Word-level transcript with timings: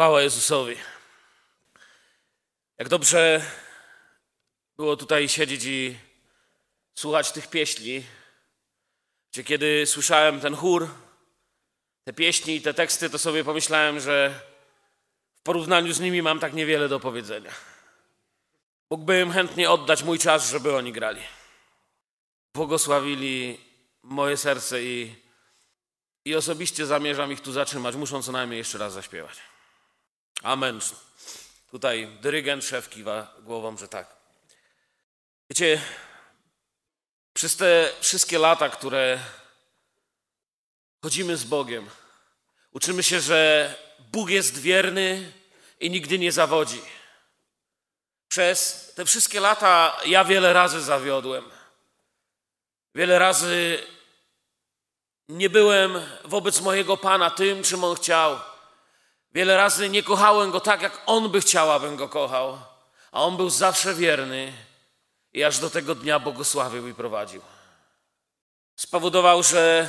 Chwała 0.00 0.22
Jezusowi. 0.22 0.76
Jak 2.78 2.88
dobrze 2.88 3.42
było 4.76 4.96
tutaj 4.96 5.28
siedzieć 5.28 5.64
i 5.64 5.96
słuchać 6.94 7.32
tych 7.32 7.46
pieśni, 7.50 8.04
gdzie 9.32 9.44
kiedy 9.44 9.86
słyszałem 9.86 10.40
ten 10.40 10.56
chór, 10.56 10.88
te 12.04 12.12
pieśni 12.12 12.56
i 12.56 12.60
te 12.60 12.74
teksty, 12.74 13.10
to 13.10 13.18
sobie 13.18 13.44
pomyślałem, 13.44 14.00
że 14.00 14.40
w 15.34 15.42
porównaniu 15.42 15.92
z 15.92 16.00
nimi 16.00 16.22
mam 16.22 16.38
tak 16.38 16.52
niewiele 16.52 16.88
do 16.88 17.00
powiedzenia. 17.00 17.52
Mógłbym 18.90 19.32
chętnie 19.32 19.70
oddać 19.70 20.02
mój 20.02 20.18
czas, 20.18 20.50
żeby 20.50 20.76
oni 20.76 20.92
grali. 20.92 21.22
Błogosławili 22.54 23.60
moje 24.02 24.36
serce 24.36 24.82
i, 24.82 25.14
i 26.24 26.34
osobiście 26.34 26.86
zamierzam 26.86 27.32
ich 27.32 27.40
tu 27.40 27.52
zatrzymać. 27.52 27.96
Muszą 27.96 28.22
co 28.22 28.32
najmniej 28.32 28.58
jeszcze 28.58 28.78
raz 28.78 28.92
zaśpiewać. 28.92 29.49
Amen. 30.42 30.80
Tutaj 31.70 32.18
dyrygent, 32.20 32.64
szef 32.64 32.88
kiwa 32.88 33.34
głową, 33.40 33.76
że 33.76 33.88
tak. 33.88 34.16
Wiecie, 35.50 35.82
przez 37.34 37.56
te 37.56 37.92
wszystkie 38.00 38.38
lata, 38.38 38.68
które 38.68 39.18
chodzimy 41.02 41.36
z 41.36 41.44
Bogiem, 41.44 41.90
uczymy 42.70 43.02
się, 43.02 43.20
że 43.20 43.74
Bóg 43.98 44.30
jest 44.30 44.58
wierny 44.58 45.32
i 45.80 45.90
nigdy 45.90 46.18
nie 46.18 46.32
zawodzi. 46.32 46.82
Przez 48.28 48.92
te 48.94 49.04
wszystkie 49.04 49.40
lata 49.40 50.00
ja 50.04 50.24
wiele 50.24 50.52
razy 50.52 50.80
zawiodłem. 50.80 51.44
Wiele 52.94 53.18
razy 53.18 53.86
nie 55.28 55.50
byłem 55.50 56.06
wobec 56.24 56.60
mojego 56.60 56.96
Pana 56.96 57.30
tym, 57.30 57.62
czym 57.62 57.84
On 57.84 57.96
chciał. 57.96 58.49
Wiele 59.34 59.56
razy 59.56 59.88
nie 59.88 60.02
kochałem 60.02 60.50
Go 60.50 60.60
tak, 60.60 60.82
jak 60.82 61.02
On 61.06 61.30
by 61.30 61.40
chciał, 61.40 61.72
abym 61.72 61.96
Go 61.96 62.08
kochał. 62.08 62.58
A 63.12 63.22
On 63.22 63.36
był 63.36 63.50
zawsze 63.50 63.94
wierny 63.94 64.52
i 65.32 65.44
aż 65.44 65.58
do 65.58 65.70
tego 65.70 65.94
dnia 65.94 66.18
błogosławił 66.18 66.88
i 66.88 66.94
prowadził. 66.94 67.42
Spowodował, 68.76 69.42
że 69.42 69.88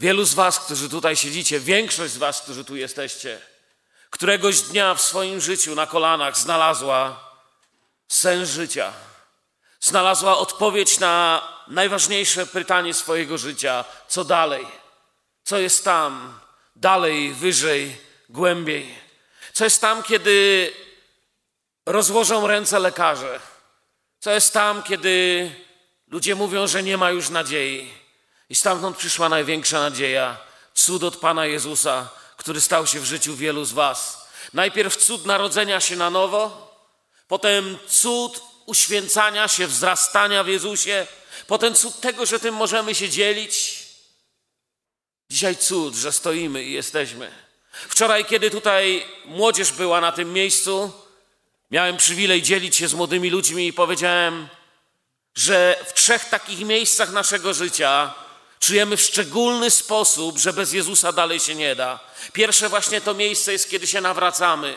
wielu 0.00 0.24
z 0.24 0.34
Was, 0.34 0.60
którzy 0.60 0.88
tutaj 0.88 1.16
siedzicie, 1.16 1.60
większość 1.60 2.12
z 2.12 2.18
Was, 2.18 2.42
którzy 2.42 2.64
tu 2.64 2.76
jesteście, 2.76 3.40
któregoś 4.10 4.60
dnia 4.60 4.94
w 4.94 5.00
swoim 5.00 5.40
życiu 5.40 5.74
na 5.74 5.86
kolanach 5.86 6.38
znalazła 6.38 7.30
sens 8.08 8.50
życia. 8.50 8.92
Znalazła 9.80 10.38
odpowiedź 10.38 10.98
na 10.98 11.42
najważniejsze 11.68 12.46
pytanie 12.46 12.94
swojego 12.94 13.38
życia: 13.38 13.84
co 14.08 14.24
dalej? 14.24 14.66
Co 15.44 15.58
jest 15.58 15.84
tam, 15.84 16.40
dalej, 16.76 17.34
wyżej, 17.34 18.03
głębiej? 18.28 18.94
Co 19.52 19.64
jest 19.64 19.80
tam, 19.80 20.02
kiedy 20.02 20.72
rozłożą 21.86 22.46
ręce 22.46 22.78
lekarze? 22.78 23.40
Co 24.20 24.30
jest 24.30 24.52
tam, 24.52 24.82
kiedy 24.82 25.50
ludzie 26.06 26.34
mówią, 26.34 26.66
że 26.66 26.82
nie 26.82 26.96
ma 26.96 27.10
już 27.10 27.28
nadziei? 27.28 27.90
I 28.48 28.54
stamtąd 28.54 28.96
przyszła 28.96 29.28
największa 29.28 29.80
nadzieja 29.80 30.36
cud 30.74 31.04
od 31.04 31.16
Pana 31.16 31.46
Jezusa, 31.46 32.08
który 32.36 32.60
stał 32.60 32.86
się 32.86 33.00
w 33.00 33.04
życiu 33.04 33.36
wielu 33.36 33.64
z 33.64 33.72
Was. 33.72 34.28
Najpierw 34.52 34.96
cud 34.96 35.26
narodzenia 35.26 35.80
się 35.80 35.96
na 35.96 36.10
nowo, 36.10 36.74
potem 37.28 37.78
cud 37.88 38.40
uświęcania 38.66 39.48
się, 39.48 39.66
wzrastania 39.66 40.44
w 40.44 40.48
Jezusie, 40.48 41.06
potem 41.46 41.74
cud 41.74 42.00
tego, 42.00 42.26
że 42.26 42.40
tym 42.40 42.54
możemy 42.54 42.94
się 42.94 43.08
dzielić. 43.08 43.84
Dzisiaj 45.30 45.56
cud, 45.56 45.94
że 45.94 46.12
stoimy 46.12 46.64
i 46.64 46.72
jesteśmy. 46.72 47.43
Wczoraj, 47.88 48.24
kiedy 48.24 48.50
tutaj 48.50 49.06
młodzież 49.24 49.72
była 49.72 50.00
na 50.00 50.12
tym 50.12 50.32
miejscu, 50.32 50.92
miałem 51.70 51.96
przywilej 51.96 52.42
dzielić 52.42 52.76
się 52.76 52.88
z 52.88 52.94
młodymi 52.94 53.30
ludźmi 53.30 53.66
i 53.66 53.72
powiedziałem, 53.72 54.48
że 55.34 55.84
w 55.86 55.92
trzech 55.92 56.24
takich 56.24 56.60
miejscach 56.60 57.12
naszego 57.12 57.54
życia 57.54 58.14
czujemy 58.60 58.96
w 58.96 59.02
szczególny 59.02 59.70
sposób, 59.70 60.38
że 60.38 60.52
bez 60.52 60.72
Jezusa 60.72 61.12
dalej 61.12 61.40
się 61.40 61.54
nie 61.54 61.74
da. 61.76 62.00
Pierwsze 62.32 62.68
właśnie 62.68 63.00
to 63.00 63.14
miejsce 63.14 63.52
jest, 63.52 63.70
kiedy 63.70 63.86
się 63.86 64.00
nawracamy. 64.00 64.76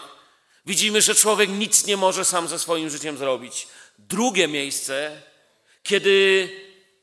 Widzimy, 0.66 1.02
że 1.02 1.16
człowiek 1.16 1.50
nic 1.50 1.86
nie 1.86 1.98
może 1.98 2.26
sam 2.26 2.48
ze 2.48 2.60
swoim 2.60 2.90
życiem 2.90 3.18
zrobić. 3.18 3.68
Drugie 4.00 4.48
miejsce, 4.48 5.22
kiedy 5.84 6.50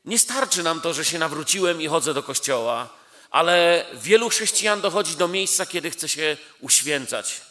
nie 0.05 0.19
starczy 0.19 0.63
nam 0.63 0.81
to, 0.81 0.93
że 0.93 1.05
się 1.05 1.19
nawróciłem 1.19 1.81
i 1.81 1.87
chodzę 1.87 2.13
do 2.13 2.23
kościoła, 2.23 2.89
ale 3.35 3.85
wielu 3.93 4.29
chrześcijan 4.29 4.81
dochodzi 4.81 5.15
do 5.15 5.27
miejsca, 5.27 5.65
kiedy 5.65 5.91
chce 5.91 6.09
się 6.09 6.37
uświęcać, 6.59 7.41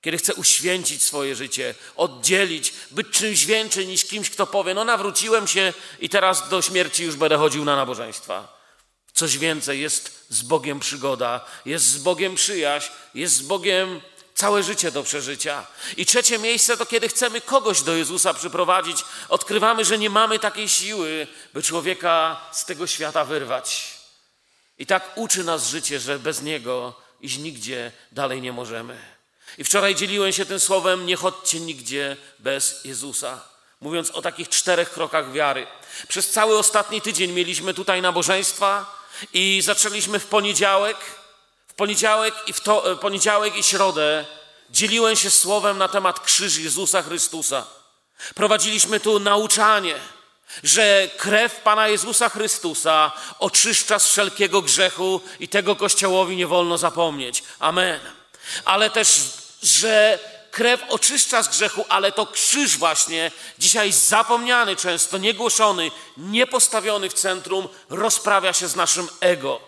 kiedy 0.00 0.18
chce 0.18 0.34
uświęcić 0.34 1.02
swoje 1.02 1.36
życie, 1.36 1.74
oddzielić, 1.96 2.72
być 2.90 3.06
czymś 3.10 3.46
więcej 3.46 3.86
niż 3.86 4.04
kimś, 4.04 4.30
kto 4.30 4.46
powie: 4.46 4.74
No, 4.74 4.84
nawróciłem 4.84 5.46
się 5.46 5.72
i 6.00 6.08
teraz 6.08 6.48
do 6.48 6.62
śmierci 6.62 7.04
już 7.04 7.16
będę 7.16 7.36
chodził 7.36 7.64
na 7.64 7.76
nabożeństwa. 7.76 8.58
Coś 9.12 9.38
więcej, 9.38 9.80
jest 9.80 10.26
z 10.28 10.42
Bogiem 10.42 10.80
przygoda, 10.80 11.44
jest 11.64 11.84
z 11.84 11.98
Bogiem 11.98 12.34
przyjaźń, 12.34 12.90
jest 13.14 13.34
z 13.34 13.42
Bogiem 13.42 14.00
całe 14.34 14.62
życie 14.62 14.90
do 14.90 15.02
przeżycia. 15.02 15.66
I 15.96 16.06
trzecie 16.06 16.38
miejsce 16.38 16.76
to 16.76 16.86
kiedy 16.86 17.08
chcemy 17.08 17.40
kogoś 17.40 17.82
do 17.82 17.96
Jezusa 17.96 18.34
przyprowadzić, 18.34 19.04
odkrywamy, 19.28 19.84
że 19.84 19.98
nie 19.98 20.10
mamy 20.10 20.38
takiej 20.38 20.68
siły, 20.68 21.26
by 21.54 21.62
człowieka 21.62 22.40
z 22.52 22.64
tego 22.64 22.86
świata 22.86 23.24
wyrwać. 23.24 23.97
I 24.78 24.86
tak 24.86 25.12
uczy 25.14 25.44
nas 25.44 25.68
życie, 25.68 26.00
że 26.00 26.18
bez 26.18 26.42
Niego 26.42 26.94
iść 27.20 27.38
nigdzie 27.38 27.92
dalej 28.12 28.42
nie 28.42 28.52
możemy. 28.52 28.98
I 29.58 29.64
wczoraj 29.64 29.94
dzieliłem 29.94 30.32
się 30.32 30.46
tym 30.46 30.60
słowem: 30.60 31.06
nie 31.06 31.16
chodźcie 31.16 31.60
nigdzie 31.60 32.16
bez 32.38 32.84
Jezusa. 32.84 33.44
Mówiąc 33.80 34.10
o 34.10 34.22
takich 34.22 34.48
czterech 34.48 34.90
krokach 34.90 35.32
wiary. 35.32 35.66
Przez 36.08 36.30
cały 36.30 36.58
ostatni 36.58 37.00
tydzień 37.00 37.32
mieliśmy 37.32 37.74
tutaj 37.74 38.02
nabożeństwa 38.02 38.98
i 39.32 39.62
zaczęliśmy 39.62 40.18
w 40.18 40.26
poniedziałek 40.26 40.96
poniedziałek 41.78 42.34
i, 42.46 42.52
w 42.52 42.60
to, 42.60 42.92
e, 42.92 42.96
poniedziałek 42.96 43.56
i 43.56 43.62
środę 43.62 44.24
dzieliłem 44.70 45.16
się 45.16 45.30
słowem 45.30 45.78
na 45.78 45.88
temat 45.88 46.20
krzyż 46.20 46.58
Jezusa 46.58 47.02
Chrystusa. 47.02 47.66
Prowadziliśmy 48.34 49.00
tu 49.00 49.20
nauczanie, 49.20 49.94
że 50.64 51.08
krew 51.16 51.60
Pana 51.60 51.88
Jezusa 51.88 52.28
Chrystusa 52.28 53.12
oczyszcza 53.38 53.98
z 53.98 54.08
wszelkiego 54.08 54.62
grzechu 54.62 55.20
i 55.40 55.48
tego 55.48 55.76
Kościołowi 55.76 56.36
nie 56.36 56.46
wolno 56.46 56.78
zapomnieć. 56.78 57.42
Amen. 57.58 58.00
Ale 58.64 58.90
też, 58.90 59.20
że 59.62 60.18
krew 60.50 60.82
oczyszcza 60.88 61.42
z 61.42 61.48
grzechu, 61.48 61.84
ale 61.88 62.12
to 62.12 62.26
krzyż 62.26 62.76
właśnie, 62.78 63.30
dzisiaj 63.58 63.92
zapomniany 63.92 64.76
często, 64.76 65.18
niegłoszony, 65.18 65.90
niepostawiony 66.16 67.10
w 67.10 67.14
centrum, 67.14 67.68
rozprawia 67.90 68.52
się 68.52 68.68
z 68.68 68.76
naszym 68.76 69.08
ego, 69.20 69.60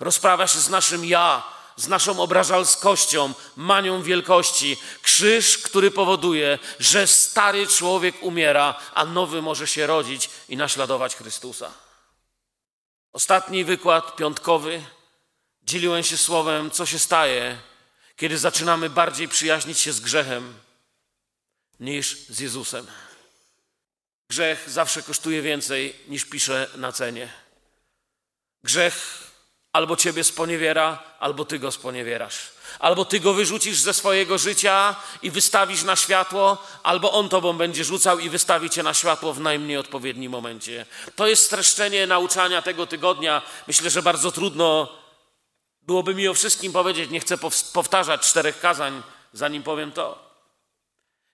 rozprawia 0.00 0.46
się 0.46 0.58
z 0.58 0.68
naszym 0.68 1.04
ja, 1.04 1.57
z 1.78 1.88
naszą 1.88 2.20
obrażalskością, 2.20 3.34
manią 3.56 4.02
wielkości. 4.02 4.76
Krzyż, 5.02 5.58
który 5.58 5.90
powoduje, 5.90 6.58
że 6.78 7.06
stary 7.06 7.66
człowiek 7.66 8.22
umiera, 8.22 8.80
a 8.94 9.04
nowy 9.04 9.42
może 9.42 9.66
się 9.66 9.86
rodzić 9.86 10.30
i 10.48 10.56
naśladować 10.56 11.16
Chrystusa. 11.16 11.70
Ostatni 13.12 13.64
wykład 13.64 14.16
piątkowy 14.16 14.82
dzieliłem 15.62 16.02
się 16.02 16.16
słowem, 16.16 16.70
co 16.70 16.86
się 16.86 16.98
staje, 16.98 17.58
kiedy 18.16 18.38
zaczynamy 18.38 18.90
bardziej 18.90 19.28
przyjaźnić 19.28 19.78
się 19.78 19.92
z 19.92 20.00
grzechem 20.00 20.54
niż 21.80 22.26
z 22.28 22.40
Jezusem. 22.40 22.86
Grzech 24.28 24.70
zawsze 24.70 25.02
kosztuje 25.02 25.42
więcej 25.42 25.96
niż 26.08 26.24
pisze 26.24 26.70
na 26.76 26.92
cenie. 26.92 27.32
Grzech 28.64 29.27
Albo 29.72 29.96
ciebie 29.96 30.24
sponiewiera, 30.24 31.02
albo 31.20 31.44
ty 31.44 31.58
go 31.58 31.72
sponiewierasz. 31.72 32.50
Albo 32.78 33.04
ty 33.04 33.20
go 33.20 33.34
wyrzucisz 33.34 33.78
ze 33.80 33.94
swojego 33.94 34.38
życia 34.38 34.96
i 35.22 35.30
wystawisz 35.30 35.82
na 35.82 35.96
światło, 35.96 36.58
albo 36.82 37.12
on 37.12 37.28
tobą 37.28 37.52
będzie 37.52 37.84
rzucał 37.84 38.18
i 38.18 38.30
wystawi 38.30 38.70
cię 38.70 38.82
na 38.82 38.94
światło 38.94 39.32
w 39.32 39.40
najmniej 39.40 39.76
odpowiednim 39.76 40.32
momencie. 40.32 40.86
To 41.16 41.26
jest 41.26 41.46
streszczenie 41.46 42.06
nauczania 42.06 42.62
tego 42.62 42.86
tygodnia. 42.86 43.42
Myślę, 43.66 43.90
że 43.90 44.02
bardzo 44.02 44.32
trudno 44.32 44.88
byłoby 45.82 46.14
mi 46.14 46.28
o 46.28 46.34
wszystkim 46.34 46.72
powiedzieć. 46.72 47.10
Nie 47.10 47.20
chcę 47.20 47.38
powtarzać 47.72 48.20
czterech 48.20 48.60
kazań, 48.60 49.02
zanim 49.32 49.62
powiem 49.62 49.92
to. 49.92 50.28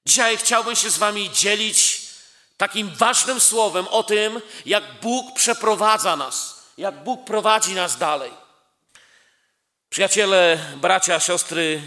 Dzisiaj 0.07 0.37
chciałbym 0.37 0.77
się 0.77 0.91
z 0.91 0.99
wami 0.99 1.31
dzielić 1.31 2.03
takim 2.57 2.91
ważnym 2.91 3.41
słowem 3.41 3.89
o 3.89 4.03
tym, 4.03 4.41
jak 4.67 5.01
Bóg 5.01 5.35
przeprowadza 5.35 6.17
nas 6.17 6.54
jak 6.79 7.05
Bóg 7.05 7.25
prowadzi 7.25 7.75
nas 7.75 7.99
dalej. 7.99 8.31
Przyjaciele, 9.91 10.59
bracia, 10.77 11.21
siostry, 11.21 11.83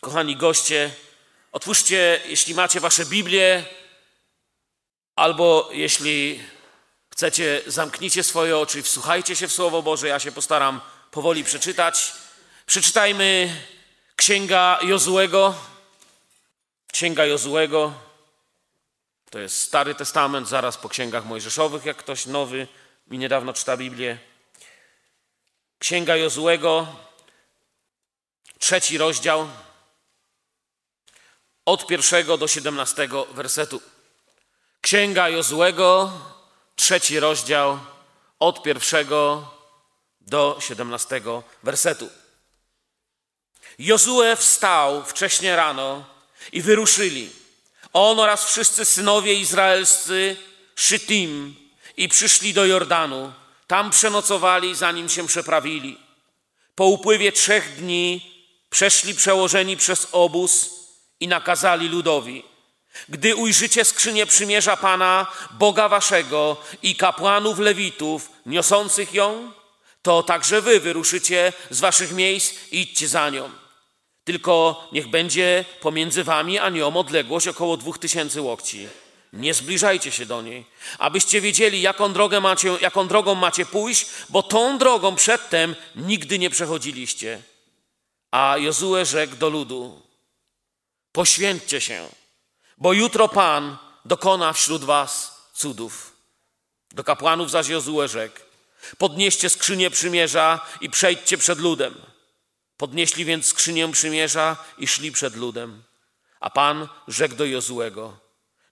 kochani 0.00 0.36
goście, 0.36 0.90
otwórzcie, 1.52 2.20
jeśli 2.26 2.54
macie 2.54 2.80
wasze 2.80 3.06
Biblię, 3.06 3.64
albo 5.16 5.68
jeśli 5.72 6.44
chcecie, 7.12 7.62
zamknijcie 7.66 8.22
swoje 8.22 8.58
oczy 8.58 8.82
wsłuchajcie 8.82 9.36
się 9.36 9.48
w 9.48 9.52
Słowo 9.52 9.82
Boże. 9.82 10.08
Ja 10.08 10.18
się 10.18 10.32
postaram 10.32 10.80
powoli 11.10 11.44
przeczytać. 11.44 12.12
Przeczytajmy 12.66 13.56
Księga 14.16 14.78
Jozułego. 14.82 15.54
Księga 16.92 17.26
Jozułego. 17.26 17.92
To 19.30 19.38
jest 19.38 19.60
Stary 19.60 19.94
Testament, 19.94 20.48
zaraz 20.48 20.76
po 20.76 20.88
księgach 20.88 21.24
mojżeszowych, 21.24 21.84
jak 21.84 21.96
ktoś 21.96 22.26
nowy 22.26 22.68
mi 23.06 23.18
niedawno 23.18 23.52
czyta 23.52 23.76
Biblię. 23.76 24.18
Księga 25.78 26.16
Jozułego, 26.16 26.96
trzeci 28.58 28.98
rozdział, 28.98 29.48
od 31.64 31.86
pierwszego 31.86 32.36
do 32.36 32.48
siedemnastego 32.48 33.24
wersetu. 33.24 33.82
Księga 34.80 35.28
Jozułego, 35.28 36.12
trzeci 36.76 37.20
rozdział, 37.20 37.78
od 38.38 38.62
pierwszego 38.62 39.50
do 40.20 40.58
siedemnastego 40.60 41.42
wersetu. 41.62 42.10
Jozue 43.78 44.36
wstał 44.36 45.04
wcześnie 45.04 45.56
rano 45.56 46.04
i 46.52 46.62
wyruszyli. 46.62 47.30
On 47.92 48.20
oraz 48.20 48.44
wszyscy 48.44 48.84
synowie 48.84 49.34
izraelscy 49.34 50.36
Szytim 50.74 51.63
i 51.96 52.08
przyszli 52.08 52.54
do 52.54 52.66
Jordanu. 52.66 53.32
Tam 53.66 53.90
przenocowali, 53.90 54.74
zanim 54.74 55.08
się 55.08 55.26
przeprawili. 55.26 55.98
Po 56.74 56.86
upływie 56.86 57.32
trzech 57.32 57.76
dni 57.76 58.34
przeszli 58.70 59.14
przełożeni 59.14 59.76
przez 59.76 60.08
obóz 60.12 60.70
i 61.20 61.28
nakazali 61.28 61.88
ludowi. 61.88 62.42
Gdy 63.08 63.36
ujrzycie 63.36 63.84
skrzynię 63.84 64.26
przymierza 64.26 64.76
Pana, 64.76 65.26
Boga 65.50 65.88
waszego 65.88 66.56
i 66.82 66.96
kapłanów 66.96 67.58
lewitów 67.58 68.30
niosących 68.46 69.14
ją, 69.14 69.52
to 70.02 70.22
także 70.22 70.60
wy 70.60 70.80
wyruszycie 70.80 71.52
z 71.70 71.80
waszych 71.80 72.12
miejsc 72.12 72.54
i 72.72 72.80
idźcie 72.80 73.08
za 73.08 73.30
nią. 73.30 73.50
Tylko 74.24 74.88
niech 74.92 75.08
będzie 75.08 75.64
pomiędzy 75.80 76.24
wami 76.24 76.58
a 76.58 76.68
nią 76.68 76.96
odległość 76.96 77.48
około 77.48 77.76
dwóch 77.76 77.98
tysięcy 77.98 78.40
łokci. 78.40 78.88
Nie 79.34 79.54
zbliżajcie 79.54 80.12
się 80.12 80.26
do 80.26 80.42
niej, 80.42 80.66
abyście 80.98 81.40
wiedzieli, 81.40 81.80
jaką, 81.80 82.12
drogę 82.12 82.40
macie, 82.40 82.68
jaką 82.80 83.08
drogą 83.08 83.34
macie 83.34 83.66
pójść, 83.66 84.06
bo 84.28 84.42
tą 84.42 84.78
drogą 84.78 85.16
przedtem 85.16 85.76
nigdy 85.96 86.38
nie 86.38 86.50
przechodziliście. 86.50 87.42
A 88.30 88.58
Jozue 88.58 89.04
rzekł 89.04 89.36
do 89.36 89.48
ludu: 89.48 90.02
Poświęćcie 91.12 91.80
się, 91.80 92.08
bo 92.78 92.92
jutro 92.92 93.28
Pan 93.28 93.76
dokona 94.04 94.52
wśród 94.52 94.84
was 94.84 95.40
cudów. 95.54 96.16
Do 96.90 97.04
kapłanów 97.04 97.50
zaś 97.50 97.68
Jozue 97.68 98.08
rzekł: 98.08 98.40
Podnieście 98.98 99.50
skrzynię 99.50 99.90
przymierza 99.90 100.60
i 100.80 100.90
przejdźcie 100.90 101.38
przed 101.38 101.58
ludem. 101.58 101.94
Podnieśli 102.76 103.24
więc 103.24 103.46
skrzynię 103.46 103.92
przymierza 103.92 104.56
i 104.78 104.86
szli 104.86 105.12
przed 105.12 105.36
ludem. 105.36 105.82
A 106.40 106.50
Pan 106.50 106.88
rzekł 107.08 107.34
do 107.34 107.44
Jozuego: 107.44 108.23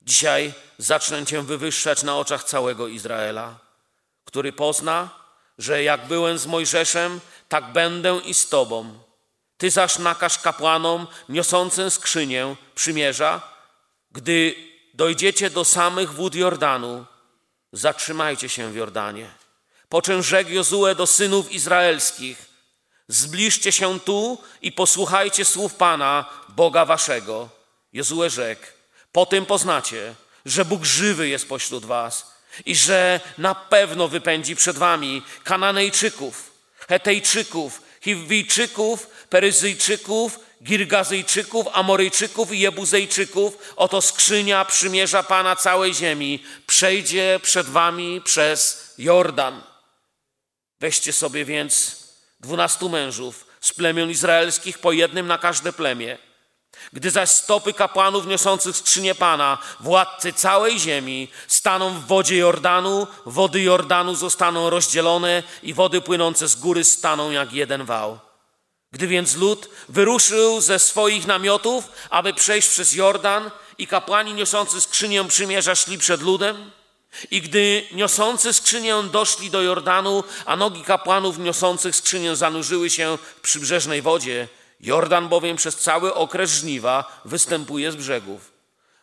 Dzisiaj 0.04 0.52
zacznę 0.78 1.26
cię 1.26 1.42
wywyższać 1.42 2.02
na 2.02 2.16
oczach 2.16 2.44
całego 2.44 2.88
Izraela, 2.88 3.58
który 4.24 4.52
pozna, 4.52 5.10
że 5.58 5.82
jak 5.82 6.06
byłem 6.06 6.38
z 6.38 6.46
Mojżeszem, 6.46 7.20
tak 7.48 7.72
będę 7.72 8.20
i 8.24 8.34
z 8.34 8.48
tobą. 8.48 8.98
Ty 9.56 9.70
zaś 9.70 9.98
nakaż 9.98 10.38
kapłanom 10.38 11.06
niosącym 11.28 11.90
skrzynię 11.90 12.56
przymierza, 12.74 13.40
gdy 14.10 14.54
dojdziecie 14.94 15.50
do 15.50 15.64
samych 15.64 16.12
wód 16.12 16.34
Jordanu, 16.34 17.06
zatrzymajcie 17.72 18.48
się 18.48 18.72
w 18.72 18.76
Jordanie. 18.76 19.30
Po 19.88 20.02
czym 20.02 20.22
rzekł 20.22 20.50
Jozue 20.50 20.94
do 20.96 21.06
synów 21.06 21.52
izraelskich, 21.52 22.44
zbliżcie 23.08 23.72
się 23.72 24.00
tu 24.00 24.38
i 24.62 24.72
posłuchajcie 24.72 25.44
słów 25.44 25.74
Pana, 25.74 26.24
Boga 26.48 26.84
waszego. 26.84 27.48
Jozue 27.92 28.30
rzekł, 28.30 28.66
po 29.12 29.26
tym 29.26 29.46
poznacie, 29.46 30.14
że 30.46 30.64
Bóg 30.64 30.84
żywy 30.84 31.28
jest 31.28 31.48
pośród 31.48 31.84
was 31.84 32.32
i 32.66 32.76
że 32.76 33.20
na 33.38 33.54
pewno 33.54 34.08
wypędzi 34.08 34.56
przed 34.56 34.78
wami 34.78 35.22
Kananejczyków, 35.44 36.52
Hetejczyków, 36.88 37.82
Hiwijczyków, 38.00 39.06
Peryzyjczyków, 39.28 40.38
Girgazyjczyków, 40.62 41.66
Amoryjczyków 41.72 42.52
i 42.52 42.58
Jebuzejczyków. 42.58 43.72
Oto 43.76 44.02
skrzynia 44.02 44.64
przymierza 44.64 45.22
Pana 45.22 45.56
całej 45.56 45.94
ziemi 45.94 46.44
przejdzie 46.66 47.40
przed 47.42 47.66
wami 47.66 48.20
przez 48.20 48.94
Jordan. 48.98 49.62
Weźcie 50.80 51.12
sobie 51.12 51.44
więc 51.44 51.96
dwunastu 52.40 52.88
mężów 52.88 53.46
z 53.60 53.72
plemion 53.72 54.10
izraelskich, 54.10 54.78
po 54.78 54.92
jednym 54.92 55.26
na 55.26 55.38
każde 55.38 55.72
plemię. 55.72 56.18
Gdy 56.92 57.10
zaś 57.10 57.30
stopy 57.30 57.72
kapłanów 57.72 58.26
niosących 58.26 58.76
skrzynię 58.76 59.14
Pana, 59.14 59.58
władcy 59.80 60.32
całej 60.32 60.78
ziemi, 60.78 61.28
staną 61.48 61.90
w 61.90 62.06
wodzie 62.06 62.36
Jordanu, 62.36 63.06
wody 63.26 63.60
Jordanu 63.60 64.14
zostaną 64.14 64.70
rozdzielone 64.70 65.42
i 65.62 65.74
wody 65.74 66.00
płynące 66.00 66.48
z 66.48 66.56
góry 66.56 66.84
staną 66.84 67.30
jak 67.30 67.52
jeden 67.52 67.84
wał. 67.84 68.18
Gdy 68.92 69.06
więc 69.06 69.36
lud 69.36 69.68
wyruszył 69.88 70.60
ze 70.60 70.78
swoich 70.78 71.26
namiotów, 71.26 71.84
aby 72.10 72.34
przejść 72.34 72.68
przez 72.68 72.92
Jordan 72.92 73.50
i 73.78 73.86
kapłani 73.86 74.34
niosący 74.34 74.80
skrzynię 74.80 75.24
przymierza 75.24 75.74
szli 75.74 75.98
przed 75.98 76.22
ludem, 76.22 76.70
i 77.30 77.40
gdy 77.40 77.86
niosący 77.92 78.52
skrzynię 78.52 79.02
doszli 79.12 79.50
do 79.50 79.62
Jordanu, 79.62 80.24
a 80.46 80.56
nogi 80.56 80.82
kapłanów 80.82 81.38
niosących 81.38 81.96
skrzynię 81.96 82.36
zanurzyły 82.36 82.90
się 82.90 83.18
w 83.36 83.40
przybrzeżnej 83.40 84.02
wodzie, 84.02 84.48
Jordan 84.82 85.28
bowiem 85.28 85.56
przez 85.56 85.76
cały 85.76 86.14
okres 86.14 86.50
żniwa 86.50 87.20
występuje 87.24 87.92
z 87.92 87.96
brzegów. 87.96 88.52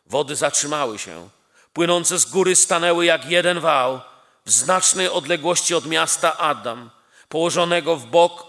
Wody 0.05 0.35
zatrzymały 0.35 0.99
się, 0.99 1.29
płynące 1.73 2.19
z 2.19 2.25
góry 2.25 2.55
stanęły 2.55 3.05
jak 3.05 3.25
jeden 3.25 3.59
wał 3.59 4.01
w 4.45 4.51
znacznej 4.51 5.09
odległości 5.09 5.75
od 5.75 5.85
miasta 5.85 6.37
Adam, 6.37 6.89
położonego 7.29 7.95
w 7.95 8.05
bok 8.05 8.47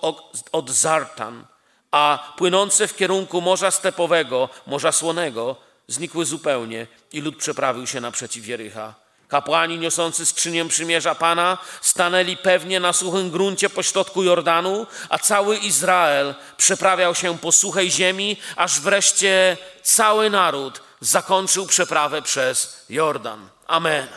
od 0.52 0.70
Zartan, 0.70 1.46
a 1.90 2.32
płynące 2.36 2.88
w 2.88 2.96
kierunku 2.96 3.40
Morza 3.40 3.70
Stepowego, 3.70 4.48
Morza 4.66 4.92
Słonego, 4.92 5.56
znikły 5.88 6.24
zupełnie 6.24 6.86
i 7.12 7.20
lud 7.20 7.36
przeprawił 7.36 7.86
się 7.86 8.00
naprzeciw 8.00 8.46
Jericha. 8.46 8.94
Kapłani 9.30 9.78
niosący 9.78 10.26
skrzynię 10.26 10.68
przymierza 10.68 11.14
Pana 11.14 11.58
stanęli 11.80 12.36
pewnie 12.36 12.80
na 12.80 12.92
suchym 12.92 13.30
gruncie 13.30 13.70
pośrodku 13.70 14.22
Jordanu, 14.22 14.86
a 15.08 15.18
cały 15.18 15.56
Izrael 15.56 16.34
przeprawiał 16.56 17.14
się 17.14 17.38
po 17.38 17.52
suchej 17.52 17.90
ziemi, 17.90 18.36
aż 18.56 18.80
wreszcie 18.80 19.56
cały 19.82 20.30
naród 20.30 20.80
zakończył 21.00 21.66
przeprawę 21.66 22.22
przez 22.22 22.84
Jordan. 22.88 23.48
Amen. 23.66 24.08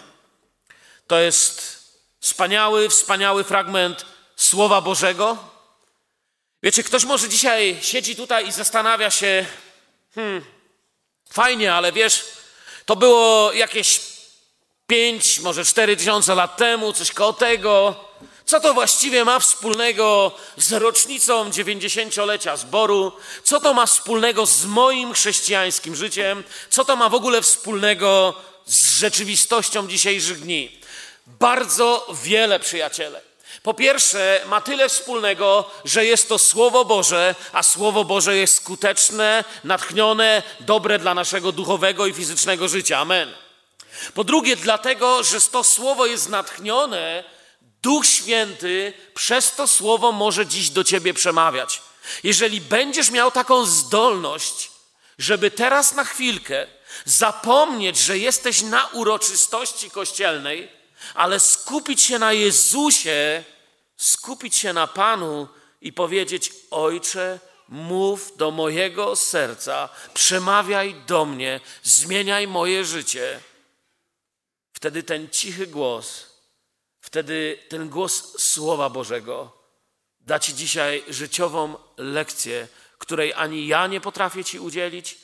To 1.08 1.20
jest 1.20 1.84
wspaniały, 2.20 2.90
wspaniały 2.90 3.44
fragment 3.44 4.06
Słowa 4.36 4.82
Bożego. 4.82 5.38
Wiecie, 6.64 6.84
ktoś 6.84 7.06
może 7.06 7.30
dzisiaj 7.30 7.78
siedzi 7.82 8.16
tutaj 8.16 8.48
i 8.48 8.52
zastanawia 8.52 9.12
się, 9.12 9.46
hmm, 10.16 10.46
fajnie, 11.32 11.74
ale 11.74 11.92
wiesz, 11.92 12.26
to 12.86 12.96
było 12.96 13.52
jakieś 13.52 14.13
pięć, 14.88 15.40
może 15.40 15.66
cztery 15.66 15.98
tysiące 15.98 16.36
lat 16.36 16.58
temu, 16.58 16.94
coś 16.94 17.12
koło 17.12 17.34
tego. 17.34 17.96
Co 18.46 18.60
to 18.60 18.74
właściwie 18.74 19.26
ma 19.26 19.40
wspólnego 19.40 20.32
z 20.58 20.74
rocznicą 20.74 21.52
dziewięćdziesięciolecia 21.52 22.58
zboru? 22.58 23.12
Co 23.44 23.60
to 23.60 23.74
ma 23.74 23.86
wspólnego 23.86 24.46
z 24.46 24.66
moim 24.66 25.14
chrześcijańskim 25.14 25.96
życiem? 25.96 26.44
Co 26.70 26.86
to 26.86 26.96
ma 26.96 27.10
w 27.10 27.14
ogóle 27.14 27.42
wspólnego 27.42 28.34
z 28.66 29.00
rzeczywistością 29.00 29.88
dzisiejszych 29.88 30.40
dni? 30.40 30.80
Bardzo 31.28 32.08
wiele, 32.24 32.60
przyjaciele. 32.60 33.22
Po 33.64 33.74
pierwsze, 33.74 34.42
ma 34.48 34.62
tyle 34.62 34.90
wspólnego, 34.90 35.72
że 35.86 36.06
jest 36.06 36.30
to 36.30 36.40
Słowo 36.40 36.86
Boże, 36.86 37.36
a 37.54 37.64
Słowo 37.64 38.04
Boże 38.04 38.38
jest 38.38 38.56
skuteczne, 38.56 39.44
natchnione, 39.64 40.44
dobre 40.60 41.00
dla 41.00 41.14
naszego 41.14 41.52
duchowego 41.52 42.06
i 42.06 42.14
fizycznego 42.14 42.68
życia. 42.68 42.98
Amen. 42.98 43.34
Po 44.14 44.24
drugie, 44.24 44.56
dlatego, 44.56 45.24
że 45.24 45.42
to 45.42 45.64
słowo 45.64 46.06
jest 46.06 46.30
natchnione, 46.30 47.24
Duch 47.82 48.06
Święty 48.06 48.94
przez 49.14 49.56
to 49.56 49.68
słowo 49.68 50.12
może 50.12 50.48
dziś 50.48 50.70
do 50.70 50.84
ciebie 50.84 51.14
przemawiać. 51.14 51.82
Jeżeli 52.24 52.62
będziesz 52.62 53.12
miał 53.12 53.32
taką 53.32 53.66
zdolność, 53.66 54.72
żeby 55.18 55.52
teraz 55.52 55.94
na 55.94 56.04
chwilkę 56.04 56.68
zapomnieć, 57.06 57.98
że 57.98 58.18
jesteś 58.18 58.62
na 58.62 58.88
uroczystości 58.88 59.90
kościelnej, 59.90 60.72
ale 61.14 61.40
skupić 61.40 62.02
się 62.02 62.20
na 62.20 62.34
Jezusie, 62.34 63.44
skupić 63.98 64.56
się 64.56 64.74
na 64.74 64.88
Panu 64.88 65.48
i 65.82 65.94
powiedzieć: 65.94 66.52
Ojcze, 66.72 67.40
mów 67.70 68.38
do 68.38 68.52
mojego 68.52 69.16
serca, 69.16 69.90
przemawiaj 70.14 70.96
do 71.08 71.26
mnie, 71.26 71.60
zmieniaj 71.84 72.48
moje 72.48 72.86
życie 72.86 73.40
Wtedy 74.84 75.04
ten 75.04 75.30
cichy 75.30 75.68
głos, 75.68 76.26
wtedy 77.02 77.60
ten 77.70 77.90
głos 77.90 78.42
Słowa 78.42 78.90
Bożego 78.90 79.52
da 80.20 80.40
Ci 80.40 80.54
dzisiaj 80.54 81.04
życiową 81.08 81.76
lekcję, 81.98 82.68
której 82.98 83.34
ani 83.34 83.68
ja 83.68 83.88
nie 83.88 84.02
potrafię 84.02 84.44
Ci 84.44 84.60
udzielić, 84.60 85.18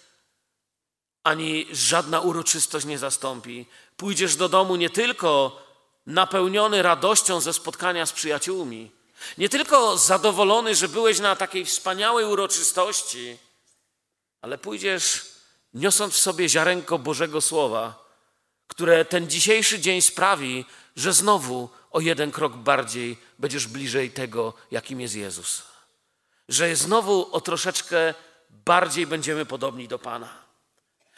ani 1.23 1.67
żadna 1.71 2.19
uroczystość 2.19 2.85
nie 2.85 2.97
zastąpi. 2.97 3.65
Pójdziesz 3.97 4.35
do 4.35 4.49
domu 4.49 4.75
nie 4.75 4.89
tylko 4.89 5.61
napełniony 6.05 6.81
radością 6.81 7.41
ze 7.41 7.53
spotkania 7.53 8.05
z 8.05 8.13
przyjaciółmi, 8.13 8.91
nie 9.37 9.49
tylko 9.49 9.97
zadowolony, 9.97 10.75
że 10.75 10.87
byłeś 10.87 11.19
na 11.19 11.35
takiej 11.35 11.65
wspaniałej 11.65 12.25
uroczystości, 12.25 13.37
ale 14.41 14.57
pójdziesz 14.57 15.25
niosąc 15.73 16.13
w 16.13 16.19
sobie 16.19 16.49
ziarenko 16.49 16.99
Bożego 16.99 17.41
Słowa, 17.41 18.08
które 18.69 19.05
ten 19.05 19.29
dzisiejszy 19.29 19.79
dzień 19.79 20.01
sprawi, 20.01 20.65
że 20.95 21.13
znowu 21.13 21.69
o 21.91 21.99
jeden 21.99 22.31
krok 22.31 22.53
bardziej 22.53 23.17
będziesz 23.39 23.67
bliżej 23.67 24.11
tego, 24.11 24.53
jakim 24.71 25.01
jest 25.01 25.15
Jezus. 25.15 25.61
Że 26.49 26.75
znowu 26.75 27.29
o 27.31 27.41
troszeczkę 27.41 28.13
bardziej 28.49 29.07
będziemy 29.07 29.45
podobni 29.45 29.87
do 29.87 29.99
Pana. 29.99 30.29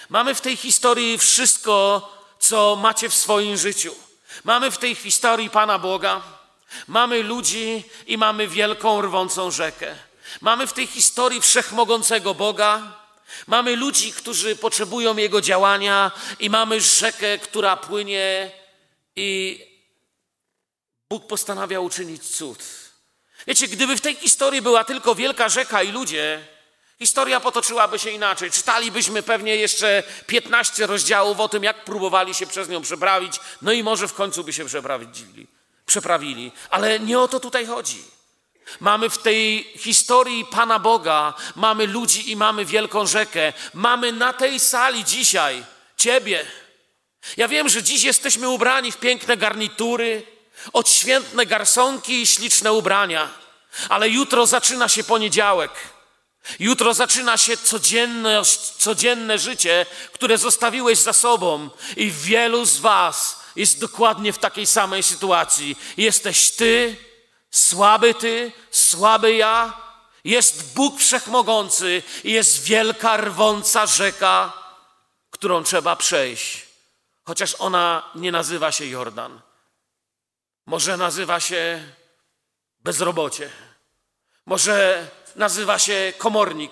Mamy 0.10 0.36
w 0.36 0.41
tej 0.41 0.58
historii 0.58 1.17
wszystko, 1.17 2.10
co 2.39 2.75
macie 2.75 3.10
w 3.10 3.13
swoim 3.13 3.58
życiu. 3.58 3.96
Mamy 4.43 4.72
w 4.72 4.77
tej 4.77 4.96
historii 4.96 5.50
Pana 5.50 5.79
Boga, 5.79 6.22
mamy 6.88 7.24
ludzi 7.24 7.84
i 8.08 8.17
mamy 8.17 8.48
wielką 8.48 9.01
rwącą 9.01 9.51
rzekę. 9.51 9.96
Mamy 10.41 10.67
w 10.67 10.74
tej 10.74 10.88
historii 10.88 11.41
wszechmogącego 11.41 12.34
Boga, 12.34 13.00
mamy 13.48 13.76
ludzi, 13.76 14.14
którzy 14.14 14.56
potrzebują 14.56 15.18
Jego 15.18 15.42
działania 15.42 16.12
i 16.40 16.50
mamy 16.50 16.82
rzekę, 16.82 17.38
która 17.38 17.78
płynie 17.78 18.52
i 19.16 19.60
Bóg 21.10 21.28
postanawia 21.28 21.80
uczynić 21.80 22.24
cud. 22.24 22.64
Wiecie, 23.48 23.68
gdyby 23.68 23.96
w 23.96 24.02
tej 24.02 24.16
historii 24.16 24.62
była 24.62 24.84
tylko 24.84 25.16
wielka 25.16 25.50
rzeka 25.50 25.84
i 25.84 25.92
ludzie, 25.92 26.46
historia 27.00 27.40
potoczyłaby 27.40 28.00
się 28.00 28.10
inaczej. 28.10 28.52
Czytalibyśmy 28.52 29.24
pewnie 29.24 29.56
jeszcze 29.56 30.04
15 30.28 30.88
rozdziałów 30.88 31.40
o 31.40 31.50
tym, 31.50 31.64
jak 31.64 31.86
próbowali 31.86 32.34
się 32.34 32.48
przez 32.48 32.70
nią 32.70 32.82
przeprawić, 32.82 33.40
no 33.62 33.72
i 33.72 33.84
może 33.84 34.08
w 34.08 34.14
końcu 34.14 34.44
by 34.44 34.54
się 34.54 34.66
przeprawili. 34.66 35.48
przeprawili. 35.86 36.52
Ale 36.70 37.00
nie 37.00 37.20
o 37.20 37.28
to 37.28 37.40
tutaj 37.40 37.66
chodzi. 37.66 38.04
Mamy 38.80 39.10
w 39.10 39.18
tej 39.18 39.63
historii 39.77 40.46
Pana 40.46 40.80
Boga, 40.80 41.34
mamy 41.56 41.88
ludzi 41.88 42.32
i 42.32 42.36
mamy 42.36 42.65
wielką 42.65 43.08
rzekę. 43.08 43.53
Mamy 43.74 44.12
na 44.12 44.34
tej 44.34 44.60
sali 44.60 45.06
dzisiaj 45.06 45.63
Ciebie. 45.98 46.46
Ja 47.38 47.48
wiem, 47.48 47.70
że 47.70 47.84
dziś 47.84 48.03
jesteśmy 48.03 48.50
ubrani 48.50 48.91
w 48.91 48.98
piękne 48.98 49.38
garnitury, 49.38 50.24
odświętne 50.74 51.46
garsonki 51.46 52.22
i 52.22 52.27
śliczne 52.27 52.74
ubrania. 52.74 53.30
Ale 53.89 54.10
jutro 54.10 54.48
zaczyna 54.48 54.89
się 54.89 55.03
poniedziałek. 55.03 55.72
Jutro 56.60 56.94
zaczyna 56.94 57.38
się 57.38 57.58
codzienne, 57.58 58.41
codzienne 58.77 59.39
życie, 59.39 59.86
które 60.13 60.38
zostawiłeś 60.38 60.98
za 60.98 61.13
sobą, 61.13 61.70
i 61.98 62.12
wielu 62.12 62.65
z 62.65 62.77
Was 62.77 63.39
jest 63.56 63.80
dokładnie 63.80 64.34
w 64.34 64.38
takiej 64.38 64.68
samej 64.68 65.03
sytuacji. 65.03 65.77
Jesteś 65.98 66.50
Ty, 66.50 66.96
słaby 67.51 68.13
Ty, 68.13 68.51
słaby 68.72 69.36
ja. 69.36 69.74
Jest 70.24 70.74
Bóg 70.74 71.00
Wszechmogący 71.00 72.03
i 72.24 72.31
jest 72.31 72.63
wielka, 72.63 73.17
rwąca 73.17 73.86
rzeka, 73.86 74.53
którą 75.31 75.63
trzeba 75.63 75.96
przejść. 75.96 76.65
Chociaż 77.24 77.55
ona 77.60 78.12
nie 78.15 78.31
nazywa 78.31 78.72
się 78.72 78.86
Jordan. 78.86 79.41
Może 80.65 80.98
nazywa 80.98 81.39
się 81.39 81.84
bezrobocie. 82.79 83.50
Może 84.46 85.08
nazywa 85.36 85.79
się 85.79 86.13
komornik. 86.17 86.72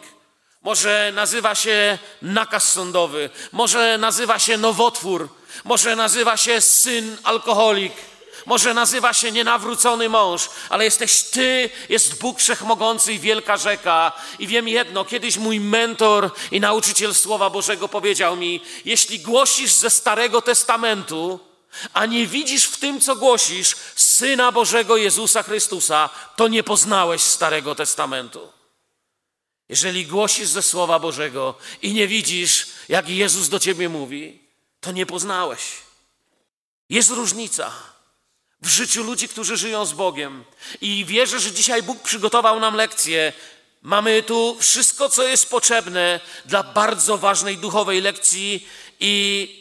Może 0.61 1.11
nazywa 1.15 1.55
się 1.55 1.97
nakaz 2.21 2.71
sądowy. 2.71 3.29
Może 3.51 3.97
nazywa 3.97 4.39
się 4.39 4.57
nowotwór. 4.57 5.29
Może 5.63 5.95
nazywa 5.95 6.37
się 6.37 6.61
syn 6.61 7.17
alkoholik. 7.23 7.93
Może 8.45 8.73
nazywa 8.73 9.13
się 9.13 9.31
nienawrócony 9.31 10.09
mąż, 10.09 10.49
ale 10.69 10.83
jesteś 10.83 11.23
ty, 11.23 11.69
jest 11.89 12.19
Bóg 12.19 12.39
Wszechmogący 12.39 13.13
i 13.13 13.19
wielka 13.19 13.57
rzeka. 13.57 14.11
I 14.39 14.47
wiem 14.47 14.67
jedno, 14.67 15.05
kiedyś 15.05 15.37
mój 15.37 15.59
mentor 15.59 16.31
i 16.51 16.59
nauczyciel 16.59 17.15
Słowa 17.15 17.49
Bożego 17.49 17.87
powiedział 17.87 18.35
mi, 18.35 18.61
jeśli 18.85 19.19
głosisz 19.19 19.73
ze 19.73 19.89
Starego 19.89 20.41
Testamentu, 20.41 21.39
a 21.93 22.05
nie 22.05 22.27
widzisz 22.27 22.65
w 22.65 22.77
tym, 22.77 23.01
co 23.01 23.15
głosisz, 23.15 23.75
Syna 23.95 24.51
Bożego 24.51 24.97
Jezusa 24.97 25.43
Chrystusa, 25.43 26.09
to 26.35 26.47
nie 26.47 26.63
poznałeś 26.63 27.21
Starego 27.21 27.75
Testamentu. 27.75 28.51
Jeżeli 29.69 30.05
głosisz 30.05 30.47
ze 30.47 30.61
Słowa 30.61 30.99
Bożego 30.99 31.55
i 31.81 31.93
nie 31.93 32.07
widzisz, 32.07 32.67
jak 32.89 33.09
Jezus 33.09 33.49
do 33.49 33.59
ciebie 33.59 33.89
mówi, 33.89 34.39
to 34.79 34.91
nie 34.91 35.05
poznałeś. 35.05 35.61
Jest 36.89 37.09
różnica 37.09 37.71
w 38.61 38.67
życiu 38.67 39.03
ludzi, 39.03 39.27
którzy 39.29 39.57
żyją 39.57 39.85
z 39.85 39.93
Bogiem. 39.93 40.43
I 40.81 41.05
wierzę, 41.05 41.39
że 41.39 41.51
dzisiaj 41.51 41.83
Bóg 41.83 42.01
przygotował 42.01 42.59
nam 42.59 42.75
lekcję. 42.75 43.33
Mamy 43.81 44.23
tu 44.23 44.57
wszystko, 44.59 45.09
co 45.09 45.23
jest 45.23 45.49
potrzebne 45.49 46.19
dla 46.45 46.63
bardzo 46.63 47.17
ważnej 47.17 47.57
duchowej 47.57 48.01
lekcji 48.01 48.67
i 48.99 49.55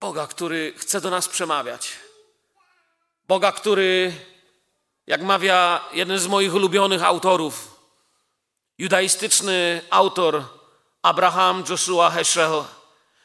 Boga, 0.00 0.26
który 0.26 0.74
chce 0.76 1.00
do 1.00 1.10
nas 1.10 1.28
przemawiać. 1.28 1.92
Boga, 3.28 3.52
który, 3.52 4.12
jak 5.06 5.22
mawia 5.22 5.84
jeden 5.92 6.18
z 6.18 6.26
moich 6.26 6.54
ulubionych 6.54 7.02
autorów, 7.02 7.80
judaistyczny 8.78 9.80
autor 9.90 10.44
Abraham 11.02 11.64
Joshua 11.68 12.10
Heschel, 12.10 12.64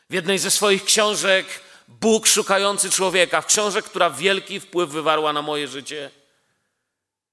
w 0.09 0.13
jednej 0.13 0.39
ze 0.39 0.51
swoich 0.51 0.85
książek 0.85 1.61
Bóg 1.99 2.27
szukający 2.27 2.89
człowieka, 2.89 3.41
książek, 3.41 3.85
która 3.85 4.09
wielki 4.09 4.59
wpływ 4.59 4.89
wywarła 4.89 5.33
na 5.33 5.41
moje 5.41 5.67
życie. 5.67 6.11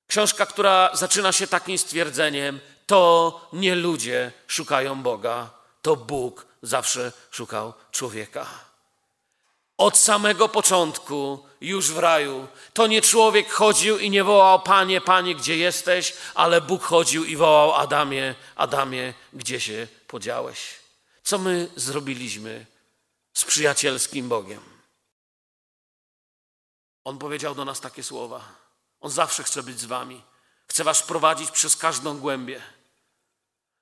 Książka, 0.07 0.47
która 0.47 0.91
zaczyna 0.93 1.33
się 1.33 1.47
takim 1.47 1.79
stwierdzeniem: 1.79 2.61
To 2.87 3.41
nie 3.53 3.75
ludzie 3.75 4.33
szukają 4.47 5.03
Boga, 5.03 5.51
to 5.83 5.97
Bóg 5.97 6.47
zawsze 6.63 7.13
szukał 7.31 7.75
człowieka. 7.93 8.47
Od 9.77 9.99
samego 9.99 10.49
początku, 10.49 11.47
już 11.61 11.91
w 11.91 11.99
raju, 11.99 12.47
to 12.73 12.87
nie 12.87 13.03
człowiek 13.03 13.53
chodził 13.53 13.99
i 13.99 14.11
nie 14.11 14.25
wołał: 14.25 14.61
Panie, 14.61 15.01
Panie, 15.01 15.35
gdzie 15.35 15.57
jesteś, 15.57 16.13
ale 16.35 16.61
Bóg 16.61 16.83
chodził 16.83 17.25
i 17.25 17.37
wołał: 17.37 17.75
Adamie, 17.75 18.35
Adamie, 18.57 19.15
gdzie 19.33 19.61
się 19.61 19.87
podziałeś? 20.07 20.59
Co 21.23 21.39
my 21.39 21.69
zrobiliśmy 21.77 22.67
z 23.39 23.45
przyjacielskim 23.45 24.29
Bogiem? 24.29 24.61
On 27.05 27.19
powiedział 27.19 27.55
do 27.55 27.65
nas 27.65 27.81
takie 27.81 28.03
słowa. 28.03 28.55
On 29.01 29.11
zawsze 29.11 29.45
chce 29.45 29.63
być 29.63 29.81
z 29.81 29.85
wami. 29.85 30.23
Chce 30.67 30.85
was 30.85 31.03
prowadzić 31.03 31.51
przez 31.51 31.77
każdą 31.77 32.19
głębię. 32.19 32.63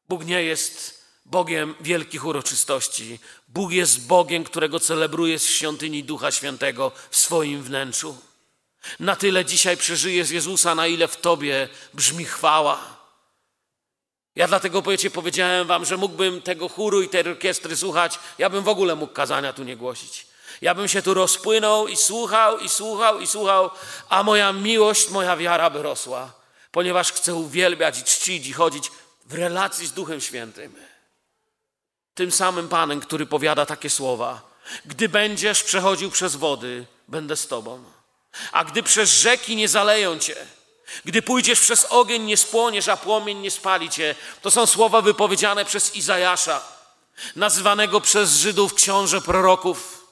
Bóg 0.09 0.25
nie 0.25 0.43
jest 0.43 1.05
Bogiem 1.25 1.75
wielkich 1.81 2.25
uroczystości. 2.25 3.19
Bóg 3.49 3.73
jest 3.73 4.07
Bogiem, 4.07 4.45
którego 4.45 4.81
celebruje 4.81 5.39
z 5.39 5.47
świątyni 5.47 6.05
Ducha 6.05 6.31
Świętego 6.31 6.93
w 7.11 7.17
swoim 7.17 7.63
wnętrzu. 7.63 8.21
Na 9.01 9.17
tyle 9.17 9.45
dzisiaj 9.45 9.77
przeżyjesz 9.77 10.31
Jezusa, 10.31 10.75
na 10.75 10.87
ile 10.87 11.09
w 11.09 11.17
Tobie 11.17 11.69
brzmi 11.95 12.25
chwała. 12.25 12.96
Ja 14.37 14.49
dlatego 14.49 14.83
powiecie, 14.83 15.11
powiedziałem 15.11 15.67
Wam, 15.67 15.85
że 15.85 15.97
mógłbym 15.97 16.43
tego 16.43 16.69
chóru 16.69 17.03
i 17.03 17.09
tej 17.09 17.29
orkiestry 17.29 17.77
słuchać, 17.77 18.19
ja 18.39 18.51
bym 18.51 18.65
w 18.65 18.69
ogóle 18.69 18.95
mógł 18.95 19.13
kazania 19.13 19.53
tu 19.53 19.65
nie 19.65 19.77
głosić. 19.77 20.27
Ja 20.61 20.75
bym 20.75 20.89
się 20.89 21.03
tu 21.03 21.15
rozpłynął 21.15 21.89
i 21.89 21.97
słuchał, 21.97 22.59
i 22.59 22.69
słuchał, 22.69 23.21
i 23.21 23.27
słuchał, 23.27 23.71
a 24.09 24.23
moja 24.23 24.53
miłość, 24.53 25.11
moja 25.11 25.37
wiara 25.37 25.71
by 25.71 25.83
rosła, 25.83 26.33
ponieważ 26.71 27.13
chcę 27.13 27.35
uwielbiać 27.35 27.99
i 27.99 28.05
czcić 28.05 28.47
i 28.47 28.53
chodzić 28.53 28.91
w 29.27 29.35
relacji 29.35 29.87
z 29.87 29.93
Duchem 29.93 30.21
Świętym 30.21 30.75
tym 32.17 32.33
samym 32.33 32.69
Panem, 32.69 33.01
który 33.01 33.27
powiada 33.27 33.67
takie 33.67 33.91
słowa: 33.91 34.43
Gdy 34.85 35.09
będziesz 35.09 35.63
przechodził 35.63 36.11
przez 36.11 36.37
wody, 36.37 36.87
będę 37.09 37.37
z 37.37 37.47
Tobą. 37.47 37.85
A 38.53 38.65
gdy 38.65 38.83
przez 38.83 39.11
rzeki 39.11 39.57
nie 39.57 39.69
zaleją 39.69 40.19
Cię, 40.19 40.37
gdy 41.05 41.23
pójdziesz 41.23 41.61
przez 41.61 41.85
ogień, 41.85 42.23
nie 42.23 42.37
spłoniesz, 42.37 42.89
a 42.89 42.97
płomień 42.97 43.39
nie 43.39 43.51
spali 43.51 43.91
Cię. 43.91 44.15
To 44.43 44.51
są 44.51 44.67
słowa 44.67 45.03
wypowiedziane 45.03 45.65
przez 45.65 45.97
Izajasza, 45.97 46.61
nazywanego 47.37 48.01
przez 48.01 48.37
Żydów 48.37 48.75
książę 48.75 49.21
proroków 49.21 50.07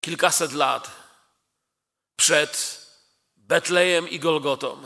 kilkaset 0.00 0.52
lat 0.52 0.90
przed 2.16 2.80
Betlejem 3.36 4.08
i 4.08 4.18
Golgotą. 4.18 4.78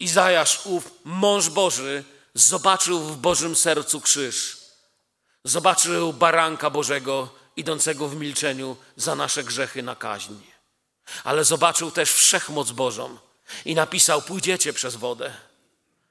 Izajasz, 0.00 0.60
ów 0.66 0.90
mąż 1.04 1.48
Boży, 1.48 2.04
zobaczył 2.34 3.00
w 3.00 3.16
Bożym 3.16 3.56
sercu 3.56 4.00
krzyż 4.00 4.64
Zobaczył 5.44 6.12
baranka 6.12 6.70
Bożego 6.70 7.28
idącego 7.56 8.08
w 8.08 8.16
milczeniu 8.16 8.76
za 8.96 9.14
nasze 9.14 9.44
grzechy 9.44 9.82
na 9.82 9.96
kaźń. 9.96 10.34
Ale 11.24 11.44
zobaczył 11.44 11.90
też 11.90 12.12
wszechmoc 12.12 12.70
Bożą 12.70 13.18
i 13.64 13.74
napisał: 13.74 14.22
Pójdziecie 14.22 14.72
przez 14.72 14.96
wodę, 14.96 15.34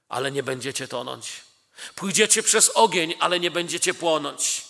ale 0.10 0.32
nie 0.32 0.44
będziecie 0.44 0.88
tonąć. 0.88 1.32
Pójdziecie 1.96 2.44
przez 2.44 2.70
ogień, 2.70 3.14
ale 3.20 3.40
nie 3.40 3.52
będziecie 3.52 3.94
płonąć. 3.94 4.66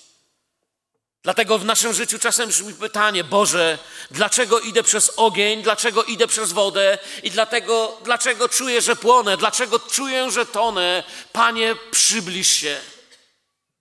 Dlatego 1.23 1.59
w 1.59 1.65
naszym 1.65 1.93
życiu 1.93 2.19
czasem 2.19 2.49
brzmi 2.49 2.73
pytanie: 2.73 3.23
Boże, 3.23 3.77
dlaczego 4.11 4.59
idę 4.59 4.83
przez 4.83 5.11
ogień, 5.15 5.63
dlaczego 5.63 6.03
idę 6.03 6.27
przez 6.27 6.51
wodę 6.51 6.97
i 7.23 7.31
dlatego, 7.31 7.97
dlaczego 8.03 8.49
czuję, 8.49 8.81
że 8.81 8.95
płonę, 8.95 9.37
dlaczego 9.37 9.79
czuję, 9.79 10.31
że 10.31 10.45
tonę? 10.45 11.03
Panie, 11.31 11.75
przybliż 11.91 12.47
się. 12.47 12.81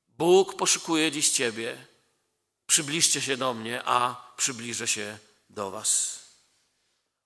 Bóg 0.08 0.56
poszukuje 0.56 1.12
dziś 1.12 1.30
Ciebie. 1.30 1.86
Przybliżcie 2.66 3.20
się 3.20 3.36
do 3.36 3.54
mnie, 3.54 3.82
a 3.84 4.16
przybliżę 4.36 4.88
się 4.88 5.18
do 5.50 5.70
Was. 5.70 6.21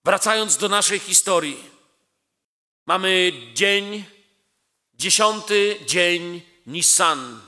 Wracając 0.06 0.56
do 0.56 0.68
naszej 0.68 0.98
historii, 0.98 1.70
mamy 2.86 3.32
dzień, 3.54 4.04
dziesiąty 4.94 5.80
dzień 5.86 6.42
Nissan. 6.66 7.40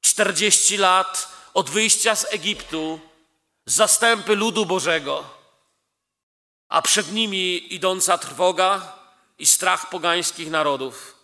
40 0.00 0.76
lat 0.76 1.28
od 1.54 1.70
wyjścia 1.70 2.16
z 2.16 2.34
Egiptu, 2.34 3.00
zastępy 3.66 4.36
ludu 4.36 4.66
Bożego, 4.66 5.24
a 6.68 6.82
przed 6.82 7.12
nimi 7.12 7.74
idąca 7.74 8.18
trwoga 8.18 8.98
i 9.38 9.46
strach 9.46 9.90
pogańskich 9.90 10.50
narodów. 10.50 11.16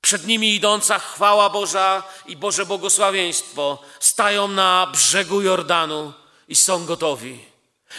Przed 0.00 0.26
nimi 0.26 0.54
idąca 0.54 0.98
chwała 0.98 1.50
Boża 1.50 2.02
i 2.26 2.36
Boże 2.36 2.66
błogosławieństwo 2.66 3.82
stają 4.00 4.48
na 4.48 4.86
brzegu 4.86 5.42
Jordanu 5.42 6.12
i 6.48 6.56
są 6.56 6.86
gotowi. 6.86 7.53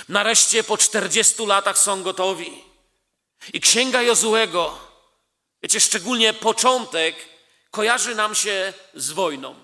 Nareszcie 0.09 0.63
po 0.63 0.77
40 0.77 1.45
latach 1.45 1.77
są 1.77 2.03
gotowi. 2.03 2.63
I 3.53 3.61
księga 3.61 4.01
Jozułego, 4.01 4.79
wiecie, 5.63 5.79
szczególnie 5.79 6.33
początek, 6.33 7.15
kojarzy 7.71 8.15
nam 8.15 8.35
się 8.35 8.73
z 8.93 9.11
wojną. 9.11 9.55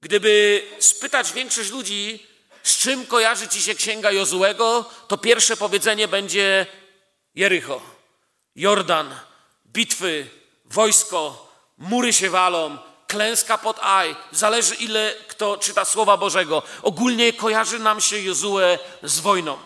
Gdyby 0.00 0.62
spytać 0.78 1.32
większość 1.32 1.70
ludzi, 1.70 2.26
z 2.62 2.78
czym 2.78 3.06
kojarzy 3.06 3.48
ci 3.48 3.62
się 3.62 3.74
księga 3.74 4.12
Jozułego, 4.12 4.90
to 5.08 5.18
pierwsze 5.18 5.56
powiedzenie 5.56 6.08
będzie 6.08 6.66
Jericho, 7.34 7.82
Jordan, 8.56 9.14
bitwy, 9.66 10.26
wojsko, 10.64 11.52
mury 11.78 12.12
się 12.12 12.30
walą, 12.30 12.78
klęska 13.12 13.58
pod 13.58 13.78
Aj. 13.82 14.16
Zależy 14.32 14.74
ile 14.74 15.14
kto 15.28 15.56
czyta 15.56 15.84
Słowa 15.84 16.16
Bożego. 16.16 16.62
Ogólnie 16.82 17.32
kojarzy 17.32 17.78
nam 17.78 18.00
się 18.00 18.18
Jozue 18.18 18.78
z 19.02 19.20
wojną. 19.20 19.58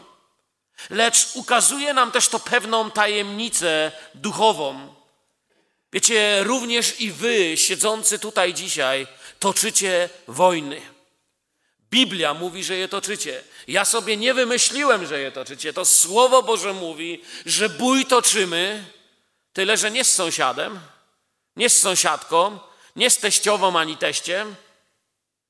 Lecz 0.91 1.29
ukazuje 1.35 1.95
nam 1.95 2.13
też 2.13 2.29
to 2.29 2.39
pewną 2.39 2.91
tajemnicę 2.91 3.93
duchową. 4.15 4.95
Wiecie, 5.93 6.45
również 6.45 7.01
i 7.01 7.13
wy, 7.13 7.57
siedzący 7.57 8.19
tutaj 8.19 8.55
dzisiaj, 8.55 9.07
toczycie 9.39 10.09
wojny. 10.29 10.83
Biblia 11.91 12.35
mówi, 12.35 12.65
że 12.65 12.77
je 12.77 12.89
toczycie. 12.89 13.43
Ja 13.69 13.85
sobie 13.85 14.17
nie 14.17 14.35
wymyśliłem, 14.35 15.07
że 15.07 15.21
je 15.21 15.33
toczycie. 15.33 15.73
To 15.73 15.85
Słowo 15.85 16.43
Boże 16.43 16.73
mówi, 16.73 17.23
że 17.47 17.69
bój 17.69 18.07
toczymy, 18.07 18.85
tyle 19.53 19.77
że 19.77 19.91
nie 19.91 20.05
z 20.05 20.13
sąsiadem, 20.13 20.81
nie 21.57 21.71
z 21.71 21.81
sąsiadką, 21.81 22.59
nie 22.97 23.11
z 23.11 23.19
teściową 23.19 23.79
ani 23.79 23.97
teściem, 23.97 24.55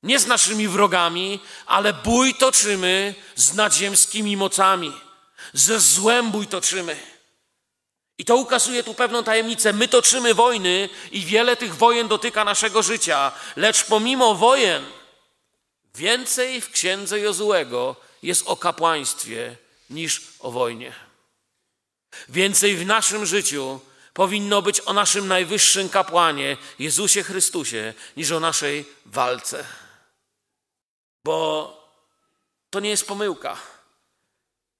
nie 0.02 0.18
z 0.18 0.26
naszymi 0.26 0.68
wrogami, 0.68 1.40
ale 1.66 1.92
bój 1.92 2.34
toczymy 2.34 3.14
z 3.34 3.54
nadziemskimi 3.54 4.36
mocami. 4.36 4.92
Ze 5.52 5.80
złem 5.80 6.30
bój 6.30 6.46
toczymy. 6.46 6.96
I 8.18 8.24
to 8.24 8.36
ukazuje 8.36 8.82
tu 8.82 8.94
pewną 8.94 9.24
tajemnicę. 9.24 9.72
My 9.72 9.88
toczymy 9.88 10.34
wojny 10.34 10.88
i 11.12 11.20
wiele 11.20 11.56
tych 11.56 11.74
wojen 11.74 12.08
dotyka 12.08 12.44
naszego 12.44 12.82
życia, 12.82 13.32
lecz 13.56 13.84
pomimo 13.84 14.34
wojen 14.34 14.84
więcej 15.94 16.60
w 16.60 16.70
księdze 16.70 17.20
Jozułego 17.20 17.96
jest 18.22 18.42
o 18.46 18.56
kapłaństwie 18.56 19.56
niż 19.90 20.22
o 20.38 20.50
wojnie. 20.50 20.92
Więcej 22.28 22.76
w 22.76 22.86
naszym 22.86 23.26
życiu 23.26 23.80
powinno 24.16 24.62
być 24.62 24.80
o 24.80 24.92
naszym 24.92 25.28
najwyższym 25.28 25.88
kapłanie, 25.88 26.56
Jezusie 26.78 27.22
Chrystusie, 27.22 27.94
niż 28.16 28.30
o 28.30 28.40
naszej 28.40 28.84
walce. 29.06 29.64
Bo 31.24 31.36
to 32.70 32.80
nie 32.80 32.90
jest 32.90 33.06
pomyłka. 33.06 33.56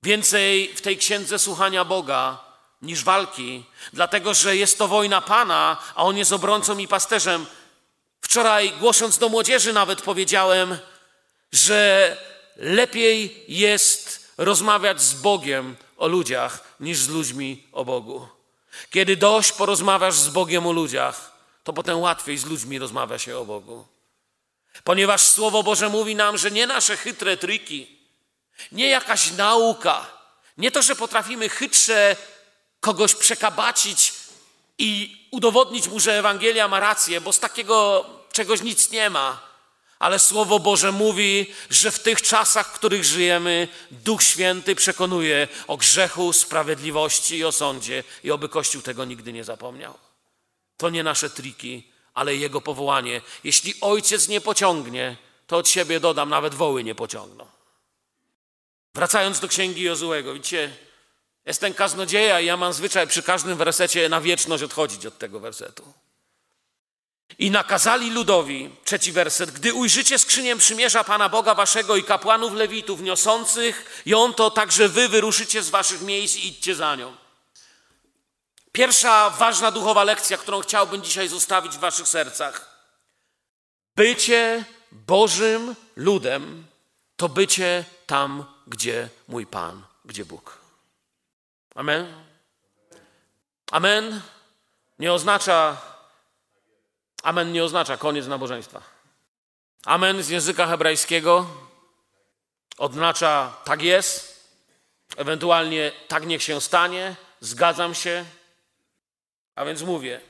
Więcej 0.03 0.75
w 0.75 0.81
tej 0.81 0.97
księdze 0.97 1.39
słuchania 1.39 1.85
Boga 1.85 2.45
niż 2.83 3.05
walki, 3.05 3.65
dlatego 3.93 4.35
że 4.35 4.57
jest 4.57 4.79
to 4.79 4.89
wojna 4.89 5.21
Pana, 5.21 5.77
a 5.95 6.05
On 6.05 6.17
jest 6.17 6.33
obrońcą 6.33 6.79
i 6.79 6.89
pasterzem. 6.89 7.47
Wczoraj, 8.21 8.73
głosząc 8.81 9.19
do 9.19 9.29
młodzieży, 9.29 9.73
nawet 9.73 10.03
powiedziałem, 10.03 10.79
że 11.53 12.17
lepiej 12.57 13.45
jest 13.49 14.33
rozmawiać 14.39 15.03
z 15.03 15.15
Bogiem 15.15 15.77
o 15.97 16.09
ludziach 16.09 16.77
niż 16.81 16.99
z 16.99 17.09
ludźmi 17.09 17.67
o 17.73 17.85
Bogu. 17.85 18.36
Kiedy 18.91 19.17
dość 19.17 19.53
porozmawiasz 19.53 20.15
z 20.15 20.29
Bogiem 20.29 20.67
o 20.67 20.73
ludziach, 20.73 21.33
to 21.65 21.73
potem 21.73 21.99
łatwiej 22.01 22.39
z 22.39 22.45
ludźmi 22.45 22.79
rozmawia 22.79 23.19
się 23.19 23.39
o 23.39 23.45
Bogu. 23.45 23.87
Ponieważ 24.85 25.21
Słowo 25.21 25.63
Boże 25.63 25.89
mówi 25.89 26.17
nam, 26.17 26.39
że 26.39 26.51
nie 26.51 26.67
nasze 26.67 26.97
chytre 26.97 27.37
triki, 27.37 27.99
nie 28.73 28.89
jakaś 28.89 29.31
nauka, 29.31 30.07
nie 30.59 30.71
to, 30.71 30.83
że 30.83 30.97
potrafimy 30.97 31.49
chytrze 31.49 32.17
kogoś 32.81 33.15
przekabacić 33.15 34.13
i 34.79 35.17
udowodnić 35.31 35.89
mu, 35.89 36.01
że 36.01 36.19
Ewangelia 36.19 36.69
ma 36.69 36.81
rację, 36.81 37.21
bo 37.21 37.33
z 37.33 37.41
takiego 37.41 38.07
czegoś 38.33 38.63
nic 38.63 38.91
nie 38.91 39.11
ma. 39.11 39.46
Ale 39.99 40.19
Słowo 40.19 40.59
Boże 40.59 40.93
mówi, 40.93 41.55
że 41.71 41.91
w 41.91 41.99
tych 41.99 42.23
czasach, 42.23 42.69
w 42.69 42.73
których 42.73 43.05
żyjemy, 43.05 43.69
Duch 43.91 44.23
Święty 44.23 44.75
przekonuje 44.75 45.49
o 45.67 45.77
grzechu, 45.77 46.33
sprawiedliwości 46.33 47.37
i 47.37 47.45
o 47.45 47.53
sądzie, 47.53 48.05
i 48.25 48.31
oby 48.31 48.49
Kościół 48.49 48.83
tego 48.83 49.05
nigdy 49.05 49.33
nie 49.33 49.45
zapomniał. 49.45 49.99
To 50.77 50.91
nie 50.91 51.03
nasze 51.03 51.31
triki, 51.31 51.93
ale 52.15 52.37
Jego 52.37 52.61
powołanie. 52.61 53.21
Jeśli 53.45 53.75
Ojciec 53.81 54.29
nie 54.29 54.41
pociągnie, 54.41 55.17
to 55.47 55.57
od 55.57 55.69
siebie 55.69 56.01
dodam, 56.01 56.29
nawet 56.29 56.55
woły 56.55 56.85
nie 56.85 56.95
pociągną. 56.95 57.47
Wracając 58.95 59.41
do 59.41 59.49
księgi 59.49 59.83
Jozułego, 59.83 60.35
widzicie, 60.35 60.73
Jestem 61.47 61.75
kaznodzieja 61.75 62.41
i 62.41 62.47
ja 62.47 62.57
mam 62.57 62.73
zwyczaj 62.73 63.07
przy 63.07 63.23
każdym 63.23 63.59
wersecie 63.59 64.09
na 64.09 64.21
wieczność 64.21 64.63
odchodzić 64.63 65.07
od 65.07 65.19
tego 65.19 65.41
wersetu. 65.41 65.93
I 67.39 67.51
nakazali 67.51 68.11
ludowi, 68.11 68.71
trzeci 68.85 69.13
werset, 69.13 69.51
gdy 69.51 69.75
ujrzycie 69.75 70.19
skrzynię 70.19 70.57
przymierza 70.57 71.05
Pana 71.05 71.29
Boga 71.29 71.55
waszego 71.55 71.97
i 71.97 72.05
kapłanów 72.05 72.53
lewitów 72.53 73.01
niosących 73.01 74.03
ją, 74.07 74.35
to 74.35 74.51
także 74.51 74.89
wy 74.89 75.09
wyruszycie 75.09 75.63
z 75.63 75.71
waszych 75.71 76.03
miejsc 76.03 76.37
i 76.37 76.47
idźcie 76.47 76.75
za 76.75 76.97
nią. 76.97 77.17
Pierwsza 78.73 79.31
ważna 79.31 79.71
duchowa 79.71 80.05
lekcja, 80.05 80.39
którą 80.39 80.61
chciałbym 80.61 81.03
dzisiaj 81.03 81.29
zostawić 81.29 81.73
w 81.73 81.81
waszych 81.81 82.09
sercach. 82.09 82.77
Bycie 83.97 84.65
Bożym 84.93 85.75
ludem 85.97 86.67
to 87.17 87.29
bycie 87.29 87.85
tam, 88.07 88.45
gdzie 88.67 89.09
mój 89.29 89.47
Pan, 89.47 89.83
gdzie 90.05 90.25
Bóg. 90.25 90.59
Amen. 91.75 92.15
Amen 93.71 94.23
nie 94.99 95.13
oznacza, 95.13 95.77
amen 97.27 97.53
nie 97.53 97.65
oznacza 97.65 97.97
koniec 97.97 98.27
nabożeństwa. 98.27 98.83
Amen 99.85 100.23
z 100.23 100.29
języka 100.29 100.67
hebrajskiego 100.67 101.47
oznacza 102.79 103.57
tak 103.65 103.83
jest, 103.83 104.47
ewentualnie 105.17 105.93
tak 106.09 106.27
niech 106.27 106.43
się 106.43 106.61
stanie, 106.61 107.17
zgadzam 107.41 107.95
się. 107.95 108.25
A 109.55 109.65
więc 109.65 109.83
mówię, 109.83 110.21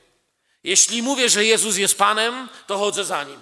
jeśli 0.63 1.03
mówię, 1.03 1.29
że 1.29 1.45
Jezus 1.45 1.77
jest 1.77 1.97
Panem, 1.97 2.49
to 2.67 2.77
chodzę 2.77 3.05
za 3.05 3.23
Nim. 3.23 3.39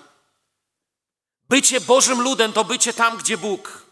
Bycie 1.49 1.81
Bożym 1.81 2.21
ludem 2.21 2.53
to 2.53 2.63
bycie 2.63 2.93
tam, 2.93 3.17
gdzie 3.17 3.37
Bóg. 3.37 3.85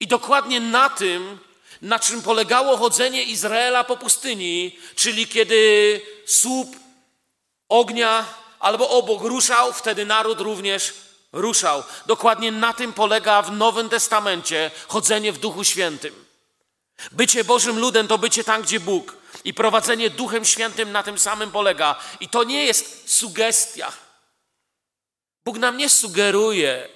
I 0.00 0.06
dokładnie 0.06 0.60
na 0.60 0.90
tym 0.90 1.38
na 1.82 1.98
czym 1.98 2.22
polegało 2.22 2.76
chodzenie 2.76 3.22
Izraela 3.22 3.84
po 3.84 3.96
pustyni, 3.96 4.78
czyli 4.94 5.26
kiedy 5.26 6.00
słup 6.26 6.76
ognia 7.68 8.45
albo 8.58 8.90
obok 8.90 9.22
ruszał, 9.22 9.72
wtedy 9.72 10.06
naród 10.06 10.40
również 10.40 10.94
ruszał. 11.32 11.82
Dokładnie 12.06 12.52
na 12.52 12.72
tym 12.72 12.92
polega 12.92 13.42
w 13.42 13.52
Nowym 13.52 13.88
Testamencie 13.88 14.70
chodzenie 14.88 15.32
w 15.32 15.38
Duchu 15.38 15.64
Świętym. 15.64 16.24
Bycie 17.12 17.44
Bożym 17.44 17.78
ludem 17.78 18.08
to 18.08 18.18
bycie 18.18 18.44
tam, 18.44 18.62
gdzie 18.62 18.80
Bóg. 18.80 19.16
I 19.44 19.54
prowadzenie 19.54 20.10
Duchem 20.10 20.44
Świętym 20.44 20.92
na 20.92 21.02
tym 21.02 21.18
samym 21.18 21.50
polega. 21.50 22.00
I 22.20 22.28
to 22.28 22.44
nie 22.44 22.64
jest 22.64 23.14
sugestia. 23.16 23.92
Bóg 25.44 25.58
nam 25.58 25.76
nie 25.76 25.88
sugeruje, 25.88 26.88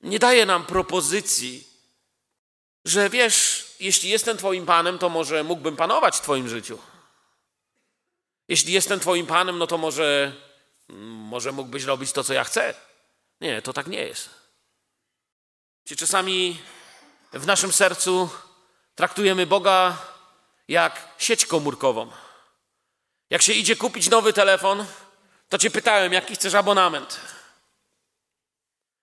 nie 0.00 0.18
daje 0.18 0.46
nam 0.46 0.66
propozycji, 0.66 1.66
że 2.84 3.10
wiesz, 3.10 3.66
jeśli 3.80 4.10
jestem 4.10 4.36
Twoim 4.36 4.66
Panem, 4.66 4.98
to 4.98 5.08
może 5.08 5.44
mógłbym 5.44 5.76
panować 5.76 6.16
w 6.16 6.20
Twoim 6.20 6.48
życiu. 6.48 6.78
Jeśli 8.48 8.72
jestem 8.72 9.00
Twoim 9.00 9.26
Panem, 9.26 9.58
no 9.58 9.66
to 9.66 9.78
może, 9.78 10.32
może 10.88 11.52
mógłbyś 11.52 11.84
robić 11.84 12.12
to, 12.12 12.24
co 12.24 12.32
ja 12.32 12.44
chcę. 12.44 12.74
Nie, 13.40 13.62
to 13.62 13.72
tak 13.72 13.86
nie 13.86 14.04
jest. 14.04 14.30
Czasami 15.96 16.60
w 17.32 17.46
naszym 17.46 17.72
sercu 17.72 18.30
traktujemy 18.94 19.46
Boga 19.46 19.98
jak 20.68 21.08
sieć 21.18 21.46
komórkową. 21.46 22.10
Jak 23.30 23.42
się 23.42 23.52
idzie 23.52 23.76
kupić 23.76 24.10
nowy 24.10 24.32
telefon, 24.32 24.86
to 25.48 25.58
cię 25.58 25.70
pytałem, 25.70 26.12
jaki 26.12 26.34
chcesz 26.34 26.54
abonament. 26.54 27.20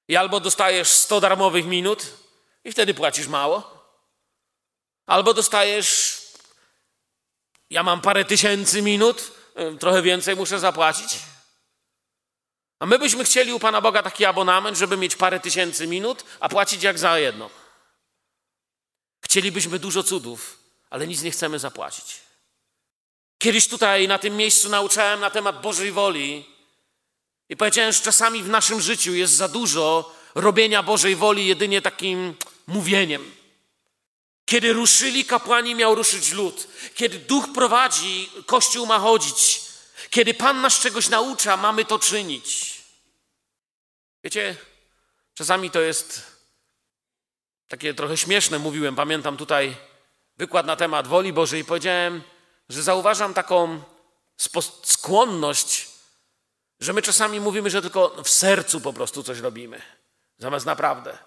I 0.07 0.15
albo 0.15 0.39
dostajesz 0.39 0.89
100 0.89 1.21
darmowych 1.21 1.65
minut 1.65 2.05
i 2.63 2.71
wtedy 2.71 2.93
płacisz 2.93 3.27
mało, 3.27 3.83
albo 5.05 5.33
dostajesz, 5.33 6.21
ja 7.69 7.83
mam 7.83 8.01
parę 8.01 8.25
tysięcy 8.25 8.81
minut, 8.81 9.31
trochę 9.79 10.01
więcej 10.01 10.35
muszę 10.35 10.59
zapłacić. 10.59 11.19
A 12.83 12.85
my 12.85 12.99
byśmy 12.99 13.23
chcieli 13.23 13.53
u 13.53 13.59
Pana 13.59 13.81
Boga 13.81 14.03
taki 14.03 14.25
abonament, 14.25 14.77
żeby 14.77 14.97
mieć 14.97 15.15
parę 15.15 15.39
tysięcy 15.39 15.87
minut, 15.87 16.23
a 16.39 16.49
płacić 16.49 16.83
jak 16.83 16.99
za 16.99 17.19
jedno. 17.19 17.49
Chcielibyśmy 19.25 19.79
dużo 19.79 20.03
cudów, 20.03 20.59
ale 20.89 21.07
nic 21.07 21.21
nie 21.21 21.31
chcemy 21.31 21.59
zapłacić. 21.59 22.05
Kiedyś 23.37 23.67
tutaj 23.67 24.07
na 24.07 24.19
tym 24.19 24.37
miejscu 24.37 24.69
nauczałem 24.69 25.19
na 25.19 25.29
temat 25.29 25.61
Bożej 25.61 25.91
woli 25.91 26.45
i 27.49 27.57
powiedziałem, 27.57 27.91
że 27.93 27.99
czasami 27.99 28.43
w 28.43 28.49
naszym 28.49 28.81
życiu 28.81 29.13
jest 29.13 29.33
za 29.33 29.47
dużo 29.47 30.15
robienia 30.35 30.83
Bożej 30.83 31.15
woli 31.15 31.47
jedynie 31.47 31.81
takim 31.81 32.35
mówieniem. 32.67 33.31
Kiedy 34.45 34.73
ruszyli 34.73 35.25
kapłani, 35.25 35.75
miał 35.75 35.95
ruszyć 35.95 36.31
lud. 36.31 36.67
Kiedy 36.95 37.19
duch 37.19 37.45
prowadzi, 37.53 38.29
kościół 38.45 38.85
ma 38.85 38.99
chodzić. 38.99 39.61
Kiedy 40.09 40.33
Pan 40.33 40.61
nas 40.61 40.79
czegoś 40.79 41.09
naucza, 41.09 41.57
mamy 41.57 41.85
to 41.85 41.99
czynić. 41.99 42.72
Wiecie, 44.23 44.55
czasami 45.33 45.71
to 45.71 45.81
jest 45.81 46.33
takie 47.67 47.93
trochę 47.93 48.17
śmieszne, 48.17 48.59
mówiłem. 48.59 48.95
Pamiętam 48.95 49.37
tutaj 49.37 49.75
wykład 50.37 50.65
na 50.65 50.75
temat 50.75 51.07
woli 51.07 51.33
Bożej 51.33 51.61
i 51.61 51.65
powiedziałem, 51.65 52.23
że 52.69 52.83
zauważam 52.83 53.33
taką 53.33 53.83
skłonność, 54.83 55.89
że 56.79 56.93
my 56.93 57.01
czasami 57.01 57.39
mówimy, 57.39 57.69
że 57.69 57.81
tylko 57.81 58.23
w 58.23 58.29
sercu 58.29 58.81
po 58.81 58.93
prostu 58.93 59.23
coś 59.23 59.39
robimy, 59.39 59.81
zamiast 60.37 60.65
naprawdę. 60.65 61.17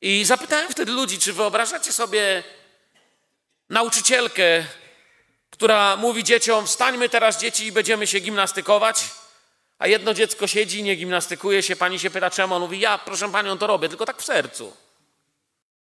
I 0.00 0.24
zapytałem 0.24 0.72
wtedy 0.72 0.92
ludzi, 0.92 1.18
czy 1.18 1.32
wyobrażacie 1.32 1.92
sobie 1.92 2.42
nauczycielkę, 3.68 4.64
która 5.50 5.96
mówi 5.96 6.24
dzieciom: 6.24 6.66
Wstańmy 6.66 7.08
teraz, 7.08 7.40
dzieci, 7.40 7.66
i 7.66 7.72
będziemy 7.72 8.06
się 8.06 8.20
gimnastykować. 8.20 9.21
A 9.82 9.86
jedno 9.86 10.14
dziecko 10.14 10.46
siedzi, 10.46 10.82
nie 10.82 10.96
gimnastykuje 10.96 11.62
się, 11.62 11.76
pani 11.76 11.98
się 11.98 12.10
pyta, 12.10 12.30
czemu? 12.30 12.54
On 12.54 12.62
mówi: 12.62 12.80
Ja, 12.80 12.98
proszę 12.98 13.32
panią, 13.32 13.58
to 13.58 13.66
robię, 13.66 13.88
tylko 13.88 14.06
tak 14.06 14.22
w 14.22 14.24
sercu. 14.24 14.76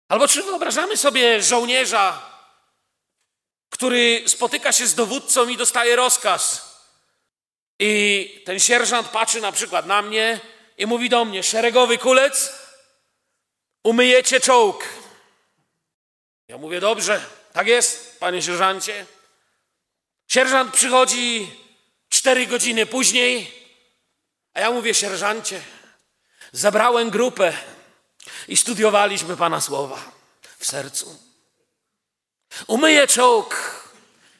Albo 0.08 0.28
czy 0.28 0.42
wyobrażamy 0.42 0.96
sobie 0.96 1.42
żołnierza, 1.42 2.30
który 3.70 4.24
spotyka 4.26 4.72
się 4.72 4.86
z 4.86 4.94
dowódcą 4.94 5.48
i 5.48 5.56
dostaje 5.56 5.96
rozkaz. 5.96 6.74
I 7.78 8.42
ten 8.44 8.60
sierżant 8.60 9.08
patrzy 9.08 9.40
na 9.40 9.52
przykład 9.52 9.86
na 9.86 10.02
mnie 10.02 10.40
i 10.78 10.86
mówi 10.86 11.08
do 11.08 11.24
mnie: 11.24 11.42
Szeregowy 11.42 11.98
kulec, 11.98 12.52
umyjecie 13.82 14.40
czołg. 14.40 14.88
Ja 16.48 16.58
mówię: 16.58 16.80
Dobrze, 16.80 17.24
tak 17.52 17.66
jest, 17.66 18.20
panie 18.20 18.42
sierżancie. 18.42 19.06
Sierżant 20.28 20.74
przychodzi 20.74 21.50
cztery 22.08 22.46
godziny 22.46 22.86
później, 22.86 23.63
a 24.54 24.60
ja 24.60 24.70
mówię: 24.70 24.94
Sierżancie, 24.94 25.62
zabrałem 26.52 27.10
grupę 27.10 27.52
i 28.48 28.56
studiowaliśmy 28.56 29.36
pana 29.36 29.60
słowa 29.60 30.12
w 30.58 30.66
sercu. 30.66 31.18
Umyję 32.66 33.06
czołg. 33.06 33.84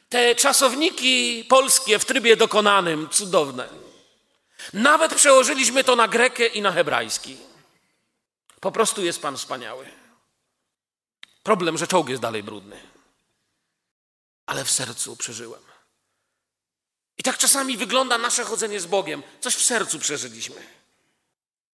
Te 0.09 0.35
czasowniki 0.35 1.44
polskie 1.48 1.98
w 1.98 2.05
trybie 2.05 2.37
dokonanym, 2.37 3.09
cudowne. 3.09 3.68
Nawet 4.72 5.14
przełożyliśmy 5.14 5.85
to 5.85 5.96
na 5.96 6.09
grekę 6.09 6.46
i 6.46 6.62
na 6.62 6.72
hebrajski. 6.72 7.37
Po 8.61 8.72
prostu 8.72 9.05
jest 9.05 9.22
Pan 9.22 9.37
wspaniały. 9.37 9.87
Problem, 11.42 11.79
że 11.79 11.87
czołg 11.87 12.09
jest 12.09 12.22
dalej 12.22 12.42
brudny. 12.42 12.81
Ale 14.46 14.64
w 14.64 14.70
sercu 14.70 15.16
przeżyłem. 15.16 15.74
I 17.18 17.22
tak 17.22 17.38
czasami 17.38 17.77
wygląda 17.77 18.18
nasze 18.18 18.44
chodzenie 18.44 18.81
z 18.81 18.87
Bogiem. 18.87 19.22
Coś 19.40 19.55
w 19.55 19.64
sercu 19.64 19.98
przeżyliśmy. 19.98 20.57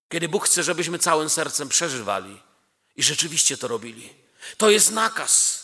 Kiedy 0.08 0.28
Bóg 0.28 0.44
chce, 0.44 0.62
żebyśmy 0.62 0.98
całym 0.98 1.30
sercem 1.30 1.68
przeżywali 1.68 2.42
i 2.96 3.02
rzeczywiście 3.02 3.56
to 3.56 3.68
robili. 3.68 4.14
To 4.56 4.70
jest 4.70 4.90
nakaz. 4.90 5.60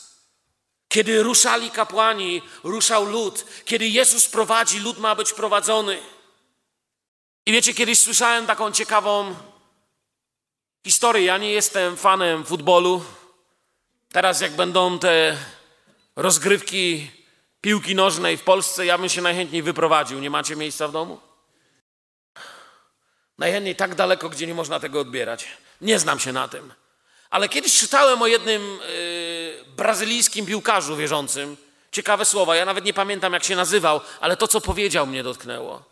Kiedy 0.89 1.23
ruszali 1.23 1.71
kapłani, 1.71 2.43
ruszał 2.65 3.05
lud. 3.05 3.45
Kiedy 3.65 3.89
Jezus 3.89 4.29
prowadzi, 4.29 4.79
lud 4.81 4.99
ma 4.99 5.15
być 5.15 5.33
prowadzony. 5.33 6.03
I 7.47 7.53
wiecie, 7.53 7.75
kiedyś 7.75 7.99
słyszałem 7.99 8.47
taką 8.47 8.73
ciekawą 8.73 9.37
historię. 10.85 11.25
Ja 11.25 11.39
nie 11.39 11.53
jestem 11.53 11.97
fanem 11.97 12.45
futbolu. 12.45 13.05
Teraz, 14.13 14.41
jak 14.41 14.57
będą 14.57 14.99
te 14.99 15.39
rozgrywki 16.17 17.11
piłki 17.67 17.95
nożnej 17.95 18.37
w 18.37 18.43
Polsce, 18.43 18.87
ja 18.87 18.99
bym 18.99 19.09
się 19.09 19.23
najchętniej 19.23 19.63
wyprowadził. 19.63 20.21
Nie 20.21 20.31
macie 20.31 20.57
miejsca 20.57 20.89
w 20.89 20.93
domu? 20.93 21.21
Najchętniej 23.39 23.77
tak 23.77 23.95
daleko, 23.95 24.29
gdzie 24.29 24.47
nie 24.47 24.55
można 24.55 24.81
tego 24.81 25.01
odbierać. 25.01 25.49
Nie 25.81 25.99
znam 25.99 26.19
się 26.19 26.33
na 26.33 26.49
tym. 26.49 26.73
Ale 27.31 27.49
kiedyś 27.49 27.79
czytałem 27.79 28.23
o 28.23 28.27
jednym 28.27 28.63
yy, 28.63 29.65
brazylijskim 29.77 30.47
piłkarzu 30.47 30.97
wierzącym. 30.97 31.57
Ciekawe 31.93 32.25
słowa. 32.25 32.57
Ja 32.57 32.65
nawet 32.65 32.85
nie 32.85 32.95
pamiętam, 32.95 33.33
jak 33.33 33.45
się 33.45 33.57
nazywał, 33.57 34.01
ale 34.21 34.37
to, 34.37 34.49
co 34.49 34.61
powiedział, 34.61 35.07
mnie 35.07 35.23
dotknęło. 35.23 35.83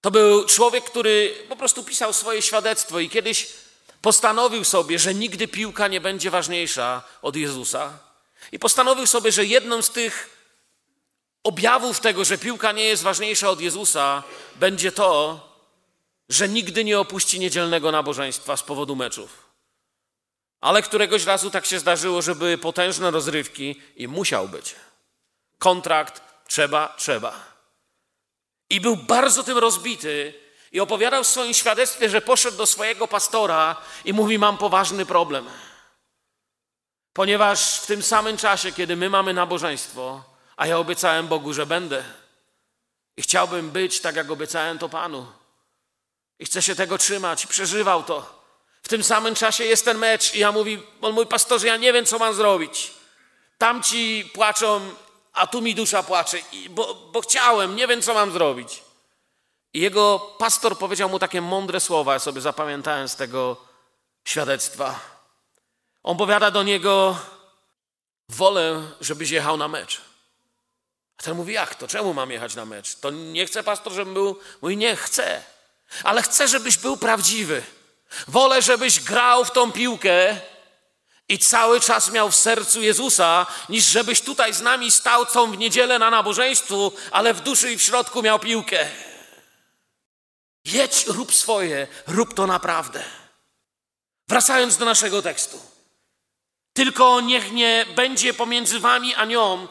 To 0.00 0.10
był 0.10 0.44
człowiek, 0.44 0.84
który 0.84 1.34
po 1.48 1.56
prostu 1.56 1.84
pisał 1.84 2.12
swoje 2.12 2.42
świadectwo 2.42 3.00
i 3.00 3.10
kiedyś 3.10 3.48
postanowił 4.02 4.64
sobie, 4.64 4.98
że 4.98 5.14
nigdy 5.14 5.48
piłka 5.48 5.88
nie 5.88 6.00
będzie 6.00 6.30
ważniejsza 6.30 7.02
od 7.22 7.36
Jezusa. 7.36 7.98
I 8.52 8.58
postanowił 8.58 9.06
sobie, 9.06 9.32
że 9.32 9.44
jedną 9.44 9.82
z 9.82 9.90
tych 9.90 10.39
objawów 11.44 12.00
tego, 12.00 12.24
że 12.24 12.38
piłka 12.38 12.72
nie 12.72 12.84
jest 12.84 13.02
ważniejsza 13.02 13.50
od 13.50 13.60
Jezusa, 13.60 14.22
będzie 14.56 14.92
to, 14.92 15.40
że 16.28 16.48
nigdy 16.48 16.84
nie 16.84 17.00
opuści 17.00 17.40
niedzielnego 17.40 17.92
nabożeństwa 17.92 18.56
z 18.56 18.62
powodu 18.62 18.96
meczów. 18.96 19.50
Ale 20.60 20.82
któregoś 20.82 21.24
razu 21.24 21.50
tak 21.50 21.66
się 21.66 21.78
zdarzyło, 21.78 22.22
że 22.22 22.34
były 22.34 22.58
potężne 22.58 23.10
rozrywki 23.10 23.80
i 23.96 24.08
musiał 24.08 24.48
być. 24.48 24.74
Kontrakt 25.58 26.22
trzeba, 26.46 26.94
trzeba. 26.96 27.34
I 28.70 28.80
był 28.80 28.96
bardzo 28.96 29.42
tym 29.42 29.58
rozbity 29.58 30.34
i 30.72 30.80
opowiadał 30.80 31.24
w 31.24 31.26
swoim 31.26 31.54
świadectwie, 31.54 32.08
że 32.08 32.20
poszedł 32.20 32.56
do 32.56 32.66
swojego 32.66 33.08
pastora 33.08 33.76
i 34.04 34.12
mówi: 34.12 34.38
Mam 34.38 34.58
poważny 34.58 35.06
problem. 35.06 35.46
Ponieważ 37.12 37.80
w 37.80 37.86
tym 37.86 38.02
samym 38.02 38.36
czasie, 38.36 38.72
kiedy 38.72 38.96
my 38.96 39.10
mamy 39.10 39.34
nabożeństwo, 39.34 40.29
a 40.60 40.66
ja 40.66 40.78
obiecałem 40.78 41.28
Bogu, 41.28 41.52
że 41.52 41.66
będę, 41.66 42.04
i 43.16 43.22
chciałbym 43.22 43.70
być 43.70 44.00
tak, 44.00 44.16
jak 44.16 44.30
obiecałem 44.30 44.78
to 44.78 44.88
Panu, 44.88 45.26
i 46.38 46.44
chcę 46.44 46.62
się 46.62 46.74
tego 46.74 46.98
trzymać, 46.98 47.46
przeżywał 47.46 48.02
to. 48.02 48.44
W 48.82 48.88
tym 48.88 49.04
samym 49.04 49.34
czasie 49.34 49.64
jest 49.64 49.84
ten 49.84 49.98
mecz 49.98 50.34
i 50.34 50.38
ja 50.38 50.52
mówi, 50.52 50.82
on 51.00 51.12
mój 51.12 51.26
pastorze, 51.26 51.66
ja 51.66 51.76
nie 51.76 51.92
wiem, 51.92 52.06
co 52.06 52.18
mam 52.18 52.34
zrobić. 52.34 52.92
Tamci 53.58 54.30
płaczą, 54.34 54.80
a 55.32 55.46
tu 55.46 55.62
mi 55.62 55.74
dusza 55.74 56.02
płacze, 56.02 56.38
bo, 56.70 56.94
bo 56.94 57.20
chciałem, 57.20 57.76
nie 57.76 57.86
wiem, 57.86 58.02
co 58.02 58.14
mam 58.14 58.32
zrobić. 58.32 58.82
I 59.74 59.80
jego 59.80 60.18
pastor 60.38 60.78
powiedział 60.78 61.08
mu 61.08 61.18
takie 61.18 61.40
mądre 61.40 61.80
słowa, 61.80 62.12
ja 62.12 62.18
sobie 62.18 62.40
zapamiętałem 62.40 63.08
z 63.08 63.16
tego 63.16 63.56
świadectwa. 64.24 65.00
On 66.02 66.16
powiada 66.16 66.50
do 66.50 66.62
niego, 66.62 67.18
wolę, 68.28 68.82
żebyś 69.00 69.30
jechał 69.30 69.56
na 69.56 69.68
mecz. 69.68 70.09
A 71.20 71.22
ten 71.22 71.36
mówi, 71.36 71.52
jak 71.52 71.74
to? 71.74 71.88
Czemu 71.88 72.14
mam 72.14 72.30
jechać 72.30 72.54
na 72.54 72.64
mecz? 72.64 72.94
To 72.94 73.10
nie 73.10 73.46
chce 73.46 73.62
pastor, 73.62 73.92
żebym 73.92 74.14
był? 74.14 74.40
Mówi, 74.62 74.76
nie, 74.76 74.96
chcę. 74.96 75.42
Ale 76.04 76.22
chcę, 76.22 76.48
żebyś 76.48 76.76
był 76.76 76.96
prawdziwy. 76.96 77.62
Wolę, 78.28 78.62
żebyś 78.62 79.00
grał 79.00 79.44
w 79.44 79.50
tą 79.50 79.72
piłkę 79.72 80.36
i 81.28 81.38
cały 81.38 81.80
czas 81.80 82.10
miał 82.10 82.30
w 82.30 82.36
sercu 82.36 82.82
Jezusa, 82.82 83.46
niż 83.68 83.84
żebyś 83.84 84.20
tutaj 84.20 84.54
z 84.54 84.60
nami 84.60 84.90
stał 84.90 85.26
całą 85.26 85.52
w 85.52 85.58
niedzielę 85.58 85.98
na 85.98 86.10
nabożeństwu, 86.10 86.92
ale 87.10 87.34
w 87.34 87.40
duszy 87.40 87.72
i 87.72 87.78
w 87.78 87.82
środku 87.82 88.22
miał 88.22 88.38
piłkę. 88.38 88.88
Jedź, 90.64 91.06
rób 91.06 91.34
swoje, 91.34 91.86
rób 92.06 92.34
to 92.34 92.46
naprawdę. 92.46 93.04
Wracając 94.28 94.76
do 94.76 94.84
naszego 94.84 95.22
tekstu. 95.22 95.60
Tylko 96.72 97.20
niech 97.20 97.52
nie 97.52 97.86
będzie 97.96 98.34
pomiędzy 98.34 98.80
wami 98.80 99.14
a 99.14 99.24
nią 99.24 99.68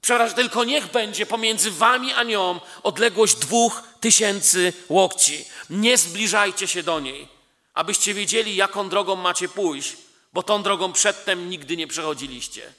Przepraszam, 0.00 0.36
tylko 0.36 0.64
niech 0.64 0.90
będzie 0.90 1.26
pomiędzy 1.26 1.70
wami 1.70 2.12
a 2.12 2.22
nią 2.22 2.60
odległość 2.82 3.36
dwóch 3.36 3.82
tysięcy 4.00 4.72
łokci. 4.88 5.44
Nie 5.70 5.98
zbliżajcie 5.98 6.68
się 6.68 6.82
do 6.82 7.00
niej, 7.00 7.28
abyście 7.74 8.14
wiedzieli, 8.14 8.56
jaką 8.56 8.88
drogą 8.88 9.16
macie 9.16 9.48
pójść, 9.48 9.96
bo 10.32 10.42
tą 10.42 10.62
drogą 10.62 10.92
przedtem 10.92 11.50
nigdy 11.50 11.76
nie 11.76 11.86
przechodziliście. 11.86 12.72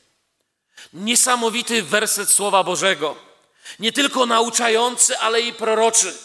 Niesamowity 0.93 1.83
werset 1.83 2.29
Słowa 2.29 2.63
Bożego. 2.63 3.15
Nie 3.79 3.91
tylko 3.91 4.25
nauczający, 4.25 5.17
ale 5.17 5.41
i 5.41 5.53
proroczy. 5.53 6.17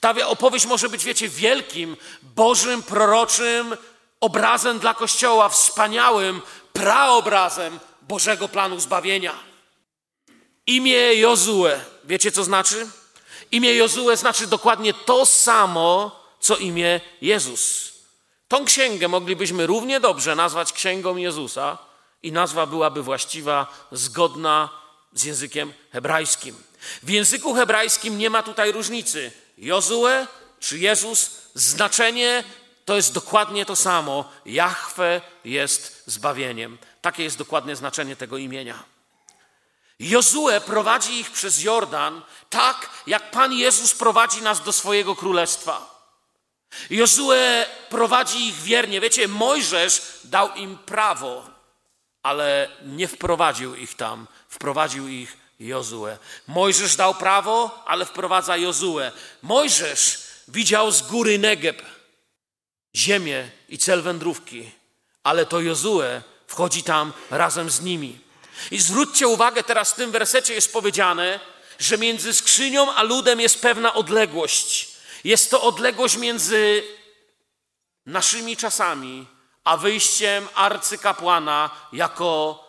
Ta 0.00 0.26
opowieść 0.26 0.66
może 0.66 0.88
być, 0.88 1.04
wiecie, 1.04 1.28
wielkim, 1.28 1.96
Bożym, 2.22 2.82
proroczym 2.82 3.76
obrazem 4.20 4.78
dla 4.78 4.94
Kościoła, 4.94 5.48
wspaniałym 5.48 6.42
praobrazem 6.72 7.80
Bożego 8.02 8.48
planu 8.48 8.80
zbawienia. 8.80 9.47
Imię 10.68 11.14
Jozue, 11.14 11.66
wiecie 12.04 12.32
co 12.32 12.44
znaczy? 12.44 12.88
Imię 13.52 13.74
Jozue 13.74 14.16
znaczy 14.16 14.46
dokładnie 14.46 14.94
to 14.94 15.26
samo, 15.26 16.20
co 16.40 16.56
imię 16.56 17.00
Jezus. 17.20 17.92
Tą 18.48 18.64
księgę 18.64 19.08
moglibyśmy 19.08 19.66
równie 19.66 20.00
dobrze 20.00 20.34
nazwać 20.34 20.72
księgą 20.72 21.16
Jezusa 21.16 21.78
i 22.22 22.32
nazwa 22.32 22.66
byłaby 22.66 23.02
właściwa, 23.02 23.86
zgodna 23.92 24.68
z 25.12 25.24
językiem 25.24 25.72
hebrajskim. 25.92 26.56
W 27.02 27.10
języku 27.10 27.54
hebrajskim 27.54 28.18
nie 28.18 28.30
ma 28.30 28.42
tutaj 28.42 28.72
różnicy. 28.72 29.32
Jozue 29.58 30.26
czy 30.60 30.78
Jezus, 30.78 31.30
znaczenie 31.54 32.44
to 32.84 32.96
jest 32.96 33.12
dokładnie 33.12 33.66
to 33.66 33.76
samo. 33.76 34.30
Jahwe 34.46 35.20
jest 35.44 36.02
zbawieniem. 36.06 36.78
Takie 37.00 37.24
jest 37.24 37.38
dokładne 37.38 37.76
znaczenie 37.76 38.16
tego 38.16 38.36
imienia. 38.36 38.97
Jozue 40.00 40.60
prowadzi 40.66 41.20
ich 41.20 41.30
przez 41.30 41.62
Jordan 41.62 42.22
tak, 42.50 42.90
jak 43.06 43.30
Pan 43.30 43.52
Jezus 43.52 43.94
prowadzi 43.94 44.42
nas 44.42 44.62
do 44.62 44.72
swojego 44.72 45.16
królestwa. 45.16 45.98
Jozue 46.90 47.66
prowadzi 47.88 48.48
ich 48.48 48.54
wiernie. 48.54 49.00
Wiecie, 49.00 49.28
Mojżesz 49.28 50.02
dał 50.24 50.54
im 50.54 50.78
prawo, 50.78 51.50
ale 52.22 52.68
nie 52.84 53.08
wprowadził 53.08 53.74
ich 53.74 53.94
tam. 53.94 54.26
Wprowadził 54.48 55.08
ich 55.08 55.36
Jozue. 55.60 56.18
Mojżesz 56.46 56.96
dał 56.96 57.14
prawo, 57.14 57.84
ale 57.86 58.06
wprowadza 58.06 58.56
Jozue. 58.56 59.12
Mojżesz 59.42 60.18
widział 60.48 60.90
z 60.90 61.02
góry 61.02 61.38
Negeb 61.38 61.82
ziemię 62.96 63.50
i 63.68 63.78
cel 63.78 64.02
wędrówki, 64.02 64.70
ale 65.22 65.46
to 65.46 65.60
Jozue 65.60 66.22
wchodzi 66.46 66.82
tam 66.82 67.12
razem 67.30 67.70
z 67.70 67.80
nimi. 67.80 68.27
I 68.70 68.80
zwróćcie 68.80 69.28
uwagę, 69.28 69.62
teraz 69.62 69.92
w 69.92 69.94
tym 69.94 70.10
wersecie 70.10 70.54
jest 70.54 70.72
powiedziane, 70.72 71.40
że 71.78 71.98
między 71.98 72.34
skrzynią 72.34 72.94
a 72.94 73.02
ludem 73.02 73.40
jest 73.40 73.62
pewna 73.62 73.94
odległość. 73.94 74.88
Jest 75.24 75.50
to 75.50 75.62
odległość 75.62 76.16
między 76.16 76.82
naszymi 78.06 78.56
czasami, 78.56 79.26
a 79.64 79.76
wyjściem 79.76 80.48
arcykapłana 80.54 81.70
jako, 81.92 82.64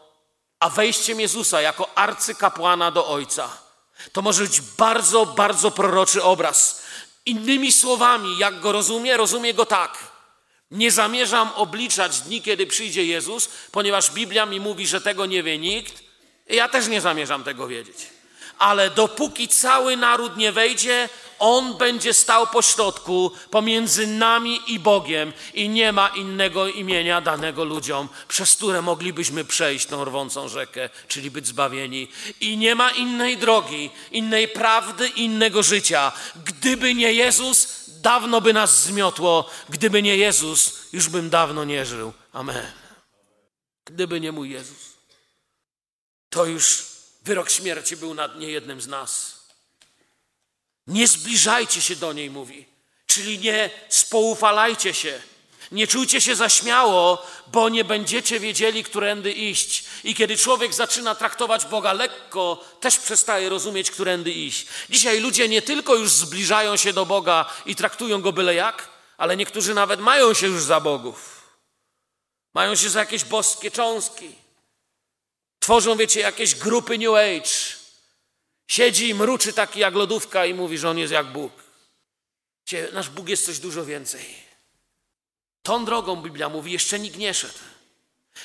a 0.60 0.70
wejściem 0.70 1.20
Jezusa 1.20 1.62
jako 1.62 1.98
arcykapłana 1.98 2.92
do 2.92 3.08
Ojca. 3.08 3.50
To 4.12 4.22
może 4.22 4.44
być 4.44 4.62
bardzo, 4.62 5.26
bardzo 5.26 5.72
proroczy 5.72 6.24
obraz. 6.24 6.82
Innymi 7.26 7.72
słowami, 7.72 8.38
jak 8.38 8.60
go 8.60 8.72
rozumie, 8.72 9.18
rozumie 9.18 9.54
go 9.54 9.66
tak. 9.66 9.98
Nie 10.72 10.92
zamierzam 10.92 11.52
obliczać 11.56 12.22
dni, 12.22 12.42
kiedy 12.42 12.68
przyjdzie 12.68 13.06
Jezus, 13.06 13.50
ponieważ 13.72 14.12
Biblia 14.12 14.46
mi 14.46 14.60
mówi, 14.60 14.88
że 14.88 15.02
tego 15.02 15.26
nie 15.26 15.44
wie 15.44 15.58
nikt. 15.58 16.04
Ja 16.50 16.70
też 16.70 16.88
nie 16.88 17.02
zamierzam 17.02 17.44
tego 17.44 17.68
wiedzieć. 17.68 17.98
Ale 18.60 18.90
dopóki 18.90 19.48
cały 19.48 19.98
naród 19.98 20.38
nie 20.38 20.52
wejdzie, 20.52 21.10
on 21.40 21.78
będzie 21.78 22.14
stał 22.14 22.48
pośrodku 22.48 23.32
pomiędzy 23.52 24.08
nami 24.08 24.60
i 24.68 24.80
Bogiem 24.80 25.34
i 25.54 25.70
nie 25.70 25.92
ma 25.92 26.08
innego 26.08 26.68
imienia 26.68 27.22
danego 27.22 27.64
ludziom, 27.64 28.10
przez 28.28 28.56
które 28.56 28.82
moglibyśmy 28.82 29.46
przejść 29.46 29.86
tą 29.86 30.06
rwącą 30.06 30.48
rzekę, 30.48 30.90
czyli 31.08 31.32
być 31.32 31.48
zbawieni. 31.48 32.08
I 32.42 32.58
nie 32.58 32.76
ma 32.76 32.90
innej 32.90 33.38
drogi, 33.38 33.90
innej 34.12 34.48
prawdy, 34.48 35.08
innego 35.08 35.64
życia. 35.64 36.12
Gdyby 36.46 36.96
nie 36.96 37.14
Jezus, 37.14 37.79
dawno 38.02 38.42
by 38.42 38.54
nas 38.54 38.84
zmiotło. 38.84 39.50
Gdyby 39.70 40.02
nie 40.02 40.18
Jezus, 40.18 40.74
już 40.94 41.10
bym 41.10 41.30
dawno 41.30 41.66
nie 41.66 41.86
żył. 41.86 42.14
Amen. 42.34 42.72
Gdyby 43.86 44.20
nie 44.20 44.32
mój 44.32 44.50
Jezus, 44.50 44.94
to 46.30 46.46
już 46.46 46.86
wyrok 47.22 47.50
śmierci 47.50 47.98
był 47.98 48.14
nad 48.14 48.40
niejednym 48.40 48.82
z 48.82 48.88
nas. 48.88 49.40
Nie 50.88 51.08
zbliżajcie 51.08 51.82
się 51.82 51.96
do 51.96 52.14
niej, 52.14 52.30
mówi. 52.30 52.66
Czyli 53.06 53.40
nie 53.40 53.70
spoufalajcie 53.90 54.94
się. 54.94 55.22
Nie 55.72 55.88
czujcie 55.88 56.22
się 56.22 56.36
za 56.36 56.50
śmiało, 56.50 57.26
bo 57.48 57.70
nie 57.70 57.84
będziecie 57.84 58.40
wiedzieli, 58.40 58.84
którędy 58.84 59.32
iść. 59.32 59.84
I 60.04 60.16
kiedy 60.16 60.38
człowiek 60.38 60.74
zaczyna 60.74 61.16
traktować 61.16 61.66
Boga 61.66 61.94
lekko, 61.94 62.66
też 62.80 63.00
przestaje 63.00 63.50
rozumieć, 63.50 63.92
którędy 63.92 64.32
iść. 64.32 64.68
Dzisiaj 64.90 65.20
ludzie 65.20 65.50
nie 65.50 65.62
tylko 65.62 65.96
już 65.96 66.12
zbliżają 66.12 66.78
się 66.78 66.94
do 66.94 67.06
Boga 67.06 67.46
i 67.66 67.76
traktują 67.76 68.22
go 68.22 68.32
byle 68.34 68.56
jak, 68.56 68.90
ale 69.18 69.38
niektórzy 69.38 69.74
nawet 69.74 70.00
mają 70.00 70.34
się 70.34 70.48
już 70.48 70.64
za 70.64 70.80
bogów. 70.80 71.40
Mają 72.54 72.76
się 72.76 72.90
za 72.90 73.00
jakieś 73.00 73.26
boskie 73.26 73.72
cząstki. 73.72 74.36
Tworzą, 75.60 75.98
wiecie, 75.98 76.20
jakieś 76.20 76.56
grupy 76.56 76.98
New 76.98 77.14
Age 77.16 77.80
Siedzi 78.70 79.10
i 79.10 79.14
mruczy 79.14 79.54
taki 79.54 79.80
jak 79.80 79.96
lodówka 79.96 80.46
i 80.46 80.54
mówi, 80.54 80.78
że 80.78 80.90
on 80.90 80.98
jest 80.98 81.14
jak 81.14 81.32
Bóg. 81.32 81.52
Cie, 82.66 82.88
nasz 82.94 83.10
Bóg 83.10 83.30
jest 83.30 83.46
coś 83.46 83.60
dużo 83.60 83.86
więcej. 83.86 84.49
Tą 85.70 85.86
drogą 85.86 86.16
Biblia 86.16 86.50
mówi, 86.50 86.72
jeszcze 86.72 87.00
nikt 87.00 87.18
nie 87.18 87.34
szedł. 87.34 87.60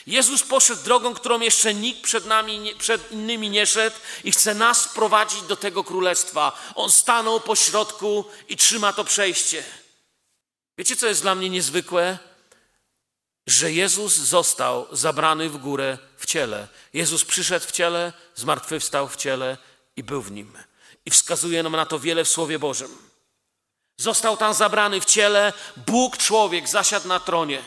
Jezus 0.06 0.42
poszedł 0.42 0.82
drogą, 0.82 1.14
którą 1.14 1.40
jeszcze 1.40 1.74
nikt 1.74 2.02
przed 2.02 2.26
nami, 2.26 2.74
przed 2.78 3.12
innymi 3.12 3.50
nie 3.50 3.66
szedł 3.66 3.96
i 4.24 4.32
chce 4.32 4.54
nas 4.54 4.88
prowadzić 4.88 5.42
do 5.42 5.56
tego 5.56 5.84
królestwa. 5.84 6.72
On 6.74 6.90
stanął 6.90 7.40
po 7.40 7.56
środku 7.56 8.24
i 8.48 8.56
trzyma 8.56 8.92
to 8.92 9.04
przejście. 9.04 9.64
Wiecie, 10.78 10.96
co 10.96 11.06
jest 11.06 11.22
dla 11.22 11.34
mnie 11.34 11.50
niezwykłe? 11.50 12.18
Że 13.46 13.72
Jezus 13.72 14.14
został 14.14 14.86
zabrany 14.92 15.50
w 15.50 15.56
górę 15.56 15.98
w 16.16 16.26
ciele. 16.26 16.68
Jezus 16.92 17.24
przyszedł 17.24 17.66
w 17.66 17.72
ciele, 17.72 18.12
zmartwychwstał 18.34 19.08
w 19.08 19.16
ciele 19.16 19.56
i 19.96 20.02
był 20.02 20.22
w 20.22 20.30
nim. 20.30 20.58
I 21.06 21.10
wskazuje 21.10 21.62
nam 21.62 21.72
na 21.72 21.86
to 21.86 21.98
wiele 21.98 22.24
w 22.24 22.28
Słowie 22.28 22.58
Bożym. 22.58 23.03
Został 23.96 24.36
tam 24.36 24.54
zabrany 24.54 25.00
w 25.00 25.04
ciele, 25.04 25.52
Bóg 25.86 26.16
człowiek 26.16 26.68
zasiadł 26.68 27.08
na 27.08 27.20
tronie. 27.20 27.62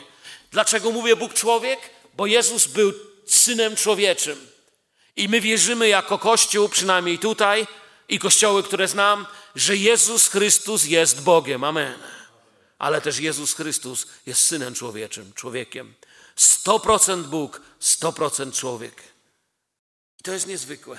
Dlaczego 0.50 0.90
mówię 0.90 1.16
Bóg 1.16 1.34
człowiek? 1.34 1.78
Bo 2.14 2.26
Jezus 2.26 2.66
był 2.66 2.92
synem 3.26 3.76
człowieczym. 3.76 4.50
I 5.16 5.28
my 5.28 5.40
wierzymy 5.40 5.88
jako 5.88 6.18
Kościół, 6.18 6.68
przynajmniej 6.68 7.18
tutaj 7.18 7.66
i 8.08 8.18
kościoły, 8.18 8.62
które 8.62 8.88
znam, 8.88 9.26
że 9.54 9.76
Jezus 9.76 10.28
Chrystus 10.28 10.84
jest 10.84 11.22
Bogiem. 11.22 11.64
Amen. 11.64 11.98
Ale 12.78 13.00
też 13.00 13.18
Jezus 13.18 13.54
Chrystus 13.54 14.06
jest 14.26 14.46
synem 14.46 14.74
człowieczym, 14.74 15.32
człowiekiem. 15.34 15.94
100% 16.36 17.22
Bóg, 17.22 17.62
100% 17.82 18.52
człowiek. 18.52 19.02
I 20.20 20.22
to 20.22 20.32
jest 20.32 20.46
niezwykłe. 20.46 20.98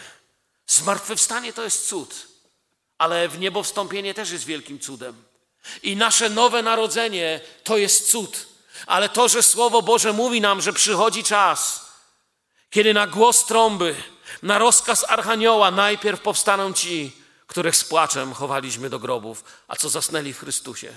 Zmartwychwstanie 0.68 1.54
to 1.54 1.63
jest 1.63 1.88
cud, 1.88 2.28
ale 2.99 3.29
w 3.29 3.39
niebo 3.39 3.63
wstąpienie 3.63 4.13
też 4.13 4.31
jest 4.31 4.45
wielkim 4.45 4.79
cudem. 4.79 5.23
I 5.83 5.95
nasze 5.95 6.29
nowe 6.29 6.62
narodzenie 6.62 7.41
to 7.63 7.77
jest 7.77 8.09
cud. 8.12 8.47
Ale 8.88 9.09
to, 9.09 9.27
że 9.27 9.43
Słowo 9.43 9.81
Boże 9.81 10.13
mówi 10.13 10.41
nam, 10.41 10.62
że 10.62 10.73
przychodzi 10.73 11.23
czas, 11.23 11.85
kiedy 12.69 12.93
na 12.93 13.07
głos 13.07 13.45
trąby, 13.45 13.95
na 14.43 14.57
rozkaz 14.57 15.05
Archanioła 15.07 15.71
najpierw 15.71 16.21
powstaną 16.21 16.73
ci, 16.73 17.12
których 17.47 17.75
z 17.75 17.83
płaczem 17.83 18.33
chowaliśmy 18.33 18.89
do 18.89 18.99
grobów, 18.99 19.43
a 19.67 19.75
co 19.75 19.89
zasnęli 19.89 20.33
w 20.33 20.39
Chrystusie. 20.39 20.93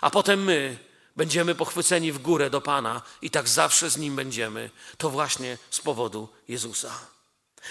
A 0.00 0.10
potem 0.10 0.44
my 0.44 0.78
będziemy 1.16 1.54
pochwyceni 1.54 2.12
w 2.12 2.18
górę 2.18 2.50
do 2.50 2.60
Pana 2.60 3.02
i 3.22 3.30
tak 3.30 3.48
zawsze 3.48 3.90
z 3.90 3.96
Nim 3.96 4.16
będziemy. 4.16 4.70
To 4.98 5.10
właśnie 5.10 5.58
z 5.70 5.80
powodu 5.80 6.28
Jezusa. 6.48 6.98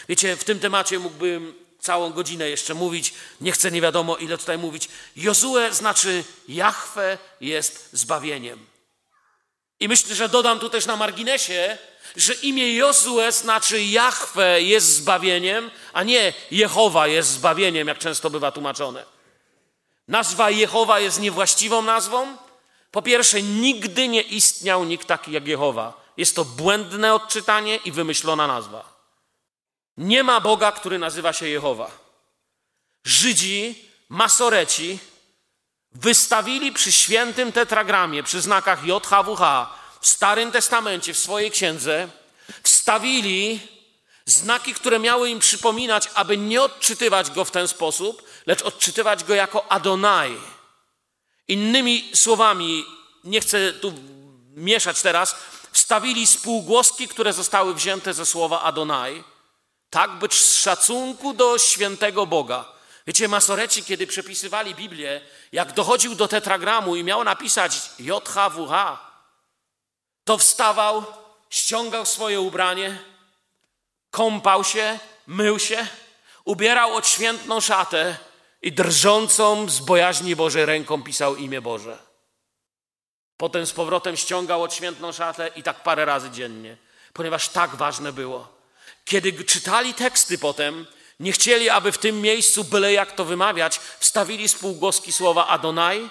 Wiecie, 0.09 0.35
w 0.35 0.43
tym 0.43 0.59
temacie 0.59 0.99
mógłbym 0.99 1.68
całą 1.79 2.09
godzinę 2.11 2.49
jeszcze 2.49 2.73
mówić, 2.73 3.13
nie 3.41 3.51
chcę 3.51 3.71
nie 3.71 3.81
wiadomo 3.81 4.17
ile 4.17 4.37
tutaj 4.37 4.57
mówić. 4.57 4.89
Jozue 5.15 5.71
znaczy 5.71 6.23
Jahwe 6.47 7.17
jest 7.41 7.89
zbawieniem. 7.91 8.65
I 9.79 9.87
myślę, 9.87 10.15
że 10.15 10.29
dodam 10.29 10.59
tu 10.59 10.69
też 10.69 10.85
na 10.85 10.95
marginesie, 10.95 11.77
że 12.15 12.33
imię 12.33 12.75
Jozue 12.75 13.31
znaczy 13.31 13.83
Jahwe 13.83 14.61
jest 14.61 14.95
zbawieniem, 14.95 15.71
a 15.93 16.03
nie 16.03 16.33
Jehowa 16.51 17.07
jest 17.07 17.29
zbawieniem, 17.29 17.87
jak 17.87 17.97
często 17.97 18.29
bywa 18.29 18.51
tłumaczone. 18.51 19.05
Nazwa 20.07 20.49
Jehowa 20.49 20.99
jest 20.99 21.19
niewłaściwą 21.19 21.81
nazwą. 21.81 22.37
Po 22.91 23.01
pierwsze, 23.01 23.41
nigdy 23.41 24.07
nie 24.07 24.21
istniał 24.21 24.85
nikt 24.85 25.07
taki 25.07 25.31
jak 25.31 25.47
Jehowa. 25.47 25.93
Jest 26.17 26.35
to 26.35 26.45
błędne 26.45 27.13
odczytanie 27.13 27.75
i 27.75 27.91
wymyślona 27.91 28.47
nazwa. 28.47 28.98
Nie 29.99 30.23
ma 30.23 30.41
Boga, 30.41 30.71
który 30.71 30.99
nazywa 30.99 31.33
się 31.33 31.47
Jehowa. 31.47 31.91
Żydzi, 33.03 33.85
masoreci 34.09 34.99
wystawili 35.91 36.71
przy 36.71 36.91
świętym 36.91 37.51
tetragramie, 37.51 38.23
przy 38.23 38.41
znakach 38.41 38.85
JHWH 38.85 39.41
w 40.01 40.07
Starym 40.07 40.51
Testamencie, 40.51 41.13
w 41.13 41.19
swojej 41.19 41.51
księdze, 41.51 42.07
wstawili 42.63 43.59
znaki, 44.25 44.73
które 44.73 44.99
miały 44.99 45.29
im 45.29 45.39
przypominać, 45.39 46.09
aby 46.13 46.37
nie 46.37 46.61
odczytywać 46.61 47.31
go 47.31 47.45
w 47.45 47.51
ten 47.51 47.67
sposób, 47.67 48.23
lecz 48.45 48.61
odczytywać 48.61 49.23
go 49.23 49.35
jako 49.35 49.71
Adonai. 49.71 50.37
Innymi 51.47 52.11
słowami, 52.13 52.85
nie 53.23 53.41
chcę 53.41 53.73
tu 53.73 53.93
mieszać 54.55 55.01
teraz, 55.01 55.35
wstawili 55.71 56.27
spółgłoski, 56.27 57.07
które 57.07 57.33
zostały 57.33 57.73
wzięte 57.73 58.13
ze 58.13 58.25
słowa 58.25 58.61
Adonai, 58.61 59.23
tak 59.89 60.11
być 60.11 60.33
z 60.33 60.55
szacunku 60.55 61.33
do 61.33 61.57
świętego 61.57 62.25
Boga. 62.25 62.65
Wiecie, 63.07 63.27
masoreci, 63.27 63.83
kiedy 63.83 64.07
przepisywali 64.07 64.75
Biblię, 64.75 65.21
jak 65.51 65.73
dochodził 65.73 66.15
do 66.15 66.27
tetragramu 66.27 66.95
i 66.95 67.03
miał 67.03 67.23
napisać 67.23 67.81
JHWH, 67.99 68.99
to 70.23 70.37
wstawał, 70.37 71.05
ściągał 71.49 72.05
swoje 72.05 72.41
ubranie, 72.41 73.03
kąpał 74.11 74.63
się, 74.63 74.99
mył 75.27 75.59
się, 75.59 75.87
ubierał 76.45 76.95
odświętną 76.95 77.61
szatę 77.61 78.17
i 78.61 78.71
drżącą 78.71 79.69
z 79.69 79.79
bojaźni 79.79 80.35
Bożej 80.35 80.65
ręką 80.65 81.03
pisał 81.03 81.35
imię 81.35 81.61
Boże. 81.61 81.97
Potem 83.37 83.65
z 83.65 83.71
powrotem 83.71 84.17
ściągał 84.17 84.63
odświętną 84.63 85.11
szatę 85.11 85.47
i 85.55 85.63
tak 85.63 85.83
parę 85.83 86.05
razy 86.05 86.31
dziennie, 86.31 86.77
ponieważ 87.13 87.49
tak 87.49 87.75
ważne 87.75 88.13
było. 88.13 88.58
Kiedy 89.09 89.43
czytali 89.43 89.93
teksty 89.93 90.37
potem, 90.37 90.87
nie 91.19 91.31
chcieli, 91.31 91.69
aby 91.69 91.91
w 91.91 91.97
tym 91.97 92.21
miejscu, 92.21 92.63
byle 92.63 92.93
jak 92.93 93.11
to 93.11 93.25
wymawiać, 93.25 93.79
wstawili 93.99 94.49
spółgłoski 94.49 95.11
słowa 95.11 95.47
Adonai, 95.47 96.09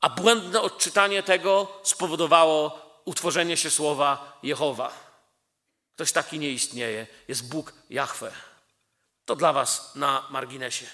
a 0.00 0.08
błędne 0.08 0.60
odczytanie 0.60 1.22
tego 1.22 1.80
spowodowało 1.82 2.80
utworzenie 3.04 3.56
się 3.56 3.70
słowa 3.70 4.38
Jehowa. 4.42 4.92
Ktoś 5.94 6.12
taki 6.12 6.38
nie 6.38 6.50
istnieje. 6.50 7.06
Jest 7.28 7.48
Bóg 7.48 7.72
Jahwe. 7.90 8.32
To 9.24 9.36
dla 9.36 9.52
Was 9.52 9.92
na 9.94 10.26
marginesie. 10.30 10.86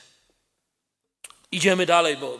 Idziemy 1.52 1.86
dalej, 1.86 2.16
bo 2.16 2.38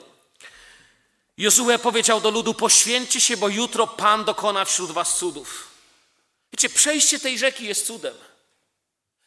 Jozue 1.37 1.78
powiedział 1.83 2.20
do 2.20 2.30
ludu: 2.30 2.54
Poświęćcie 2.54 3.20
się, 3.20 3.37
bo 3.37 3.48
jutro 3.48 3.87
Pan 3.87 4.24
dokona 4.24 4.64
wśród 4.64 4.90
Was 4.90 5.18
cudów. 5.18 5.68
Wiecie, 6.52 6.68
przejście 6.68 7.20
tej 7.20 7.38
rzeki 7.38 7.66
jest 7.66 7.87
cudem. 7.87 8.14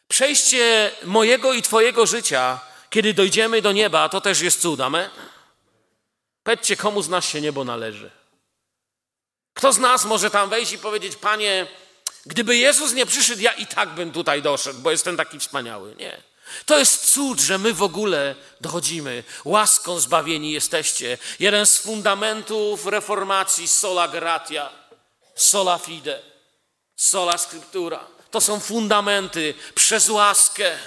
Przejście 0.08 0.90
mojego 1.04 1.52
i 1.52 1.62
Twojego 1.62 2.06
życia, 2.06 2.60
kiedy 2.90 3.14
dojdziemy 3.14 3.62
do 3.62 3.72
nieba, 3.72 4.08
to 4.08 4.20
też 4.20 4.40
jest 4.40 4.60
cud. 4.60 4.80
Amen? 4.80 5.10
Powiedzcie, 6.42 6.76
komu 6.76 7.02
z 7.02 7.08
nas 7.08 7.24
się 7.24 7.40
niebo 7.40 7.64
należy. 7.64 8.10
Kto 9.54 9.72
z 9.72 9.78
nas 9.78 10.04
może 10.04 10.30
tam 10.30 10.50
wejść 10.50 10.72
i 10.72 10.78
powiedzieć, 10.78 11.16
Panie, 11.16 11.66
gdyby 12.26 12.56
Jezus 12.56 12.92
nie 12.92 13.06
przyszedł, 13.06 13.42
ja 13.42 13.52
i 13.52 13.66
tak 13.66 13.88
bym 13.88 14.12
tutaj 14.12 14.42
doszedł, 14.42 14.78
bo 14.78 14.90
jestem 14.90 15.16
taki 15.16 15.38
wspaniały. 15.38 15.94
Nie. 15.94 16.22
To 16.66 16.78
jest 16.78 17.12
cud, 17.12 17.40
że 17.40 17.58
my 17.58 17.72
w 17.72 17.82
ogóle 17.82 18.34
dochodzimy. 18.60 19.24
Łaską 19.44 20.00
zbawieni 20.00 20.52
jesteście. 20.52 21.18
Jeden 21.40 21.66
z 21.66 21.78
fundamentów 21.78 22.86
reformacji 22.86 23.68
sola 23.68 24.08
gratia, 24.08 24.70
sola 25.34 25.78
fide, 25.78 26.22
sola 26.96 27.38
scriptura. 27.38 28.17
To 28.30 28.40
są 28.40 28.60
fundamenty. 28.60 29.54
Przez 29.74 30.08
łaskę, 30.08 30.78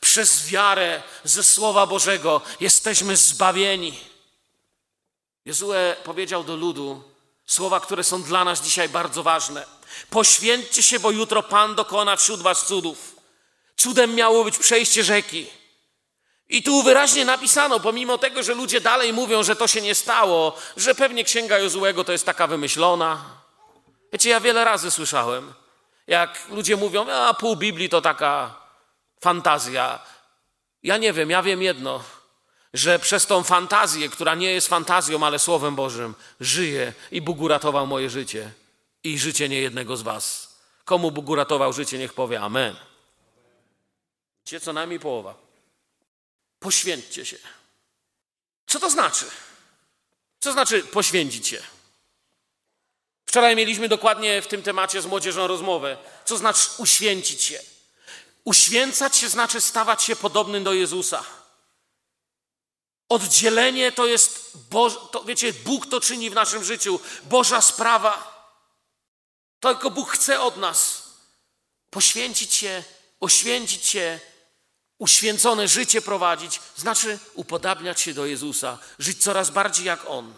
przez 0.00 0.46
wiarę 0.46 1.02
ze 1.24 1.44
Słowa 1.44 1.86
Bożego 1.86 2.40
jesteśmy 2.60 3.16
zbawieni. 3.16 3.98
Jezue 5.44 5.96
powiedział 6.04 6.44
do 6.44 6.56
ludu 6.56 7.02
słowa, 7.46 7.80
które 7.80 8.04
są 8.04 8.22
dla 8.22 8.44
nas 8.44 8.60
dzisiaj 8.62 8.88
bardzo 8.88 9.22
ważne. 9.22 9.66
Poświęćcie 10.10 10.82
się, 10.82 11.00
bo 11.00 11.10
jutro 11.10 11.42
Pan 11.42 11.74
dokona 11.74 12.16
wśród 12.16 12.42
was 12.42 12.66
cudów. 12.66 13.16
Cudem 13.76 14.14
miało 14.14 14.44
być 14.44 14.58
przejście 14.58 15.04
rzeki. 15.04 15.46
I 16.48 16.62
tu 16.62 16.82
wyraźnie 16.82 17.24
napisano, 17.24 17.80
pomimo 17.80 18.18
tego, 18.18 18.42
że 18.42 18.54
ludzie 18.54 18.80
dalej 18.80 19.12
mówią, 19.12 19.42
że 19.42 19.56
to 19.56 19.66
się 19.66 19.80
nie 19.80 19.94
stało, 19.94 20.58
że 20.76 20.94
pewnie 20.94 21.24
księga 21.24 21.58
Jozułego 21.58 22.04
to 22.04 22.12
jest 22.12 22.26
taka 22.26 22.46
wymyślona. 22.46 23.24
Wiecie, 24.12 24.30
ja 24.30 24.40
wiele 24.40 24.64
razy 24.64 24.90
słyszałem, 24.90 25.54
jak 26.06 26.48
ludzie 26.48 26.76
mówią, 26.76 27.10
a 27.10 27.34
pół 27.34 27.56
Biblii 27.56 27.88
to 27.88 28.00
taka 28.00 28.54
fantazja. 29.20 29.98
Ja 30.82 30.96
nie 30.96 31.12
wiem, 31.12 31.30
ja 31.30 31.42
wiem 31.42 31.62
jedno, 31.62 32.04
że 32.74 32.98
przez 32.98 33.26
tą 33.26 33.42
fantazję, 33.42 34.08
która 34.08 34.34
nie 34.34 34.50
jest 34.50 34.68
fantazją, 34.68 35.26
ale 35.26 35.38
Słowem 35.38 35.76
Bożym, 35.76 36.14
żyję 36.40 36.92
i 37.10 37.20
Bóg 37.22 37.40
uratował 37.40 37.86
moje 37.86 38.10
życie 38.10 38.52
i 39.04 39.18
życie 39.18 39.48
niejednego 39.48 39.96
z 39.96 40.02
was. 40.02 40.56
Komu 40.84 41.10
Bóg 41.10 41.28
uratował 41.28 41.72
życie, 41.72 41.98
niech 41.98 42.14
powie 42.14 42.40
Amen. 42.40 42.76
Cię 44.44 44.60
co 44.60 44.72
najmniej 44.72 45.00
połowa. 45.00 45.34
Poświęćcie 46.58 47.26
się. 47.26 47.36
Co 48.66 48.80
to 48.80 48.90
znaczy? 48.90 49.24
Co 50.40 50.52
znaczy 50.52 50.82
poświęcić 50.82 51.48
się? 51.48 51.62
Wczoraj 53.26 53.56
mieliśmy 53.56 53.88
dokładnie 53.88 54.42
w 54.42 54.46
tym 54.46 54.62
temacie 54.62 55.02
z 55.02 55.06
młodzieżą 55.06 55.46
rozmowę. 55.46 55.96
Co 56.24 56.36
znaczy 56.36 56.68
uświęcić 56.78 57.42
się? 57.42 57.62
Uświęcać 58.44 59.16
się 59.16 59.28
znaczy 59.28 59.60
stawać 59.60 60.02
się 60.02 60.16
podobnym 60.16 60.64
do 60.64 60.72
Jezusa. 60.72 61.24
Oddzielenie 63.08 63.92
to 63.92 64.06
jest, 64.06 64.50
Boże, 64.70 64.96
to, 65.12 65.24
wiecie, 65.24 65.52
Bóg 65.52 65.86
to 65.86 66.00
czyni 66.00 66.30
w 66.30 66.34
naszym 66.34 66.64
życiu. 66.64 67.00
Boża 67.22 67.60
sprawa. 67.60 68.36
Tylko 69.60 69.90
Bóg 69.90 70.10
chce 70.10 70.40
od 70.40 70.56
nas. 70.56 71.02
Poświęcić 71.90 72.54
się, 72.54 72.84
oświęcić 73.20 73.86
się, 73.86 74.20
uświęcone 74.98 75.68
życie 75.68 76.02
prowadzić, 76.02 76.60
znaczy 76.76 77.18
upodabniać 77.34 78.00
się 78.00 78.14
do 78.14 78.26
Jezusa, 78.26 78.78
żyć 78.98 79.22
coraz 79.22 79.50
bardziej 79.50 79.86
jak 79.86 80.10
On. 80.10 80.34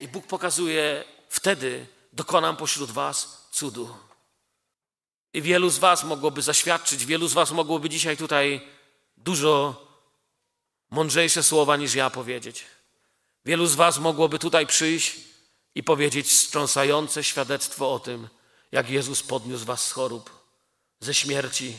I 0.00 0.08
Bóg 0.08 0.26
pokazuje, 0.26 1.04
wtedy 1.34 1.86
dokonam 2.12 2.56
pośród 2.56 2.90
Was 2.90 3.48
cudu. 3.52 3.96
I 5.32 5.42
wielu 5.42 5.70
z 5.70 5.78
Was 5.78 6.04
mogłoby 6.04 6.42
zaświadczyć, 6.42 7.06
wielu 7.06 7.28
z 7.28 7.32
Was 7.32 7.50
mogłoby 7.50 7.88
dzisiaj 7.88 8.16
tutaj 8.16 8.68
dużo 9.16 9.54
mądrzejsze 10.90 11.42
słowa 11.42 11.76
niż 11.76 11.94
ja 11.94 12.10
powiedzieć. 12.10 12.64
Wielu 13.44 13.66
z 13.66 13.74
Was 13.74 13.98
mogłoby 13.98 14.38
tutaj 14.38 14.66
przyjść 14.66 15.16
i 15.74 15.82
powiedzieć 15.82 16.26
wstrząsające 16.26 17.24
świadectwo 17.24 17.94
o 17.94 17.98
tym, 17.98 18.28
jak 18.72 18.90
Jezus 18.90 19.22
podniósł 19.22 19.64
Was 19.64 19.86
z 19.86 19.92
chorób, 19.92 20.30
ze 21.00 21.14
śmierci, 21.14 21.78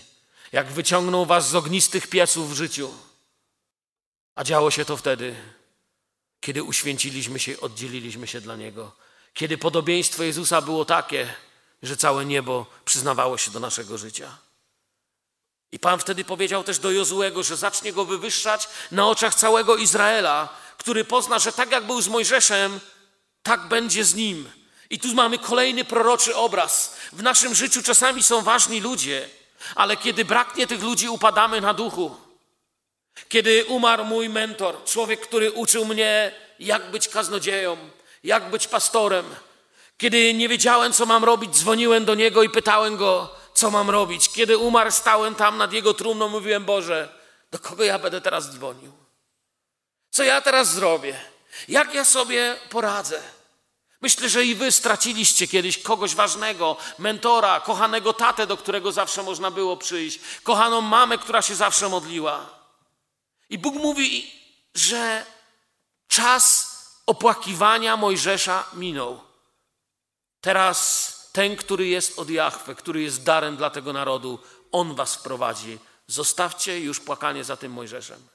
jak 0.51 0.71
wyciągnął 0.71 1.25
Was 1.25 1.49
z 1.49 1.55
ognistych 1.55 2.07
pieców 2.07 2.51
w 2.51 2.55
życiu. 2.55 2.93
A 4.35 4.43
działo 4.43 4.71
się 4.71 4.85
to 4.85 4.97
wtedy, 4.97 5.35
kiedy 6.39 6.63
uświęciliśmy 6.63 7.39
się, 7.39 7.59
oddzieliliśmy 7.59 8.27
się 8.27 8.41
dla 8.41 8.55
Niego. 8.55 9.05
Kiedy 9.35 9.57
podobieństwo 9.57 10.23
Jezusa 10.23 10.61
było 10.61 10.85
takie, 10.85 11.33
że 11.83 11.97
całe 11.97 12.25
niebo 12.25 12.65
przyznawało 12.85 13.37
się 13.37 13.51
do 13.51 13.59
naszego 13.59 13.97
życia. 13.97 14.37
I 15.71 15.79
Pan 15.79 15.99
wtedy 15.99 16.25
powiedział 16.25 16.63
też 16.63 16.79
do 16.79 16.91
Jozułego, 16.91 17.43
że 17.43 17.57
zacznie 17.57 17.93
go 17.93 18.05
wywyższać 18.05 18.69
na 18.91 19.07
oczach 19.07 19.35
całego 19.35 19.75
Izraela, 19.75 20.49
który 20.77 21.05
pozna, 21.05 21.39
że 21.39 21.51
tak 21.51 21.71
jak 21.71 21.85
był 21.85 22.01
z 22.01 22.07
Mojżeszem, 22.07 22.79
tak 23.43 23.67
będzie 23.67 24.05
z 24.05 24.15
nim. 24.15 24.49
I 24.89 24.99
tu 24.99 25.13
mamy 25.13 25.37
kolejny 25.37 25.85
proroczy 25.85 26.35
obraz. 26.35 26.95
W 27.13 27.23
naszym 27.23 27.55
życiu 27.55 27.83
czasami 27.83 28.23
są 28.23 28.41
ważni 28.41 28.81
ludzie, 28.81 29.29
ale 29.75 29.97
kiedy 29.97 30.25
braknie 30.25 30.67
tych 30.67 30.83
ludzi, 30.83 31.09
upadamy 31.09 31.61
na 31.61 31.73
duchu. 31.73 32.15
Kiedy 33.29 33.65
umarł 33.65 34.05
mój 34.05 34.29
mentor, 34.29 34.83
człowiek, 34.83 35.21
który 35.21 35.51
uczył 35.51 35.85
mnie, 35.85 36.31
jak 36.59 36.91
być 36.91 37.07
kaznodzieją, 37.07 37.77
jak 38.25 38.49
być 38.49 38.67
pastorem, 38.67 39.25
kiedy 39.97 40.33
nie 40.33 40.49
wiedziałem, 40.49 40.93
co 40.93 41.05
mam 41.05 41.23
robić, 41.23 41.57
dzwoniłem 41.57 42.05
do 42.05 42.15
niego 42.15 42.43
i 42.43 42.49
pytałem 42.49 42.97
go, 42.97 43.35
co 43.53 43.71
mam 43.71 43.89
robić. 43.89 44.29
Kiedy 44.29 44.57
umarł, 44.57 44.91
stałem 44.91 45.35
tam 45.35 45.57
nad 45.57 45.73
jego 45.73 45.93
trumną, 45.93 46.29
mówiłem: 46.29 46.65
Boże, 46.65 47.09
do 47.51 47.59
kogo 47.59 47.83
ja 47.83 47.99
będę 47.99 48.21
teraz 48.21 48.51
dzwonił? 48.51 48.91
Co 50.09 50.23
ja 50.23 50.41
teraz 50.41 50.73
zrobię? 50.73 51.19
Jak 51.67 51.93
ja 51.93 52.05
sobie 52.05 52.57
poradzę? 52.69 53.21
Myślę, 54.01 54.29
że 54.29 54.45
i 54.45 54.55
wy 54.55 54.71
straciliście 54.71 55.47
kiedyś 55.47 55.77
kogoś 55.77 56.15
ważnego, 56.15 56.77
mentora, 56.99 57.59
kochanego 57.59 58.13
tatę, 58.13 58.47
do 58.47 58.57
którego 58.57 58.91
zawsze 58.91 59.23
można 59.23 59.51
było 59.51 59.77
przyjść, 59.77 60.19
kochaną 60.43 60.81
mamę, 60.81 61.17
która 61.17 61.41
się 61.41 61.55
zawsze 61.55 61.89
modliła. 61.89 62.49
I 63.49 63.57
Bóg 63.57 63.75
mówi, 63.75 64.31
że 64.75 65.25
czas 66.07 66.74
opłakiwania 67.05 67.97
Mojżesza 67.97 68.63
minął. 68.73 69.21
Teraz 70.41 71.29
ten, 71.31 71.55
który 71.55 71.87
jest 71.87 72.19
od 72.19 72.29
Jahwe, 72.29 72.75
który 72.75 73.01
jest 73.01 73.23
darem 73.23 73.57
dla 73.57 73.69
tego 73.69 73.93
narodu, 73.93 74.39
on 74.71 74.95
was 74.95 75.15
wprowadzi 75.15 75.79
Zostawcie 76.07 76.79
już 76.79 76.99
płakanie 76.99 77.43
za 77.43 77.57
tym 77.57 77.71
Mojżeszem. 77.71 78.27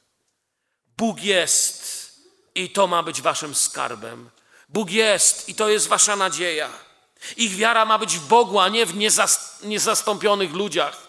Bóg 0.97 1.23
jest 1.23 2.11
i 2.55 2.71
to 2.71 2.87
ma 2.87 3.03
być 3.03 3.23
waszym 3.23 3.55
skarbem. 3.55 4.31
Bóg 4.69 4.91
jest 4.91 5.49
i 5.49 5.55
to 5.55 5.69
jest 5.69 5.87
wasza 5.87 6.17
nadzieja. 6.17 6.71
Ich 7.37 7.57
wiara 7.57 7.85
ma 7.85 7.99
być 7.99 8.17
w 8.17 8.27
Bogu, 8.27 8.59
a 8.59 8.69
nie 8.69 8.87
w 8.87 8.95
niezastąpionych 9.63 10.53
ludziach. 10.53 11.09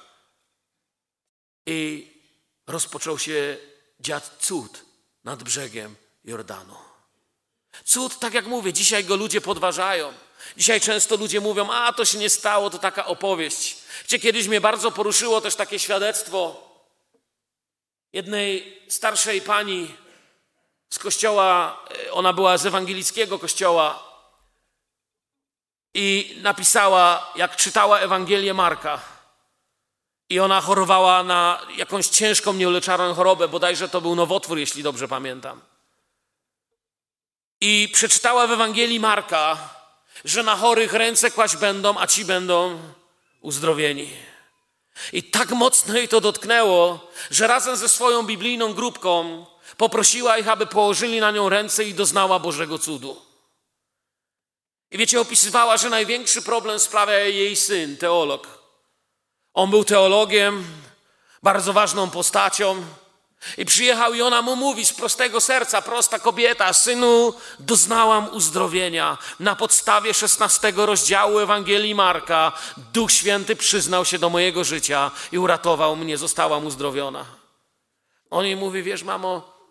I 1.65 2.11
rozpoczął 2.67 3.19
się 3.19 3.57
dziać 3.99 4.23
cud 4.39 4.85
nad 5.23 5.43
brzegiem 5.43 5.95
Jordanu. 6.23 6.90
Cud, 7.91 8.19
tak 8.19 8.33
jak 8.33 8.45
mówię, 8.45 8.73
dzisiaj 8.73 9.05
go 9.05 9.15
ludzie 9.15 9.41
podważają. 9.41 10.13
Dzisiaj 10.57 10.81
często 10.81 11.15
ludzie 11.15 11.41
mówią, 11.41 11.71
a 11.71 11.93
to 11.93 12.05
się 12.05 12.17
nie 12.17 12.29
stało, 12.29 12.69
to 12.69 12.79
taka 12.79 13.05
opowieść. 13.05 13.77
Gdzie 14.05 14.19
kiedyś 14.19 14.47
mnie 14.47 14.61
bardzo 14.61 14.91
poruszyło 14.91 15.41
też 15.41 15.55
takie 15.55 15.79
świadectwo 15.79 16.69
jednej 18.13 18.81
starszej 18.87 19.41
pani 19.41 19.95
z 20.89 20.99
kościoła, 20.99 21.79
e, 22.07 22.11
ona 22.11 22.33
była 22.33 22.57
z 22.57 22.65
ewangelickiego 22.65 23.39
kościoła 23.39 24.03
i 25.93 26.37
napisała, 26.41 27.31
jak 27.35 27.55
czytała 27.55 27.99
Ewangelię 27.99 28.53
Marka. 28.53 29.01
I 30.29 30.39
ona 30.39 30.61
chorowała 30.61 31.23
na 31.23 31.61
jakąś 31.75 32.07
ciężką, 32.07 32.53
nieuleczalną 32.53 33.13
chorobę, 33.13 33.47
bodajże 33.47 33.89
to 33.89 34.01
był 34.01 34.15
nowotwór, 34.15 34.57
jeśli 34.57 34.83
dobrze 34.83 35.07
pamiętam. 35.07 35.70
I 37.61 37.89
przeczytała 37.93 38.47
w 38.47 38.51
Ewangelii 38.51 38.99
Marka, 38.99 39.69
że 40.25 40.43
na 40.43 40.55
chorych 40.55 40.93
ręce 40.93 41.31
kłaść 41.31 41.55
będą, 41.55 41.99
a 41.99 42.07
ci 42.07 42.25
będą 42.25 42.79
uzdrowieni. 43.41 44.09
I 45.13 45.23
tak 45.23 45.51
mocno 45.51 45.97
jej 45.97 46.07
to 46.07 46.21
dotknęło, 46.21 47.11
że 47.31 47.47
razem 47.47 47.75
ze 47.75 47.89
swoją 47.89 48.23
biblijną 48.23 48.73
grupką 48.73 49.45
poprosiła 49.77 50.37
ich, 50.37 50.47
aby 50.47 50.65
położyli 50.65 51.19
na 51.19 51.31
nią 51.31 51.49
ręce 51.49 51.83
i 51.83 51.93
doznała 51.93 52.39
Bożego 52.39 52.79
cudu. 52.79 53.21
I 54.91 54.97
wiecie, 54.97 55.21
opisywała, 55.21 55.77
że 55.77 55.89
największy 55.89 56.41
problem 56.41 56.79
sprawia 56.79 57.19
jej 57.19 57.55
syn, 57.55 57.97
teolog. 57.97 58.47
On 59.53 59.69
był 59.69 59.83
teologiem, 59.83 60.65
bardzo 61.43 61.73
ważną 61.73 62.09
postacią. 62.09 62.85
I 63.57 63.65
przyjechał 63.65 64.13
i 64.13 64.21
ona 64.21 64.41
mu 64.41 64.55
mówi 64.55 64.85
z 64.85 64.93
prostego 64.93 65.41
serca, 65.41 65.81
prosta 65.81 66.19
kobieta, 66.19 66.73
synu, 66.73 67.33
doznałam 67.59 68.29
uzdrowienia. 68.33 69.17
Na 69.39 69.55
podstawie 69.55 70.13
16 70.13 70.73
rozdziału 70.75 71.39
Ewangelii 71.39 71.95
Marka 71.95 72.51
Duch 72.77 73.11
Święty 73.11 73.55
przyznał 73.55 74.05
się 74.05 74.19
do 74.19 74.29
mojego 74.29 74.63
życia 74.63 75.11
i 75.31 75.37
uratował 75.37 75.95
mnie, 75.95 76.17
zostałam 76.17 76.65
uzdrowiona. 76.65 77.25
On 78.29 78.45
jej 78.45 78.55
mówi, 78.55 78.83
wiesz 78.83 79.03
mamo, 79.03 79.61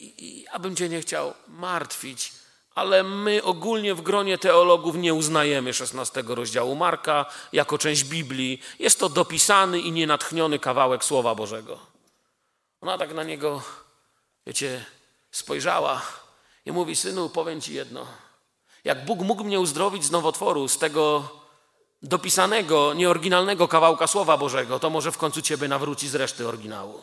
i, 0.00 0.42
ja 0.42 0.74
cię 0.74 0.88
nie 0.88 1.00
chciał 1.00 1.34
martwić, 1.48 2.32
ale 2.74 3.02
my 3.02 3.42
ogólnie 3.42 3.94
w 3.94 4.00
gronie 4.00 4.38
teologów 4.38 4.96
nie 4.96 5.14
uznajemy 5.14 5.74
16 5.74 6.22
rozdziału 6.26 6.74
Marka 6.74 7.26
jako 7.52 7.78
część 7.78 8.04
Biblii. 8.04 8.62
Jest 8.78 9.00
to 9.00 9.08
dopisany 9.08 9.80
i 9.80 9.92
nienatchniony 9.92 10.58
kawałek 10.58 11.04
Słowa 11.04 11.34
Bożego. 11.34 11.87
Ona 12.80 12.98
tak 12.98 13.14
na 13.14 13.24
niego, 13.24 13.62
wiecie, 14.46 14.84
spojrzała 15.30 16.02
i 16.64 16.72
mówi: 16.72 16.96
Synu, 16.96 17.28
powiem 17.28 17.60
ci 17.60 17.74
jedno. 17.74 18.06
Jak 18.84 19.04
Bóg 19.04 19.20
mógł 19.20 19.44
mnie 19.44 19.60
uzdrowić 19.60 20.04
z 20.04 20.10
nowotworu, 20.10 20.68
z 20.68 20.78
tego 20.78 21.28
dopisanego, 22.02 22.94
nieoryginalnego 22.94 23.68
kawałka 23.68 24.06
Słowa 24.06 24.36
Bożego, 24.36 24.78
to 24.78 24.90
może 24.90 25.12
w 25.12 25.18
końcu 25.18 25.42
ciebie 25.42 25.68
nawróci 25.68 26.08
z 26.08 26.14
reszty 26.14 26.48
oryginału. 26.48 27.00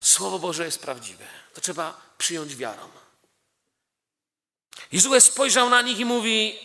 Słowo 0.00 0.38
Boże 0.38 0.64
jest 0.64 0.82
prawdziwe. 0.82 1.24
To 1.54 1.60
trzeba 1.60 2.00
przyjąć 2.18 2.56
wiarą. 2.56 2.88
Jozue 4.92 5.20
spojrzał 5.20 5.70
na 5.70 5.82
nich 5.82 5.98
i 5.98 6.04
mówi, 6.04 6.58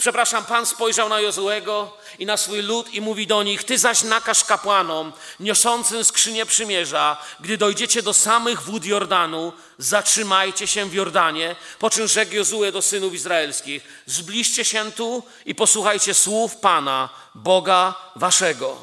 przepraszam, 0.00 0.44
Pan 0.44 0.66
spojrzał 0.66 1.08
na 1.08 1.20
Jozuego 1.20 1.96
i 2.18 2.26
na 2.26 2.36
swój 2.36 2.62
lud 2.62 2.94
i 2.94 3.00
mówi 3.00 3.26
do 3.26 3.42
nich, 3.42 3.64
ty 3.64 3.78
zaś 3.78 4.02
nakaż 4.02 4.44
kapłanom 4.44 5.12
niosącym 5.40 6.04
skrzynię 6.04 6.46
przymierza, 6.46 7.16
gdy 7.40 7.58
dojdziecie 7.58 8.02
do 8.02 8.14
samych 8.14 8.62
wód 8.62 8.84
Jordanu, 8.84 9.52
zatrzymajcie 9.78 10.66
się 10.66 10.88
w 10.88 10.94
Jordanie, 10.94 11.56
po 11.78 11.90
czym 11.90 12.08
rzekł 12.08 12.34
Jozue 12.34 12.72
do 12.72 12.82
synów 12.82 13.14
izraelskich, 13.14 14.02
zbliżcie 14.06 14.64
się 14.64 14.92
tu 14.92 15.22
i 15.46 15.54
posłuchajcie 15.54 16.14
słów 16.14 16.56
Pana, 16.56 17.08
Boga 17.34 17.94
waszego. 18.16 18.76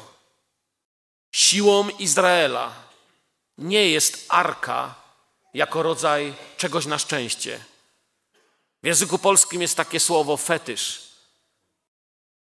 Siłą 1.32 1.88
Izraela 1.88 2.72
nie 3.58 3.90
jest 3.90 4.26
arka 4.28 4.94
jako 5.54 5.82
rodzaj 5.82 6.34
czegoś 6.56 6.86
na 6.86 6.98
szczęście 6.98 7.60
w 8.82 8.86
języku 8.86 9.18
polskim 9.18 9.62
jest 9.62 9.76
takie 9.76 10.00
słowo 10.00 10.36
fetysz, 10.36 11.07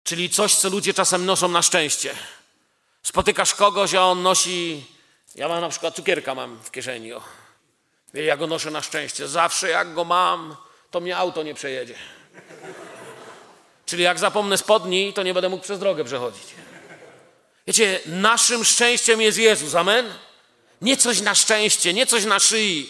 czyli 0.06 0.30
coś, 0.30 0.54
co 0.54 0.68
ludzie 0.68 0.94
czasem 0.94 1.26
noszą 1.26 1.48
na 1.48 1.62
szczęście. 1.62 2.14
Spotykasz 3.02 3.54
kogoś, 3.54 3.94
a 3.94 4.02
on 4.02 4.22
nosi, 4.22 4.84
ja 5.34 5.48
mam 5.48 5.60
na 5.60 5.68
przykład 5.68 5.96
cukierka 5.96 6.34
mam 6.34 6.58
w 6.64 6.70
kieszeni, 6.70 7.12
o. 7.12 7.22
ja 8.14 8.36
go 8.36 8.46
noszę 8.46 8.70
na 8.70 8.82
szczęście. 8.82 9.28
Zawsze 9.28 9.68
jak 9.68 9.94
go 9.94 10.04
mam, 10.04 10.56
to 10.90 11.00
mnie 11.00 11.16
auto 11.16 11.42
nie 11.42 11.54
przejedzie. 11.54 11.94
Czyli 13.86 14.02
jak 14.02 14.18
zapomnę 14.18 14.58
spodni, 14.58 15.12
to 15.12 15.22
nie 15.22 15.34
będę 15.34 15.48
mógł 15.48 15.64
przez 15.64 15.78
drogę 15.78 16.04
przechodzić. 16.04 16.44
Wiecie, 17.66 18.00
naszym 18.06 18.64
szczęściem 18.64 19.20
jest 19.20 19.38
Jezus, 19.38 19.74
amen? 19.74 20.14
Nie 20.82 20.96
coś 20.96 21.20
na 21.20 21.34
szczęście, 21.34 21.94
nie 21.94 22.06
coś 22.06 22.24
na 22.24 22.40
szyi. 22.40 22.88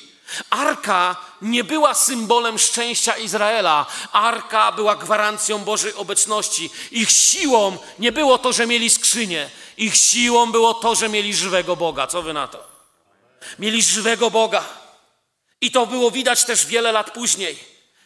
Arka 0.51 1.16
nie 1.43 1.64
była 1.64 1.95
symbolem 1.95 2.59
szczęścia 2.59 3.16
Izraela. 3.16 3.87
Arka 4.12 4.72
była 4.72 4.97
gwarancją 4.97 5.59
Bożej 5.59 5.95
obecności. 5.95 6.70
Ich 6.91 7.11
siłą 7.11 7.79
nie 7.99 8.12
było 8.12 8.39
to, 8.39 8.53
że 8.53 8.66
mieli 8.66 8.91
skrzynię. 8.91 9.51
Ich 9.77 9.97
siłą 9.97 10.53
było 10.53 10.74
to, 10.74 10.95
że 10.95 11.09
mieli 11.09 11.35
żywego 11.35 11.77
Boga. 11.77 12.07
Co 12.07 12.22
wy 12.22 12.33
na 12.33 12.49
to? 12.49 12.68
Mieli 13.59 13.83
żywego 13.83 14.31
Boga. 14.31 14.64
I 15.61 15.70
to 15.70 15.87
było 15.87 16.11
widać 16.11 16.45
też 16.45 16.66
wiele 16.66 16.93
lat 16.93 17.11
później. 17.11 17.59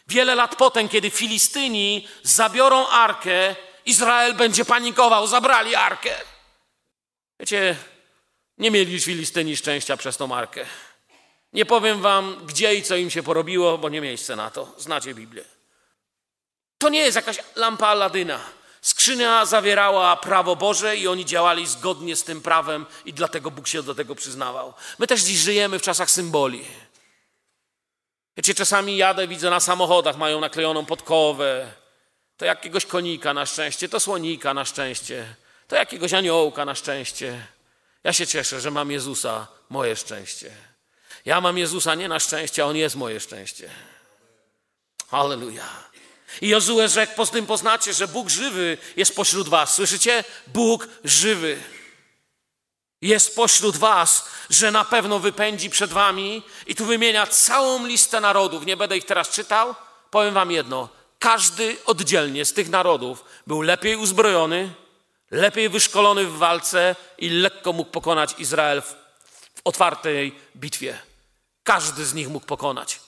Wiele 0.07 0.35
lat 0.35 0.55
potem, 0.55 0.89
kiedy 0.89 1.09
Filistyni 1.09 2.07
zabiorą 2.23 2.87
arkę, 2.87 3.55
Izrael 3.85 4.33
będzie 4.33 4.65
panikował. 4.65 5.27
Zabrali 5.27 5.75
arkę. 5.75 6.15
Wiecie, 7.39 7.75
nie 8.57 8.71
mieli 8.71 8.99
Filistyni 8.99 9.57
szczęścia 9.57 9.97
przez 9.97 10.17
tą 10.17 10.35
arkę. 10.35 10.65
Nie 11.53 11.65
powiem 11.65 12.01
wam, 12.01 12.45
gdzie 12.45 12.75
i 12.75 12.83
co 12.83 12.95
im 12.95 13.09
się 13.09 13.23
porobiło, 13.23 13.77
bo 13.77 13.89
nie 13.89 14.01
miejsce 14.01 14.35
na 14.35 14.51
to. 14.51 14.73
Znacie 14.77 15.13
Biblię. 15.13 15.43
To 16.77 16.89
nie 16.89 16.99
jest 16.99 17.15
jakaś 17.15 17.39
lampa 17.55 17.87
Aladyna. 17.87 18.39
Skrzynia 18.81 19.45
zawierała 19.45 20.15
prawo 20.15 20.55
Boże 20.55 20.97
i 20.97 21.07
oni 21.07 21.25
działali 21.25 21.67
zgodnie 21.67 22.15
z 22.15 22.23
tym 22.23 22.41
prawem 22.41 22.85
i 23.05 23.13
dlatego 23.13 23.51
Bóg 23.51 23.67
się 23.67 23.83
do 23.83 23.95
tego 23.95 24.15
przyznawał. 24.15 24.73
My 24.99 25.07
też 25.07 25.21
dziś 25.21 25.37
żyjemy 25.37 25.79
w 25.79 25.81
czasach 25.81 26.11
symboli. 26.11 26.65
Wiecie, 28.37 28.53
czasami 28.53 28.97
jadę, 28.97 29.27
widzę 29.27 29.49
na 29.49 29.59
samochodach, 29.59 30.17
mają 30.17 30.39
naklejoną 30.39 30.85
podkowę. 30.85 31.71
To 32.37 32.45
jakiegoś 32.45 32.85
konika 32.85 33.33
na 33.33 33.45
szczęście, 33.45 33.89
to 33.89 33.99
słonika 33.99 34.53
na 34.53 34.65
szczęście, 34.65 35.35
to 35.67 35.75
jakiegoś 35.75 36.13
aniołka 36.13 36.65
na 36.65 36.75
szczęście. 36.75 37.47
Ja 38.03 38.13
się 38.13 38.27
cieszę, 38.27 38.61
że 38.61 38.71
mam 38.71 38.91
Jezusa, 38.91 39.47
moje 39.69 39.95
szczęście. 39.95 40.70
Ja 41.25 41.41
mam 41.41 41.57
Jezusa 41.57 41.95
nie 41.95 42.07
na 42.07 42.19
szczęście, 42.19 42.63
a 42.63 42.65
On 42.65 42.75
jest 42.75 42.95
moje 42.95 43.19
szczęście. 43.19 43.69
Halleluja. 45.11 45.91
I 46.41 46.47
Jozue 46.47 46.87
rzekł, 46.87 47.15
po 47.15 47.25
tym 47.25 47.45
poznacie, 47.45 47.93
że 47.93 48.07
Bóg 48.07 48.29
żywy 48.29 48.77
jest 48.97 49.15
pośród 49.15 49.49
was. 49.49 49.73
Słyszycie? 49.73 50.23
Bóg 50.47 50.87
żywy 51.03 51.57
jest 53.01 53.35
pośród 53.35 53.77
was, 53.77 54.25
że 54.49 54.71
na 54.71 54.85
pewno 54.85 55.19
wypędzi 55.19 55.69
przed 55.69 55.91
wami. 55.91 56.43
I 56.67 56.75
tu 56.75 56.85
wymienia 56.85 57.27
całą 57.27 57.85
listę 57.85 58.19
narodów. 58.19 58.65
Nie 58.65 58.77
będę 58.77 58.97
ich 58.97 59.05
teraz 59.05 59.29
czytał. 59.29 59.75
Powiem 60.11 60.33
wam 60.33 60.51
jedno. 60.51 60.89
Każdy 61.19 61.77
oddzielnie 61.85 62.45
z 62.45 62.53
tych 62.53 62.69
narodów 62.69 63.25
był 63.47 63.61
lepiej 63.61 63.95
uzbrojony, 63.95 64.73
lepiej 65.31 65.69
wyszkolony 65.69 66.25
w 66.25 66.37
walce 66.37 66.95
i 67.17 67.29
lekko 67.29 67.73
mógł 67.73 67.91
pokonać 67.91 68.35
Izrael 68.37 68.81
w 68.81 68.95
otwartej 69.63 70.35
bitwie. 70.55 71.10
Każdy 71.63 72.05
z 72.05 72.13
nich 72.13 72.29
mógł 72.29 72.45
pokonać. 72.45 72.99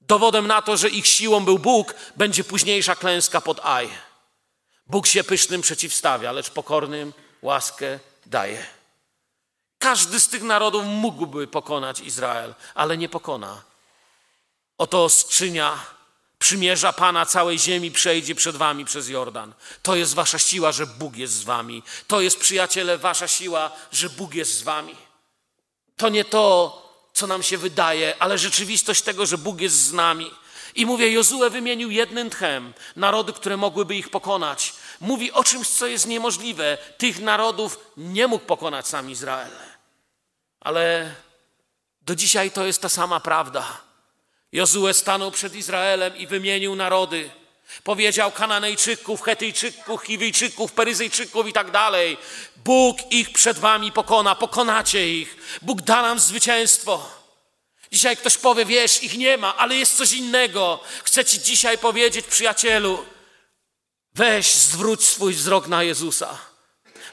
Dowodem 0.00 0.46
na 0.46 0.62
to, 0.62 0.76
że 0.76 0.88
ich 0.88 1.06
siłą 1.06 1.44
był 1.44 1.58
Bóg, 1.58 1.94
będzie 2.16 2.44
późniejsza 2.44 2.96
klęska 2.96 3.40
pod 3.40 3.60
Aj. 3.60 3.90
Bóg 4.86 5.06
się 5.06 5.24
pysznym 5.24 5.62
przeciwstawia, 5.62 6.32
lecz 6.32 6.50
pokornym 6.50 7.12
łaskę 7.42 7.98
daje. 8.26 8.66
Każdy 9.78 10.20
z 10.20 10.28
tych 10.28 10.42
narodów 10.42 10.84
mógłby 10.86 11.46
pokonać 11.46 12.00
Izrael, 12.00 12.54
ale 12.74 12.96
nie 12.96 13.08
pokona. 13.08 13.62
Oto 14.78 15.08
skrzynia 15.08 15.78
przymierza 16.38 16.92
Pana 16.92 17.26
całej 17.26 17.58
ziemi 17.58 17.90
przejdzie 17.90 18.34
przed 18.34 18.56
wami 18.56 18.84
przez 18.84 19.08
Jordan. 19.08 19.54
To 19.82 19.96
jest 19.96 20.14
wasza 20.14 20.38
siła, 20.38 20.72
że 20.72 20.86
Bóg 20.86 21.16
jest 21.16 21.34
z 21.34 21.42
wami. 21.42 21.82
To 22.06 22.20
jest, 22.20 22.40
przyjaciele, 22.40 22.98
wasza 22.98 23.28
siła, 23.28 23.70
że 23.92 24.10
Bóg 24.10 24.34
jest 24.34 24.58
z 24.58 24.62
wami. 24.62 24.96
To 25.96 26.08
nie 26.08 26.24
to, 26.24 26.82
co 27.12 27.26
nam 27.26 27.42
się 27.42 27.58
wydaje, 27.58 28.14
ale 28.18 28.38
rzeczywistość 28.38 29.02
tego, 29.02 29.26
że 29.26 29.38
Bóg 29.38 29.60
jest 29.60 29.76
z 29.76 29.92
nami. 29.92 30.30
I 30.74 30.86
mówię, 30.86 31.12
Jozue 31.12 31.50
wymienił 31.50 31.90
jednym 31.90 32.30
tchem 32.30 32.74
narody, 32.96 33.32
które 33.32 33.56
mogłyby 33.56 33.96
ich 33.96 34.10
pokonać. 34.10 34.74
Mówi 35.00 35.32
o 35.32 35.44
czymś, 35.44 35.68
co 35.68 35.86
jest 35.86 36.06
niemożliwe. 36.06 36.78
Tych 36.98 37.20
narodów 37.20 37.78
nie 37.96 38.26
mógł 38.26 38.44
pokonać 38.44 38.88
sam 38.88 39.10
Izrael. 39.10 39.52
Ale 40.60 41.14
do 42.02 42.14
dzisiaj 42.14 42.50
to 42.50 42.66
jest 42.66 42.82
ta 42.82 42.88
sama 42.88 43.20
prawda. 43.20 43.80
Jozue 44.52 44.94
stanął 44.94 45.30
przed 45.30 45.54
Izraelem 45.54 46.16
i 46.16 46.26
wymienił 46.26 46.76
narody. 46.76 47.30
Powiedział 47.84 48.32
Kananejczyków, 48.32 49.22
Chetyjczyków, 49.22 50.02
Chiwijczyków, 50.02 50.72
Peryzyjczyków 50.72 51.48
i 51.48 51.52
tak 51.52 51.70
dalej. 51.70 52.16
Bóg 52.56 53.12
ich 53.12 53.32
przed 53.32 53.58
wami 53.58 53.92
pokona, 53.92 54.34
pokonacie 54.34 55.18
ich. 55.18 55.36
Bóg 55.62 55.82
da 55.82 56.02
nam 56.02 56.18
zwycięstwo. 56.18 57.22
Dzisiaj 57.92 58.16
ktoś 58.16 58.38
powie, 58.38 58.64
wiesz, 58.64 59.02
ich 59.02 59.18
nie 59.18 59.36
ma, 59.36 59.56
ale 59.56 59.76
jest 59.76 59.96
coś 59.96 60.12
innego. 60.12 60.80
Chcę 61.04 61.24
ci 61.24 61.40
dzisiaj 61.40 61.78
powiedzieć, 61.78 62.26
przyjacielu, 62.26 63.04
weź, 64.14 64.54
zwróć 64.54 65.04
swój 65.04 65.34
wzrok 65.34 65.66
na 65.66 65.82
Jezusa. 65.82 66.38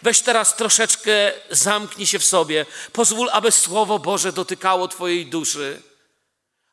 Weź 0.01 0.22
teraz 0.22 0.55
troszeczkę, 0.55 1.32
zamknij 1.49 2.07
się 2.07 2.20
w 2.20 2.26
sobie. 2.26 2.66
Pozwól, 2.93 3.30
aby 3.32 3.51
Słowo 3.51 3.99
Boże 3.99 4.34
dotykało 4.34 4.88
Twojej 4.88 5.26
duszy, 5.26 5.82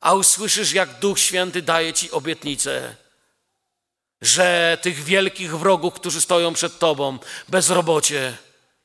a 0.00 0.14
usłyszysz, 0.14 0.72
jak 0.72 0.98
Duch 0.98 1.18
Święty 1.18 1.62
daje 1.62 1.92
Ci 1.92 2.10
obietnicę, 2.10 2.96
że 4.20 4.78
tych 4.82 5.04
wielkich 5.04 5.58
wrogów, 5.58 5.94
którzy 5.94 6.20
stoją 6.20 6.52
przed 6.52 6.78
Tobą, 6.78 7.18
bezrobocie, 7.48 8.36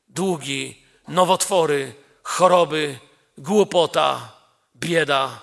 długi, 0.08 0.82
nowotwory, 1.08 1.94
choroby, 2.22 2.98
głupota, 3.38 4.32
bieda, 4.76 5.40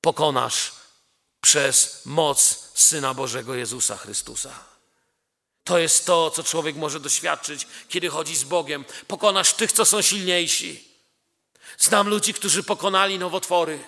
pokonasz 0.00 0.72
przez 1.40 2.02
moc 2.04 2.70
Syna 2.74 3.14
Bożego 3.14 3.54
Jezusa 3.54 3.96
Chrystusa. 3.96 4.50
To 5.64 5.78
jest 5.78 6.06
to, 6.06 6.30
co 6.30 6.42
człowiek 6.42 6.76
może 6.76 7.00
doświadczyć, 7.00 7.66
kiedy 7.88 8.08
chodzi 8.08 8.36
z 8.36 8.44
Bogiem. 8.44 8.84
Pokonasz 9.06 9.52
tych, 9.52 9.72
co 9.72 9.84
są 9.84 10.02
silniejsi. 10.02 10.88
Znam 11.78 12.08
ludzi, 12.08 12.34
którzy 12.34 12.62
pokonali 12.62 13.18
nowotwory. 13.18 13.84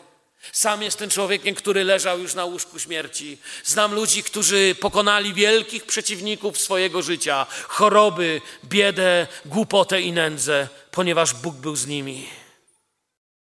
Sam 0.53 0.82
jestem 0.82 1.11
człowiekiem, 1.11 1.55
który 1.55 1.84
leżał 1.84 2.18
już 2.18 2.34
na 2.34 2.45
łóżku 2.45 2.78
śmierci. 2.78 3.38
Znam 3.64 3.95
ludzi, 3.95 4.22
którzy 4.22 4.74
pokonali 4.80 5.34
wielkich 5.34 5.86
przeciwników 5.86 6.59
swojego 6.59 7.03
życia, 7.03 7.47
choroby, 7.68 8.41
biedę, 8.64 9.26
głupotę 9.45 10.01
i 10.01 10.12
nędzę, 10.12 10.68
ponieważ 10.91 11.34
Bóg 11.34 11.55
był 11.55 11.76
z 11.76 11.86
nimi. 11.86 12.28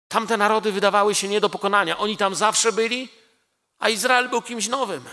Tamte 0.08 0.36
narody 0.36 0.72
wydawały 0.72 1.14
się 1.14 1.28
nie 1.28 1.40
do 1.40 1.48
pokonania. 1.48 1.98
Oni 1.98 2.16
tam 2.16 2.34
zawsze 2.34 2.72
byli, 2.72 3.08
a 3.78 3.88
Izrael 3.88 4.28
był 4.28 4.42
kimś 4.42 4.68
nowym. 4.68 5.04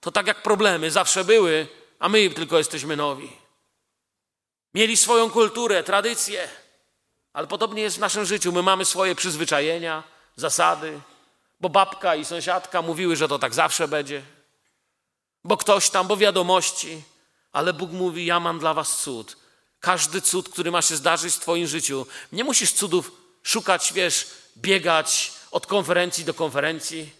To 0.00 0.12
tak 0.12 0.26
jak 0.26 0.42
problemy 0.42 0.90
zawsze 0.90 1.24
były, 1.24 1.66
a 1.98 2.08
my 2.08 2.30
tylko 2.30 2.58
jesteśmy 2.58 2.96
nowi. 2.96 3.32
Mieli 4.74 4.96
swoją 4.96 5.30
kulturę, 5.30 5.82
tradycję, 5.82 6.48
ale 7.32 7.46
podobnie 7.46 7.82
jest 7.82 7.96
w 7.96 8.00
naszym 8.00 8.24
życiu. 8.24 8.52
My 8.52 8.62
mamy 8.62 8.84
swoje 8.84 9.14
przyzwyczajenia, 9.14 10.02
zasady, 10.36 11.00
bo 11.62 11.68
babka 11.68 12.16
i 12.16 12.24
sąsiadka 12.24 12.82
mówiły, 12.82 13.16
że 13.16 13.28
to 13.28 13.38
tak 13.38 13.54
zawsze 13.54 13.88
będzie, 13.88 14.22
bo 15.44 15.56
ktoś 15.56 15.90
tam, 15.90 16.06
bo 16.06 16.16
wiadomości, 16.16 17.02
ale 17.52 17.72
Bóg 17.72 17.90
mówi: 17.92 18.26
Ja 18.26 18.40
mam 18.40 18.58
dla 18.58 18.74
Was 18.74 19.02
cud. 19.02 19.36
Każdy 19.80 20.20
cud, 20.20 20.48
który 20.48 20.70
ma 20.70 20.82
się 20.82 20.96
zdarzyć 20.96 21.34
w 21.34 21.40
Twoim 21.40 21.66
życiu, 21.66 22.06
nie 22.32 22.44
musisz 22.44 22.72
cudów 22.72 23.12
szukać, 23.42 23.92
wiesz, 23.92 24.26
biegać 24.56 25.32
od 25.50 25.66
konferencji 25.66 26.24
do 26.24 26.34
konferencji. 26.34 27.10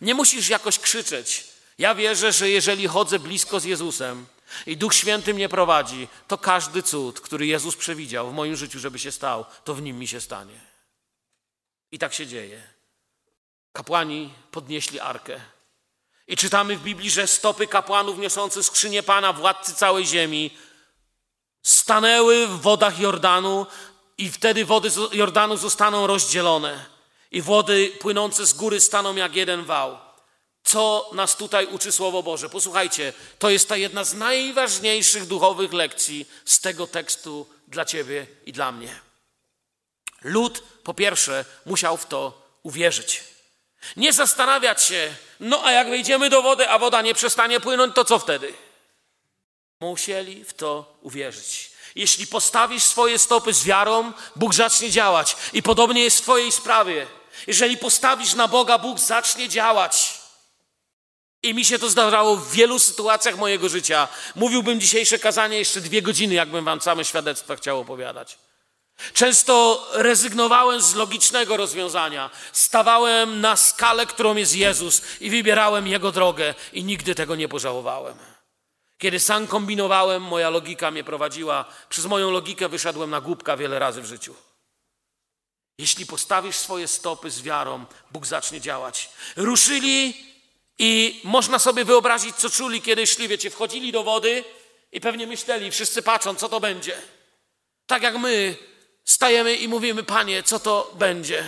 Nie 0.00 0.14
musisz 0.14 0.48
jakoś 0.48 0.78
krzyczeć. 0.78 1.44
Ja 1.78 1.94
wierzę, 1.94 2.32
że 2.32 2.50
jeżeli 2.50 2.88
chodzę 2.88 3.18
blisko 3.18 3.60
z 3.60 3.64
Jezusem 3.64 4.26
i 4.66 4.76
Duch 4.76 4.94
Święty 4.94 5.34
mnie 5.34 5.48
prowadzi, 5.48 6.08
to 6.28 6.38
każdy 6.38 6.82
cud, 6.82 7.20
który 7.20 7.46
Jezus 7.46 7.76
przewidział 7.76 8.30
w 8.30 8.34
moim 8.34 8.56
życiu, 8.56 8.78
żeby 8.78 8.98
się 8.98 9.12
stał, 9.12 9.44
to 9.64 9.74
w 9.74 9.82
nim 9.82 9.98
mi 9.98 10.06
się 10.08 10.20
stanie. 10.20 10.60
I 11.92 11.98
tak 11.98 12.14
się 12.14 12.26
dzieje. 12.26 12.77
Kapłani 13.78 14.34
podnieśli 14.50 15.00
arkę. 15.00 15.40
I 16.28 16.36
czytamy 16.36 16.76
w 16.76 16.82
Biblii, 16.82 17.10
że 17.10 17.26
stopy 17.26 17.66
kapłanów 17.66 18.18
niosących 18.18 18.64
skrzynię 18.64 19.02
Pana, 19.02 19.32
władcy 19.32 19.74
całej 19.74 20.06
ziemi, 20.06 20.50
stanęły 21.62 22.46
w 22.46 22.60
wodach 22.60 22.98
Jordanu 22.98 23.66
i 24.18 24.30
wtedy 24.30 24.64
wody 24.64 24.90
Jordanu 25.12 25.56
zostaną 25.56 26.06
rozdzielone 26.06 26.86
i 27.30 27.42
wody 27.42 27.92
płynące 28.00 28.46
z 28.46 28.52
góry 28.52 28.80
staną 28.80 29.16
jak 29.16 29.36
jeden 29.36 29.64
wał. 29.64 29.98
Co 30.64 31.10
nas 31.12 31.36
tutaj 31.36 31.66
uczy 31.66 31.92
Słowo 31.92 32.22
Boże? 32.22 32.48
Posłuchajcie, 32.48 33.12
to 33.38 33.50
jest 33.50 33.68
ta 33.68 33.76
jedna 33.76 34.04
z 34.04 34.14
najważniejszych 34.14 35.26
duchowych 35.26 35.72
lekcji 35.72 36.28
z 36.44 36.60
tego 36.60 36.86
tekstu 36.86 37.46
dla 37.68 37.84
Ciebie 37.84 38.26
i 38.46 38.52
dla 38.52 38.72
mnie. 38.72 39.00
Lud, 40.22 40.62
po 40.84 40.94
pierwsze, 40.94 41.44
musiał 41.66 41.96
w 41.96 42.06
to 42.06 42.42
uwierzyć. 42.62 43.37
Nie 43.96 44.12
zastanawiać 44.12 44.82
się, 44.82 45.14
no 45.40 45.64
a 45.64 45.72
jak 45.72 45.90
wejdziemy 45.90 46.30
do 46.30 46.42
wody, 46.42 46.68
a 46.68 46.78
woda 46.78 47.02
nie 47.02 47.14
przestanie 47.14 47.60
płynąć, 47.60 47.94
to 47.94 48.04
co 48.04 48.18
wtedy? 48.18 48.54
Musieli 49.80 50.44
w 50.44 50.54
to 50.54 50.94
uwierzyć. 51.02 51.70
Jeśli 51.94 52.26
postawisz 52.26 52.82
swoje 52.82 53.18
stopy 53.18 53.54
z 53.54 53.64
wiarą, 53.64 54.12
Bóg 54.36 54.54
zacznie 54.54 54.90
działać. 54.90 55.36
I 55.52 55.62
podobnie 55.62 56.04
jest 56.04 56.18
w 56.18 56.22
Twojej 56.22 56.52
sprawie. 56.52 57.06
Jeżeli 57.46 57.76
postawisz 57.76 58.34
na 58.34 58.48
Boga, 58.48 58.78
Bóg 58.78 58.98
zacznie 58.98 59.48
działać. 59.48 60.20
I 61.42 61.54
mi 61.54 61.64
się 61.64 61.78
to 61.78 61.90
zdarzało 61.90 62.36
w 62.36 62.52
wielu 62.52 62.78
sytuacjach 62.78 63.36
mojego 63.36 63.68
życia. 63.68 64.08
Mówiłbym 64.34 64.80
dzisiejsze 64.80 65.18
kazanie 65.18 65.58
jeszcze 65.58 65.80
dwie 65.80 66.02
godziny, 66.02 66.34
jakbym 66.34 66.64
Wam 66.64 66.80
same 66.80 67.04
świadectwa 67.04 67.56
chciał 67.56 67.80
opowiadać. 67.80 68.38
Często 69.12 69.86
rezygnowałem 69.92 70.82
z 70.82 70.94
logicznego 70.94 71.56
rozwiązania, 71.56 72.30
stawałem 72.52 73.40
na 73.40 73.56
skalę, 73.56 74.06
którą 74.06 74.36
jest 74.36 74.56
Jezus 74.56 75.02
i 75.20 75.30
wybierałem 75.30 75.86
Jego 75.86 76.12
drogę 76.12 76.54
i 76.72 76.84
nigdy 76.84 77.14
tego 77.14 77.36
nie 77.36 77.48
pożałowałem. 77.48 78.14
Kiedy 78.98 79.20
sam 79.20 79.46
kombinowałem, 79.46 80.22
moja 80.22 80.50
logika 80.50 80.90
mnie 80.90 81.04
prowadziła. 81.04 81.64
Przez 81.88 82.06
moją 82.06 82.30
logikę 82.30 82.68
wyszedłem 82.68 83.10
na 83.10 83.20
głupka 83.20 83.56
wiele 83.56 83.78
razy 83.78 84.02
w 84.02 84.06
życiu. 84.06 84.34
Jeśli 85.78 86.06
postawisz 86.06 86.56
swoje 86.56 86.88
stopy 86.88 87.30
z 87.30 87.42
wiarą, 87.42 87.84
Bóg 88.10 88.26
zacznie 88.26 88.60
działać. 88.60 89.10
Ruszyli 89.36 90.14
i 90.78 91.20
można 91.24 91.58
sobie 91.58 91.84
wyobrazić, 91.84 92.36
co 92.36 92.50
czuli, 92.50 92.82
kiedy 92.82 93.06
szli, 93.06 93.28
wiecie, 93.28 93.50
wchodzili 93.50 93.92
do 93.92 94.02
wody 94.02 94.44
i 94.92 95.00
pewnie 95.00 95.26
myśleli, 95.26 95.70
wszyscy 95.70 96.02
patrzą, 96.02 96.34
co 96.34 96.48
to 96.48 96.60
będzie. 96.60 97.02
Tak 97.86 98.02
jak 98.02 98.18
my 98.18 98.56
stajemy 99.08 99.56
i 99.56 99.68
mówimy, 99.68 100.02
Panie, 100.02 100.42
co 100.42 100.60
to 100.60 100.92
będzie? 100.94 101.44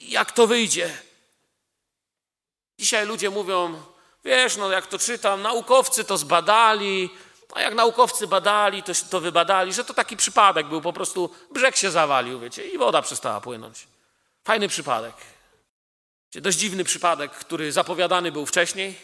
Jak 0.00 0.32
to 0.32 0.46
wyjdzie? 0.46 0.98
Dzisiaj 2.78 3.06
ludzie 3.06 3.30
mówią, 3.30 3.82
wiesz, 4.24 4.56
no 4.56 4.70
jak 4.70 4.86
to 4.86 4.98
czytam, 4.98 5.42
naukowcy 5.42 6.04
to 6.04 6.18
zbadali, 6.18 7.10
a 7.54 7.60
jak 7.60 7.74
naukowcy 7.74 8.26
badali, 8.26 8.82
to, 8.82 8.92
to 9.10 9.20
wybadali, 9.20 9.72
że 9.72 9.84
to 9.84 9.94
taki 9.94 10.16
przypadek 10.16 10.66
był, 10.66 10.80
po 10.80 10.92
prostu 10.92 11.30
brzeg 11.50 11.76
się 11.76 11.90
zawalił, 11.90 12.40
wiecie, 12.40 12.68
i 12.68 12.78
woda 12.78 13.02
przestała 13.02 13.40
płynąć. 13.40 13.86
Fajny 14.44 14.68
przypadek. 14.68 15.14
Dość 16.34 16.58
dziwny 16.58 16.84
przypadek, 16.84 17.32
który 17.32 17.72
zapowiadany 17.72 18.32
był 18.32 18.46
wcześniej. 18.46 18.98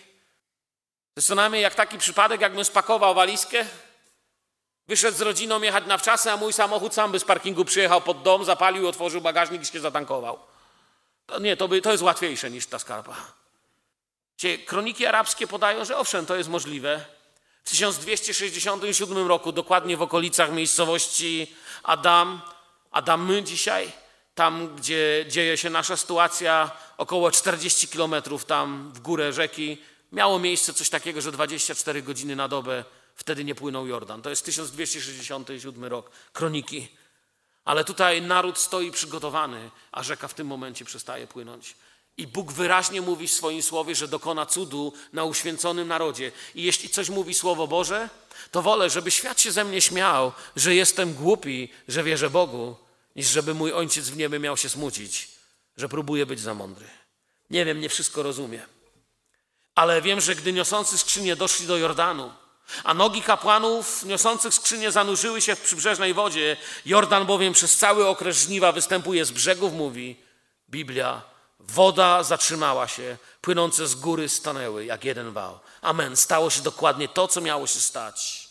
Zastanawiam 1.17 1.53
się, 1.53 1.59
jak 1.59 1.75
taki 1.75 1.99
przypadek, 1.99 2.41
jakbym 2.41 2.65
spakował 2.65 3.15
walizkę, 3.15 3.67
wyszedł 4.91 5.19
z 5.19 5.21
rodziną 5.21 5.63
jechać 5.63 5.87
na 5.87 5.99
wczasy, 5.99 6.31
a 6.31 6.37
mój 6.37 6.53
samochód 6.53 6.95
sam 6.95 7.13
by 7.13 7.19
z 7.19 7.25
parkingu 7.25 7.65
przyjechał 7.65 8.01
pod 8.01 8.23
dom, 8.23 8.45
zapalił, 8.45 8.89
otworzył 8.89 9.21
bagażnik 9.21 9.63
i 9.63 9.67
się 9.67 9.81
zatankował. 9.81 10.39
To 11.27 11.39
nie, 11.39 11.57
to, 11.57 11.69
by, 11.69 11.83
to 11.83 11.93
jest 11.93 12.03
łatwiejsze 12.03 12.51
niż 12.51 12.67
ta 12.67 12.79
skarpa. 12.79 13.17
Cie, 14.37 14.59
kroniki 14.59 15.07
arabskie 15.07 15.47
podają, 15.47 15.85
że 15.85 15.99
owszem, 15.99 16.27
to 16.27 16.37
jest 16.37 16.49
możliwe. 16.49 17.05
W 17.65 17.71
1267 17.71 19.29
roku, 19.29 19.53
dokładnie 19.53 19.97
w 19.97 20.03
okolicach 20.03 20.53
miejscowości 20.53 21.55
Adam, 21.83 22.41
Adamy 22.91 23.43
dzisiaj, 23.43 23.93
tam 24.35 24.77
gdzie 24.77 25.25
dzieje 25.29 25.57
się 25.57 25.71
nasza 25.71 25.97
sytuacja, 25.97 26.71
około 26.97 27.31
40 27.31 27.89
kilometrów 27.89 28.45
tam 28.45 28.93
w 28.95 29.01
górę 29.01 29.33
rzeki, 29.33 29.79
miało 30.13 30.39
miejsce 30.39 30.75
coś 30.75 30.89
takiego, 30.89 31.21
że 31.21 31.33
24 31.33 32.03
godziny 32.03 32.37
na 32.37 32.49
dobę 32.49 32.85
wtedy 33.21 33.45
nie 33.45 33.55
płynął 33.55 33.87
Jordan. 33.87 34.23
To 34.23 34.31
jest 34.31 34.45
1267 34.45 35.85
rok, 35.85 36.11
kroniki. 36.33 36.89
Ale 37.65 37.85
tutaj 37.85 38.23
naród 38.23 38.59
stoi 38.59 38.91
przygotowany, 38.91 39.71
a 39.93 40.03
rzeka 40.03 40.29
w 40.29 40.35
tym 40.35 40.47
momencie 40.47 40.85
przestaje 40.85 41.27
płynąć. 41.27 41.75
I 42.17 42.27
Bóg 42.27 42.53
wyraźnie 42.53 43.01
mówi 43.01 43.29
w 43.29 43.33
swoim 43.33 43.63
słowie, 43.63 43.95
że 43.95 44.09
dokona 44.09 44.47
cudu 44.47 44.93
na 45.13 45.25
uświęconym 45.25 45.89
narodzie. 45.89 46.33
I 46.55 46.63
jeśli 46.63 46.89
coś 46.89 47.09
mówi 47.09 47.35
Słowo 47.35 47.67
Boże, 47.67 48.09
to 48.51 48.63
wolę, 48.63 48.91
żeby 48.91 49.11
świat 49.11 49.41
się 49.41 49.53
ze 49.53 49.65
mnie 49.65 49.81
śmiał, 49.81 50.33
że 50.57 50.75
jestem 50.75 51.15
głupi, 51.15 51.69
że 51.89 52.03
wierzę 52.03 52.31
Bogu, 52.31 52.77
niż 53.17 53.27
żeby 53.27 53.55
mój 53.55 53.73
ojciec 53.73 54.09
w 54.09 54.17
niebie 54.17 54.39
miał 54.39 54.57
się 54.57 54.69
smucić, 54.69 55.29
że 55.77 55.89
próbuje 55.89 56.27
być 56.27 56.41
za 56.41 56.55
mądry. 56.55 56.87
Nie 57.51 57.65
wiem, 57.65 57.81
nie 57.81 57.89
wszystko 57.89 58.23
rozumiem. 58.23 58.67
Ale 59.75 60.03
wiem, 60.03 60.21
że 60.21 60.35
gdy 60.35 60.53
niosący 60.53 60.99
skrzynię 60.99 61.37
doszli 61.37 61.67
do 61.67 61.77
Jordanu, 61.77 62.33
a 62.85 62.95
nogi 62.95 63.23
kapłanów 63.23 64.05
niosących 64.05 64.55
skrzynię 64.55 64.93
zanurzyły 64.93 65.41
się 65.41 65.57
w 65.57 65.61
przybrzeżnej 65.61 66.15
wodzie, 66.15 66.57
Jordan 66.87 67.27
bowiem 67.27 67.53
przez 67.53 67.77
cały 67.77 68.07
okres 68.07 68.37
żniwa 68.37 68.73
występuje 68.73 69.25
z 69.25 69.31
brzegów, 69.31 69.73
mówi 69.73 70.17
Biblia, 70.71 71.23
woda 71.61 72.23
zatrzymała 72.23 72.89
się, 72.89 73.17
płynące 73.41 73.87
z 73.87 73.95
góry 73.95 74.29
stanęły 74.29 74.85
jak 74.85 75.05
jeden 75.05 75.33
wał. 75.33 75.59
Amen. 75.83 76.17
Stało 76.17 76.51
się 76.51 76.63
dokładnie 76.63 77.09
to, 77.09 77.29
co 77.29 77.41
miało 77.41 77.67
się 77.67 77.81
stać. 77.81 78.49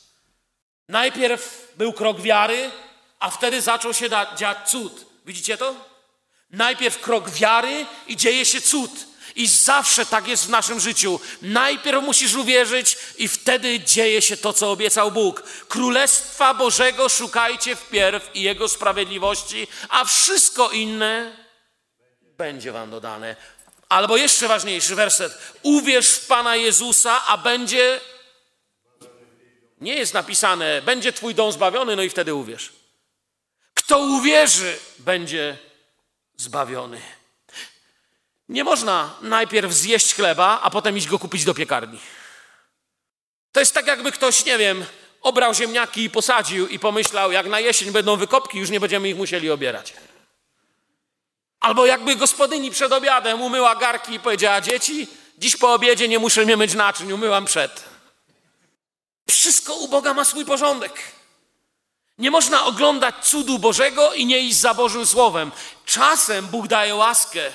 Najpierw 0.88 1.72
był 1.78 1.94
krok 1.94 2.22
wiary, 2.22 2.72
a 3.20 3.30
wtedy 3.30 3.62
zaczął 3.62 3.94
się 3.94 4.10
dziać 4.38 4.70
cud. 4.70 5.06
Widzicie 5.26 5.58
to? 5.58 5.76
Najpierw 6.50 7.02
krok 7.02 7.30
wiary 7.30 7.86
i 8.08 8.18
dzieje 8.18 8.46
się 8.46 8.62
cud. 8.62 8.92
I 9.36 9.48
zawsze 9.48 10.06
tak 10.06 10.28
jest 10.28 10.46
w 10.46 10.50
naszym 10.50 10.80
życiu. 10.80 11.20
Najpierw 11.42 12.04
musisz 12.04 12.36
uwierzyć, 12.36 12.98
i 13.18 13.28
wtedy 13.28 13.80
dzieje 13.80 14.22
się 14.22 14.38
to, 14.38 14.54
co 14.54 14.72
obiecał 14.72 15.12
Bóg. 15.12 15.44
Królestwa 15.68 16.54
Bożego 16.54 17.10
szukajcie 17.10 17.76
wpierw 17.76 18.30
i 18.34 18.42
Jego 18.42 18.70
sprawiedliwości, 18.70 19.68
a 19.90 20.06
wszystko 20.06 20.70
inne 20.70 21.38
będzie 22.22 22.72
Wam 22.72 22.92
dodane. 22.92 23.36
Albo 23.90 24.18
jeszcze 24.18 24.48
ważniejszy 24.48 24.96
werset. 24.96 25.38
Uwierz 25.64 26.10
w 26.10 26.28
Pana 26.28 26.56
Jezusa, 26.56 27.26
a 27.28 27.38
będzie. 27.38 28.00
Nie 29.82 29.96
jest 29.96 30.14
napisane, 30.14 30.82
będzie 30.82 31.14
Twój 31.14 31.36
dom 31.36 31.52
zbawiony, 31.52 31.96
no 31.96 32.02
i 32.02 32.10
wtedy 32.10 32.34
uwierz. 32.34 32.72
Kto 33.74 34.00
uwierzy, 34.00 34.80
będzie 35.00 35.58
zbawiony. 36.38 37.02
Nie 38.50 38.64
można 38.64 39.16
najpierw 39.22 39.74
zjeść 39.74 40.16
chleba, 40.16 40.60
a 40.64 40.70
potem 40.70 40.98
iść 40.98 41.08
go 41.08 41.20
kupić 41.20 41.46
do 41.46 41.54
piekarni. 41.54 42.00
To 43.52 43.60
jest 43.60 43.74
tak, 43.74 43.88
jakby 43.88 44.12
ktoś, 44.12 44.46
nie 44.46 44.58
wiem, 44.58 44.86
obrał 45.22 45.54
ziemniaki 45.54 46.04
i 46.04 46.10
posadził 46.10 46.68
i 46.68 46.80
pomyślał, 46.80 47.32
jak 47.32 47.48
na 47.48 47.60
jesień 47.60 47.92
będą 47.92 48.16
wykopki, 48.16 48.60
już 48.60 48.70
nie 48.70 48.80
będziemy 48.80 49.10
ich 49.10 49.18
musieli 49.18 49.52
obierać. 49.52 49.94
Albo 51.60 51.86
jakby 51.86 52.16
gospodyni 52.16 52.72
przed 52.72 52.92
obiadem 52.94 53.42
umyła 53.42 53.76
garki 53.76 54.14
i 54.14 54.20
powiedziała, 54.20 54.62
dzieci, 54.62 55.08
dziś 55.38 55.56
po 55.56 55.74
obiedzie 55.74 56.08
nie 56.08 56.20
muszę 56.20 56.46
mnie 56.46 56.58
myć 56.58 56.74
naczyń, 56.74 57.12
umyłam 57.12 57.46
przed. 57.46 57.84
Wszystko 59.30 59.76
u 59.76 59.88
Boga 59.88 60.14
ma 60.14 60.26
swój 60.26 60.46
porządek. 60.46 60.94
Nie 62.18 62.32
można 62.32 62.66
oglądać 62.66 63.16
cudu 63.22 63.60
Bożego 63.60 64.14
i 64.14 64.26
nie 64.26 64.40
iść 64.40 64.58
za 64.58 64.74
Bożym 64.74 65.06
Słowem. 65.06 65.52
Czasem 65.86 66.48
Bóg 66.48 66.68
daje 66.68 66.96
łaskę 66.96 67.52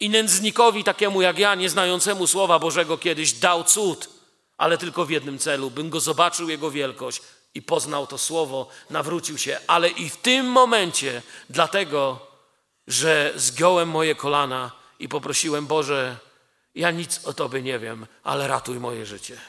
i 0.00 0.10
nędznikowi 0.10 0.84
takiemu 0.84 1.22
jak 1.22 1.38
ja, 1.38 1.54
nieznającemu 1.54 2.26
Słowa 2.26 2.58
Bożego 2.58 2.98
kiedyś 2.98 3.32
dał 3.32 3.64
cud, 3.64 4.08
ale 4.58 4.78
tylko 4.78 5.04
w 5.04 5.10
jednym 5.10 5.38
celu, 5.38 5.70
bym 5.70 5.90
go 5.90 6.00
zobaczył 6.00 6.48
Jego 6.48 6.70
wielkość 6.70 7.22
i 7.54 7.62
poznał 7.62 8.06
to 8.06 8.18
Słowo, 8.18 8.68
nawrócił 8.90 9.38
się. 9.38 9.60
Ale 9.66 9.88
i 9.88 10.10
w 10.10 10.16
tym 10.16 10.46
momencie, 10.46 11.22
dlatego, 11.50 12.26
że 12.86 13.32
zgiąłem 13.36 13.88
moje 13.88 14.14
kolana 14.14 14.70
i 14.98 15.08
poprosiłem 15.08 15.66
Boże, 15.66 16.16
ja 16.74 16.90
nic 16.90 17.24
o 17.24 17.32
Tobie 17.32 17.62
nie 17.62 17.78
wiem, 17.78 18.06
ale 18.24 18.48
ratuj 18.48 18.80
moje 18.80 19.06
życie. 19.06 19.40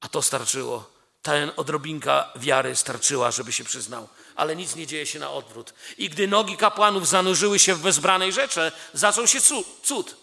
A 0.00 0.08
to 0.08 0.22
starczyło. 0.22 0.90
Ten 1.22 1.50
odrobinka 1.56 2.32
wiary 2.36 2.76
starczyła, 2.76 3.30
żeby 3.30 3.52
się 3.52 3.64
przyznał 3.64 4.08
ale 4.36 4.56
nic 4.56 4.76
nie 4.76 4.86
dzieje 4.86 5.06
się 5.06 5.18
na 5.18 5.30
odwrót. 5.30 5.74
I 5.98 6.08
gdy 6.08 6.28
nogi 6.28 6.56
kapłanów 6.56 7.08
zanurzyły 7.08 7.58
się 7.58 7.74
w 7.74 7.80
wezbranej 7.80 8.32
rzece, 8.32 8.72
zaczął 8.92 9.26
się 9.26 9.40
cud. 9.82 10.16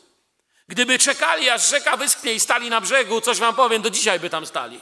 Gdyby 0.67 0.99
czekali, 0.99 1.49
aż 1.49 1.69
rzeka 1.69 1.97
wyschnie 1.97 2.33
i 2.33 2.39
stali 2.39 2.69
na 2.69 2.81
brzegu, 2.81 3.21
coś 3.21 3.37
wam 3.37 3.55
powiem, 3.55 3.81
do 3.81 3.89
dzisiaj 3.89 4.19
by 4.19 4.29
tam 4.29 4.45
stali. 4.45 4.79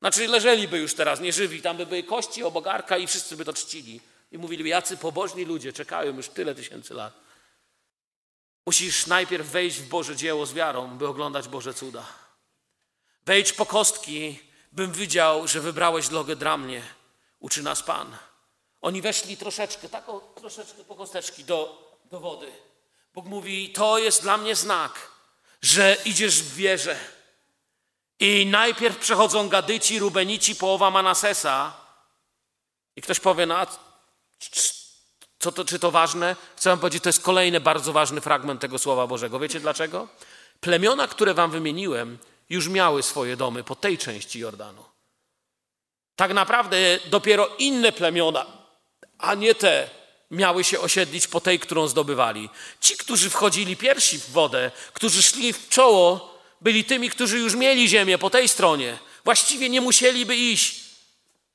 Znaczy 0.00 0.28
leżeliby 0.28 0.78
już 0.78 0.94
teraz, 0.94 1.20
nie 1.20 1.32
żywi, 1.32 1.62
tam 1.62 1.76
by 1.76 1.86
były 1.86 2.02
kości, 2.02 2.42
obogarka 2.42 2.98
i 2.98 3.06
wszyscy 3.06 3.36
by 3.36 3.44
to 3.44 3.52
czcili. 3.52 4.00
I 4.32 4.38
mówiliby, 4.38 4.68
jacy 4.68 4.96
pobożni 4.96 5.44
ludzie 5.44 5.72
czekają 5.72 6.16
już 6.16 6.28
tyle 6.28 6.54
tysięcy 6.54 6.94
lat. 6.94 7.12
Musisz 8.66 9.06
najpierw 9.06 9.46
wejść 9.46 9.78
w 9.78 9.88
Boże 9.88 10.16
dzieło 10.16 10.46
z 10.46 10.52
wiarą, 10.52 10.98
by 10.98 11.08
oglądać 11.08 11.48
Boże 11.48 11.74
cuda. 11.74 12.06
Wejdź 13.26 13.52
po 13.52 13.66
kostki, 13.66 14.38
bym 14.72 14.92
widział, 14.92 15.48
że 15.48 15.60
wybrałeś 15.60 16.08
drogę 16.08 16.36
dla 16.36 16.56
mnie 16.56 16.82
uczy 17.40 17.62
nas 17.62 17.82
Pan. 17.82 18.16
Oni 18.80 19.02
weszli 19.02 19.36
troszeczkę, 19.36 19.88
tak 19.88 20.08
o, 20.08 20.20
troszeczkę 20.20 20.84
po 20.84 20.94
kosteczki 20.94 21.44
do, 21.44 21.88
do 22.10 22.20
wody. 22.20 22.52
Bóg 23.14 23.26
mówi, 23.26 23.72
to 23.72 23.98
jest 23.98 24.22
dla 24.22 24.36
mnie 24.36 24.56
znak, 24.56 25.10
że 25.62 25.96
idziesz 26.04 26.42
w 26.42 26.54
wierze. 26.54 26.98
I 28.20 28.46
najpierw 28.46 28.98
przechodzą 28.98 29.48
Gadyci, 29.48 29.98
Rubenici, 29.98 30.56
połowa 30.56 30.90
Manasesa. 30.90 31.76
I 32.96 33.02
ktoś 33.02 33.20
powie, 33.20 33.46
no 33.46 33.66
co 35.38 35.52
to, 35.52 35.64
czy 35.64 35.78
to 35.78 35.90
ważne? 35.90 36.36
Chcę 36.56 36.70
wam 36.70 36.78
powiedzieć, 36.78 37.02
to 37.02 37.08
jest 37.08 37.22
kolejny 37.22 37.60
bardzo 37.60 37.92
ważny 37.92 38.20
fragment 38.20 38.60
tego 38.60 38.78
Słowa 38.78 39.06
Bożego. 39.06 39.38
Wiecie 39.38 39.60
dlaczego? 39.60 40.08
Plemiona, 40.60 41.08
które 41.08 41.34
wam 41.34 41.50
wymieniłem, 41.50 42.18
już 42.50 42.68
miały 42.68 43.02
swoje 43.02 43.36
domy 43.36 43.64
po 43.64 43.76
tej 43.76 43.98
części 43.98 44.38
Jordanu. 44.38 44.84
Tak 46.18 46.32
naprawdę 46.32 46.98
dopiero 47.06 47.48
inne 47.58 47.92
plemiona, 47.92 48.46
a 49.18 49.34
nie 49.34 49.54
te, 49.54 49.90
miały 50.30 50.64
się 50.64 50.80
osiedlić 50.80 51.26
po 51.26 51.40
tej, 51.40 51.58
którą 51.58 51.88
zdobywali. 51.88 52.50
Ci, 52.80 52.96
którzy 52.96 53.30
wchodzili 53.30 53.76
pierwsi 53.76 54.18
w 54.18 54.30
wodę, 54.30 54.70
którzy 54.92 55.22
szli 55.22 55.52
w 55.52 55.68
czoło, 55.68 56.38
byli 56.60 56.84
tymi, 56.84 57.10
którzy 57.10 57.38
już 57.38 57.54
mieli 57.54 57.88
ziemię 57.88 58.18
po 58.18 58.30
tej 58.30 58.48
stronie. 58.48 58.98
Właściwie 59.24 59.68
nie 59.68 59.80
musieliby 59.80 60.36
iść. 60.36 60.80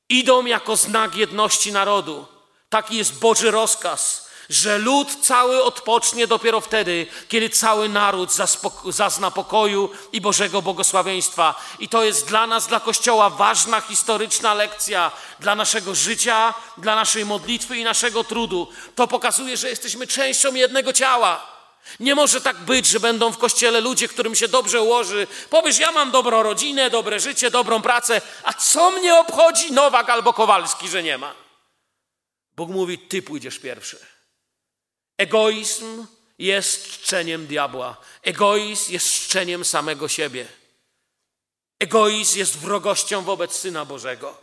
Idą 0.10 0.46
jako 0.46 0.76
znak 0.76 1.16
jedności 1.16 1.72
narodu. 1.72 2.26
Taki 2.70 2.98
jest 2.98 3.20
Boży 3.20 3.52
rozkaz 3.52 4.30
że 4.54 4.78
lud 4.78 5.18
cały 5.22 5.64
odpocznie 5.64 6.28
dopiero 6.28 6.62
wtedy, 6.62 7.08
kiedy 7.28 7.50
cały 7.50 7.90
naród 7.90 8.30
zazna 8.90 9.32
pokoju 9.32 9.90
i 10.12 10.22
Bożego 10.22 10.62
błogosławieństwa. 10.62 11.56
I 11.80 11.90
to 11.90 12.04
jest 12.04 12.28
dla 12.28 12.48
nas, 12.48 12.68
dla 12.68 12.80
Kościoła, 12.80 13.30
ważna 13.30 13.82
historyczna 13.82 14.54
lekcja 14.54 15.12
dla 15.40 15.56
naszego 15.56 15.96
życia, 15.96 16.54
dla 16.78 16.96
naszej 16.96 17.26
modlitwy 17.26 17.78
i 17.78 17.84
naszego 17.84 18.24
trudu. 18.24 18.68
To 18.96 19.08
pokazuje, 19.08 19.58
że 19.58 19.70
jesteśmy 19.70 20.08
częścią 20.08 20.54
jednego 20.54 20.94
ciała. 20.94 21.54
Nie 22.00 22.16
może 22.16 22.42
tak 22.42 22.58
być, 22.58 22.86
że 22.86 23.00
będą 23.00 23.32
w 23.32 23.38
kościele 23.38 23.82
ludzie, 23.82 24.08
którym 24.08 24.36
się 24.36 24.48
dobrze 24.48 24.82
ułoży. 24.82 25.28
Powiesz, 25.50 25.80
ja 25.80 25.92
mam 25.92 26.12
dobrą 26.12 26.44
rodzinę, 26.44 26.90
dobre 26.90 27.20
życie, 27.20 27.52
dobrą 27.52 27.82
pracę, 27.82 28.22
a 28.44 28.54
co 28.54 28.92
mnie 28.92 29.16
obchodzi 29.20 29.72
Nowak 29.72 30.10
albo 30.10 30.34
Kowalski, 30.34 30.90
że 30.90 31.04
nie 31.04 31.18
ma? 31.18 31.34
Bóg 32.56 32.70
mówi, 32.70 33.00
ty 33.00 33.22
pójdziesz 33.22 33.60
pierwszy. 33.60 34.13
Egoizm 35.18 36.08
jest 36.38 36.92
czczeniem 36.92 37.48
diabła. 37.48 37.98
Egoizm 38.22 38.92
jest 38.92 39.08
czczeniem 39.08 39.66
samego 39.66 40.08
siebie. 40.08 40.48
Egoizm 41.80 42.38
jest 42.38 42.58
wrogością 42.58 43.24
wobec 43.24 43.60
Syna 43.60 43.86
Bożego. 43.86 44.38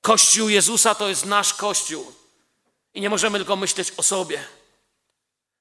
Kościół 0.00 0.48
Jezusa 0.48 0.94
to 0.94 1.08
jest 1.08 1.24
nasz 1.24 1.54
Kościół. 1.54 2.12
I 2.94 3.00
nie 3.00 3.10
możemy 3.10 3.38
tylko 3.38 3.56
myśleć 3.56 3.92
o 3.96 4.02
sobie. 4.02 4.44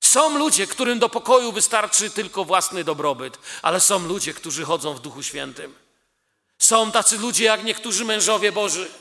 Są 0.04 0.38
ludzie, 0.38 0.68
którym 0.68 1.00
do 1.00 1.10
pokoju 1.10 1.52
wystarczy 1.52 2.10
tylko 2.10 2.46
własny 2.46 2.84
dobrobyt, 2.84 3.38
ale 3.62 3.80
są 3.80 4.00
ludzie, 4.00 4.34
którzy 4.34 4.66
chodzą 4.66 4.94
w 4.94 5.00
Duchu 5.00 5.24
Świętym. 5.24 5.76
Są 6.60 6.92
tacy 6.92 7.18
ludzie 7.18 7.44
jak 7.44 7.64
niektórzy 7.64 8.06
mężowie 8.06 8.52
Boży. 8.52 8.92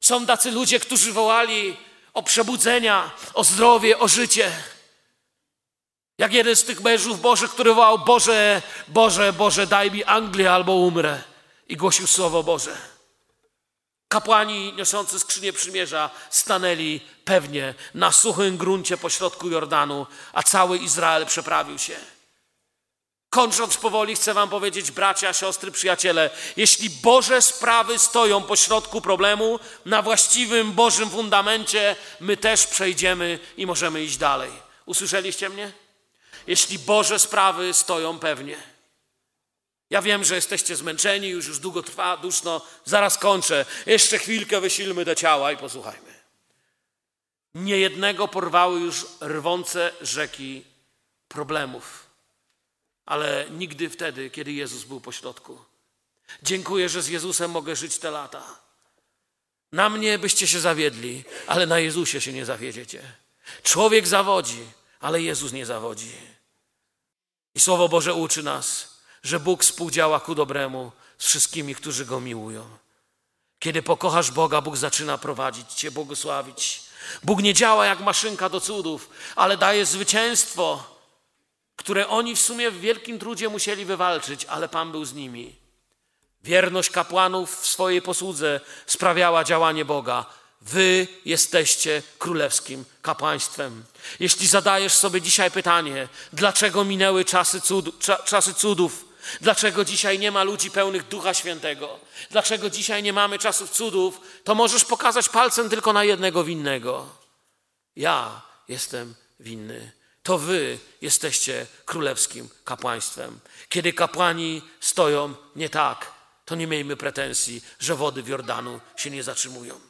Są 0.00 0.26
tacy 0.26 0.50
ludzie, 0.50 0.80
którzy 0.80 1.12
wołali 1.12 1.76
o 2.14 2.22
przebudzenia, 2.22 3.10
o 3.34 3.44
zdrowie, 3.44 3.98
o 3.98 4.08
życie. 4.08 4.52
Jak 6.18 6.32
jeden 6.32 6.56
z 6.56 6.64
tych 6.64 6.80
mężów 6.80 7.20
Bożych, 7.20 7.50
który 7.50 7.74
wołał: 7.74 7.98
Boże, 7.98 8.62
Boże, 8.88 9.32
Boże, 9.32 9.66
daj 9.66 9.90
mi 9.90 10.04
Anglię 10.04 10.52
albo 10.52 10.72
umrę. 10.72 11.22
I 11.68 11.76
głosił 11.76 12.06
słowo 12.06 12.42
Boże. 12.42 12.76
Kapłani 14.08 14.72
niosący 14.72 15.18
skrzynię 15.18 15.52
przymierza 15.52 16.10
stanęli 16.30 17.00
pewnie 17.24 17.74
na 17.94 18.12
suchym 18.12 18.56
gruncie 18.56 18.96
pośrodku 18.96 19.48
Jordanu, 19.48 20.06
a 20.32 20.42
cały 20.42 20.78
Izrael 20.78 21.26
przeprawił 21.26 21.78
się. 21.78 21.96
Kończąc 23.30 23.76
powoli, 23.76 24.14
chcę 24.14 24.34
Wam 24.34 24.48
powiedzieć, 24.48 24.90
bracia, 24.90 25.32
siostry, 25.32 25.70
przyjaciele, 25.70 26.30
jeśli 26.56 26.90
Boże 26.90 27.42
sprawy 27.42 27.98
stoją 27.98 28.42
pośrodku 28.42 29.00
problemu, 29.00 29.60
na 29.84 30.02
właściwym 30.02 30.72
Bożym 30.72 31.10
fundamencie, 31.10 31.96
my 32.20 32.36
też 32.36 32.66
przejdziemy 32.66 33.38
i 33.56 33.66
możemy 33.66 34.04
iść 34.04 34.16
dalej. 34.16 34.50
Usłyszeliście 34.86 35.48
mnie? 35.48 35.72
Jeśli 36.46 36.78
Boże 36.78 37.18
sprawy 37.18 37.74
stoją 37.74 38.18
pewnie. 38.18 38.62
Ja 39.90 40.02
wiem, 40.02 40.24
że 40.24 40.34
jesteście 40.34 40.76
zmęczeni, 40.76 41.28
już 41.28 41.46
już 41.46 41.58
długo 41.58 41.82
trwa, 41.82 42.16
duszno, 42.16 42.60
zaraz 42.84 43.18
kończę. 43.18 43.64
Jeszcze 43.86 44.18
chwilkę 44.18 44.60
wysilmy 44.60 45.04
do 45.04 45.14
ciała 45.14 45.52
i 45.52 45.56
posłuchajmy. 45.56 46.14
Niejednego 47.54 48.28
porwały 48.28 48.80
już 48.80 49.06
rwące 49.20 49.92
rzeki 50.00 50.64
problemów, 51.28 52.07
ale 53.08 53.46
nigdy 53.50 53.90
wtedy, 53.90 54.30
kiedy 54.30 54.52
Jezus 54.52 54.84
był 54.84 55.00
pośrodku. 55.00 55.58
Dziękuję, 56.42 56.88
że 56.88 57.02
z 57.02 57.08
Jezusem 57.08 57.50
mogę 57.50 57.76
żyć 57.76 57.98
te 57.98 58.10
lata. 58.10 58.58
Na 59.72 59.88
mnie 59.88 60.18
byście 60.18 60.46
się 60.46 60.60
zawiedli, 60.60 61.24
ale 61.46 61.66
na 61.66 61.78
Jezusie 61.78 62.20
się 62.20 62.32
nie 62.32 62.44
zawiedziecie. 62.44 63.02
Człowiek 63.62 64.06
zawodzi, 64.06 64.64
ale 65.00 65.22
Jezus 65.22 65.52
nie 65.52 65.66
zawodzi. 65.66 66.12
I 67.54 67.60
Słowo 67.60 67.88
Boże 67.88 68.14
uczy 68.14 68.42
nas, 68.42 68.98
że 69.22 69.40
Bóg 69.40 69.62
współdziała 69.62 70.20
ku 70.20 70.34
dobremu 70.34 70.92
z 71.18 71.26
wszystkimi, 71.26 71.74
którzy 71.74 72.04
Go 72.04 72.20
miłują. 72.20 72.68
Kiedy 73.58 73.82
pokochasz 73.82 74.30
Boga, 74.30 74.60
Bóg 74.60 74.76
zaczyna 74.76 75.18
prowadzić 75.18 75.72
Cię, 75.72 75.90
błogosławić. 75.90 76.82
Bóg 77.22 77.42
nie 77.42 77.54
działa 77.54 77.86
jak 77.86 78.00
maszynka 78.00 78.48
do 78.48 78.60
cudów, 78.60 79.10
ale 79.36 79.56
daje 79.56 79.86
zwycięstwo, 79.86 80.97
które 81.88 82.08
oni 82.08 82.36
w 82.36 82.40
sumie 82.40 82.70
w 82.70 82.80
wielkim 82.80 83.18
trudzie 83.18 83.48
musieli 83.48 83.84
wywalczyć, 83.84 84.44
ale 84.44 84.68
Pan 84.68 84.92
był 84.92 85.04
z 85.04 85.14
nimi. 85.14 85.56
Wierność 86.44 86.90
kapłanów 86.90 87.60
w 87.60 87.66
swojej 87.66 88.02
posłudze 88.02 88.60
sprawiała 88.86 89.44
działanie 89.44 89.84
Boga. 89.84 90.26
Wy 90.60 91.06
jesteście 91.24 92.02
królewskim 92.18 92.84
kapłaństwem. 93.02 93.84
Jeśli 94.20 94.46
zadajesz 94.46 94.92
sobie 94.92 95.22
dzisiaj 95.22 95.50
pytanie, 95.50 96.08
dlaczego 96.32 96.84
minęły 96.84 97.24
czasy, 97.24 97.60
cud, 97.60 97.98
cza, 97.98 98.16
czasy 98.16 98.54
cudów, 98.54 99.04
dlaczego 99.40 99.84
dzisiaj 99.84 100.18
nie 100.18 100.30
ma 100.30 100.42
ludzi 100.42 100.70
pełnych 100.70 101.08
Ducha 101.08 101.34
Świętego, 101.34 101.98
dlaczego 102.30 102.70
dzisiaj 102.70 103.02
nie 103.02 103.12
mamy 103.12 103.38
czasów 103.38 103.70
cudów, 103.70 104.20
to 104.44 104.54
możesz 104.54 104.84
pokazać 104.84 105.28
palcem 105.28 105.68
tylko 105.68 105.92
na 105.92 106.04
jednego 106.04 106.44
winnego. 106.44 107.06
Ja 107.96 108.42
jestem 108.68 109.14
winny. 109.40 109.97
To 110.28 110.38
wy 110.38 110.78
jesteście 111.00 111.66
królewskim 111.84 112.48
kapłaństwem. 112.64 113.40
Kiedy 113.68 113.92
kapłani 113.92 114.62
stoją 114.80 115.34
nie 115.56 115.68
tak, 115.68 116.12
to 116.44 116.54
nie 116.54 116.66
miejmy 116.66 116.96
pretensji, 116.96 117.64
że 117.78 117.94
wody 117.94 118.22
w 118.22 118.28
Jordanu 118.28 118.80
się 118.96 119.10
nie 119.10 119.22
zatrzymują. 119.22 119.80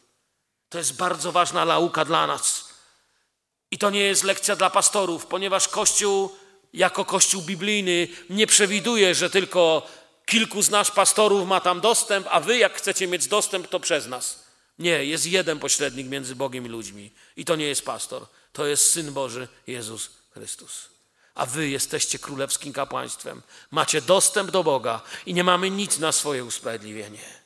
To 0.68 0.78
jest 0.78 0.97
bardzo 0.97 1.32
ważna 1.32 1.64
nauka 1.64 2.05
dla 2.05 2.26
nas. 2.26 2.68
I 3.70 3.78
to 3.78 3.91
nie 3.91 4.01
jest 4.01 4.24
lekcja 4.24 4.57
dla 4.57 4.70
pastorów, 4.70 5.26
ponieważ 5.26 5.68
Kościół, 5.68 6.36
jako 6.72 7.05
Kościół 7.05 7.43
biblijny, 7.43 8.09
nie 8.30 8.47
przewiduje, 8.47 9.14
że 9.14 9.30
tylko 9.30 9.86
kilku 10.26 10.62
z 10.62 10.70
nas 10.70 10.91
pastorów 10.91 11.49
ma 11.49 11.61
tam 11.61 11.80
dostęp, 11.80 12.26
a 12.30 12.41
wy, 12.41 12.59
jak 12.59 12.74
chcecie 12.74 13.07
mieć 13.07 13.26
dostęp, 13.26 13.68
to 13.68 13.80
przez 13.80 14.07
nas. 14.07 14.45
Nie, 14.78 15.05
jest 15.05 15.26
jeden 15.26 15.59
pośrednik 15.59 16.09
między 16.09 16.36
Bogiem 16.36 16.66
i 16.66 16.68
ludźmi. 16.68 17.11
I 17.36 17.45
to 17.45 17.57
nie 17.57 17.66
jest 17.66 17.84
pastor, 17.84 18.26
to 18.53 18.66
jest 18.66 18.93
Syn 18.93 19.12
Boży, 19.12 19.49
Jezus 19.66 20.18
Chrystus. 20.39 20.89
A 21.34 21.47
wy 21.47 21.68
jesteście 21.68 22.18
królewskim 22.18 22.72
kapłaństwem. 22.72 23.43
Macie 23.70 24.03
dostęp 24.03 24.51
do 24.51 24.64
Boga 24.64 25.01
i 25.26 25.34
nie 25.34 25.45
mamy 25.45 25.70
nic 25.70 25.99
na 25.99 26.12
swoje 26.12 26.45
usprawiedliwienie. 26.45 27.39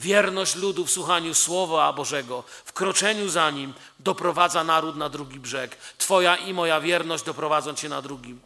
Wierność 0.00 0.54
ludu 0.54 0.86
w 0.86 0.90
słuchaniu 0.90 1.34
Słowa 1.34 1.92
Bożego, 1.92 2.44
w 2.64 2.72
kroczeniu 2.72 3.28
za 3.28 3.50
Nim 3.50 3.74
doprowadza 4.00 4.64
naród 4.64 4.96
na 4.96 5.08
drugi 5.08 5.40
brzeg. 5.40 5.76
Twoja 5.98 6.36
i 6.36 6.54
moja 6.54 6.80
wierność 6.80 7.24
doprowadzą 7.24 7.74
Cię 7.74 7.88
na 7.88 8.02
drugi 8.02 8.38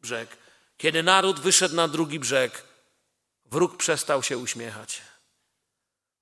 brzeg. 0.00 0.36
Kiedy 0.78 1.02
naród 1.02 1.40
wyszedł 1.40 1.74
na 1.74 1.88
drugi 1.88 2.18
brzeg, 2.18 2.62
wróg 3.46 3.76
przestał 3.76 4.22
się 4.22 4.38
uśmiechać. 4.38 5.02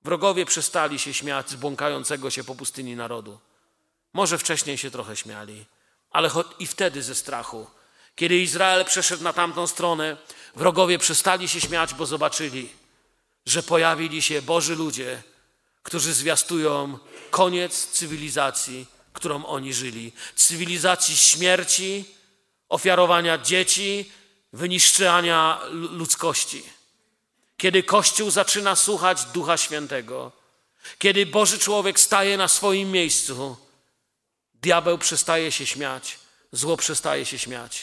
Wrogowie 0.03 0.45
przestali 0.45 0.99
się 0.99 1.13
śmiać 1.13 1.49
z 1.49 1.55
błąkającego 1.55 2.29
się 2.29 2.43
po 2.43 2.55
pustyni 2.55 2.95
narodu. 2.95 3.39
Może 4.13 4.37
wcześniej 4.37 4.77
się 4.77 4.91
trochę 4.91 5.15
śmiali, 5.15 5.65
ale 6.15 6.29
i 6.59 6.67
wtedy 6.67 7.03
ze 7.03 7.15
strachu. 7.15 7.67
Kiedy 8.15 8.37
Izrael 8.37 8.85
przeszedł 8.85 9.23
na 9.23 9.33
tamtą 9.33 9.67
stronę, 9.67 10.17
wrogowie 10.55 10.97
przestali 10.99 11.47
się 11.47 11.61
śmiać, 11.61 11.93
bo 11.93 12.05
zobaczyli, 12.05 12.69
że 13.45 13.63
pojawili 13.63 14.21
się 14.21 14.41
Boży 14.41 14.75
ludzie, 14.75 15.23
którzy 15.83 16.13
zwiastują 16.13 16.99
koniec 17.31 17.87
cywilizacji, 17.87 18.85
którą 19.13 19.45
oni 19.45 19.73
żyli. 19.73 20.11
Cywilizacji 20.35 21.17
śmierci, 21.17 22.05
ofiarowania 22.69 23.37
dzieci, 23.37 24.11
wyniszczania 24.53 25.59
ludzkości. 25.71 26.63
Kiedy 27.57 27.83
Kościół 27.83 28.31
zaczyna 28.31 28.75
słuchać 28.75 29.25
Ducha 29.25 29.57
Świętego, 29.57 30.31
kiedy 30.99 31.25
Boży 31.25 31.59
człowiek 31.59 31.99
staje 31.99 32.37
na 32.37 32.47
swoim 32.47 32.91
miejscu, 32.91 33.64
diabeł 34.65 34.97
przestaje 34.97 35.51
się 35.51 35.65
śmiać, 35.65 36.19
zło 36.51 36.77
przestaje 36.77 37.25
się 37.25 37.37
śmiać. 37.39 37.73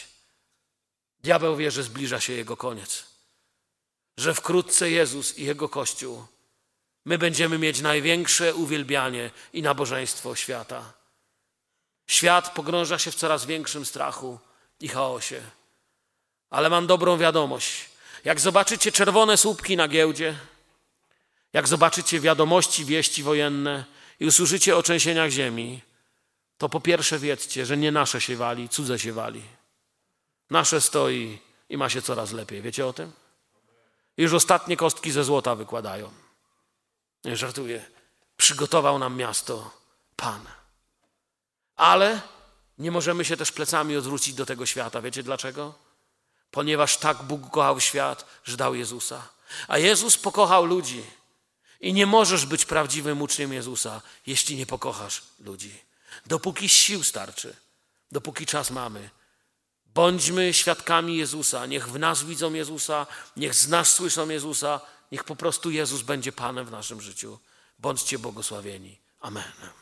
Diabeł 1.20 1.56
wie, 1.56 1.70
że 1.70 1.82
zbliża 1.82 2.20
się 2.20 2.32
jego 2.32 2.56
koniec 2.56 3.12
że 4.16 4.34
wkrótce 4.34 4.90
Jezus 4.90 5.38
i 5.38 5.44
Jego 5.44 5.68
Kościół 5.68 6.26
my 7.04 7.18
będziemy 7.18 7.58
mieć 7.58 7.80
największe 7.80 8.54
uwielbianie 8.54 9.30
i 9.52 9.62
nabożeństwo 9.62 10.36
świata. 10.36 10.92
Świat 12.06 12.54
pogrąża 12.54 12.98
się 12.98 13.10
w 13.10 13.14
coraz 13.14 13.46
większym 13.46 13.84
strachu 13.84 14.38
i 14.80 14.88
chaosie. 14.88 15.40
Ale 16.50 16.70
mam 16.70 16.86
dobrą 16.86 17.18
wiadomość. 17.18 17.90
Jak 18.24 18.40
zobaczycie 18.40 18.92
czerwone 18.92 19.36
słupki 19.36 19.76
na 19.76 19.88
giełdzie, 19.88 20.38
jak 21.52 21.68
zobaczycie 21.68 22.20
wiadomości, 22.20 22.84
wieści 22.84 23.22
wojenne 23.22 23.84
i 24.20 24.26
usłyszycie 24.26 24.76
o 24.76 24.82
trzęsieniach 24.82 25.30
ziemi, 25.30 25.80
to 26.62 26.68
po 26.68 26.80
pierwsze 26.80 27.18
wiedzcie, 27.18 27.66
że 27.66 27.76
nie 27.76 27.92
nasze 27.92 28.20
się 28.20 28.36
wali, 28.36 28.68
cudze 28.68 28.98
się 28.98 29.12
wali. 29.12 29.42
Nasze 30.50 30.80
stoi 30.80 31.38
i 31.68 31.76
ma 31.76 31.88
się 31.88 32.02
coraz 32.02 32.32
lepiej. 32.32 32.62
Wiecie 32.62 32.86
o 32.86 32.92
tym? 32.92 33.12
Już 34.16 34.32
ostatnie 34.32 34.76
kostki 34.76 35.10
ze 35.10 35.24
złota 35.24 35.54
wykładają. 35.54 36.10
Nie 37.24 37.36
żartuję. 37.36 37.84
Przygotował 38.36 38.98
nam 38.98 39.16
miasto 39.16 39.70
Pan. 40.16 40.46
Ale 41.76 42.20
nie 42.78 42.90
możemy 42.90 43.24
się 43.24 43.36
też 43.36 43.52
plecami 43.52 43.96
odwrócić 43.96 44.34
do 44.34 44.46
tego 44.46 44.66
świata. 44.66 45.00
Wiecie 45.00 45.22
dlaczego? 45.22 45.74
Ponieważ 46.50 46.96
tak 46.96 47.22
Bóg 47.22 47.50
kochał 47.50 47.80
świat, 47.80 48.26
że 48.44 48.56
dał 48.56 48.74
Jezusa. 48.74 49.28
A 49.68 49.78
Jezus 49.78 50.18
pokochał 50.18 50.64
ludzi. 50.64 51.04
I 51.80 51.92
nie 51.92 52.06
możesz 52.06 52.46
być 52.46 52.64
prawdziwym 52.64 53.22
uczniem 53.22 53.52
Jezusa, 53.52 54.00
jeśli 54.26 54.56
nie 54.56 54.66
pokochasz 54.66 55.22
ludzi. 55.40 55.91
Dopóki 56.26 56.68
sił 56.68 57.04
starczy, 57.04 57.56
dopóki 58.12 58.46
czas 58.46 58.70
mamy, 58.70 59.10
Bądźmy 59.94 60.54
świadkami 60.54 61.16
Jezusa. 61.16 61.66
Niech 61.66 61.88
w 61.88 61.98
nas 61.98 62.24
widzą 62.24 62.52
Jezusa, 62.52 63.06
niech 63.36 63.54
z 63.54 63.68
nas 63.68 63.94
słyszą 63.94 64.28
Jezusa, 64.28 64.80
niech 65.12 65.24
po 65.24 65.36
prostu 65.36 65.70
Jezus 65.70 66.02
będzie 66.02 66.32
Panem 66.32 66.66
w 66.66 66.70
naszym 66.70 67.00
życiu. 67.00 67.38
Bądźcie 67.78 68.18
błogosławieni. 68.18 68.98
Amen. 69.20 69.81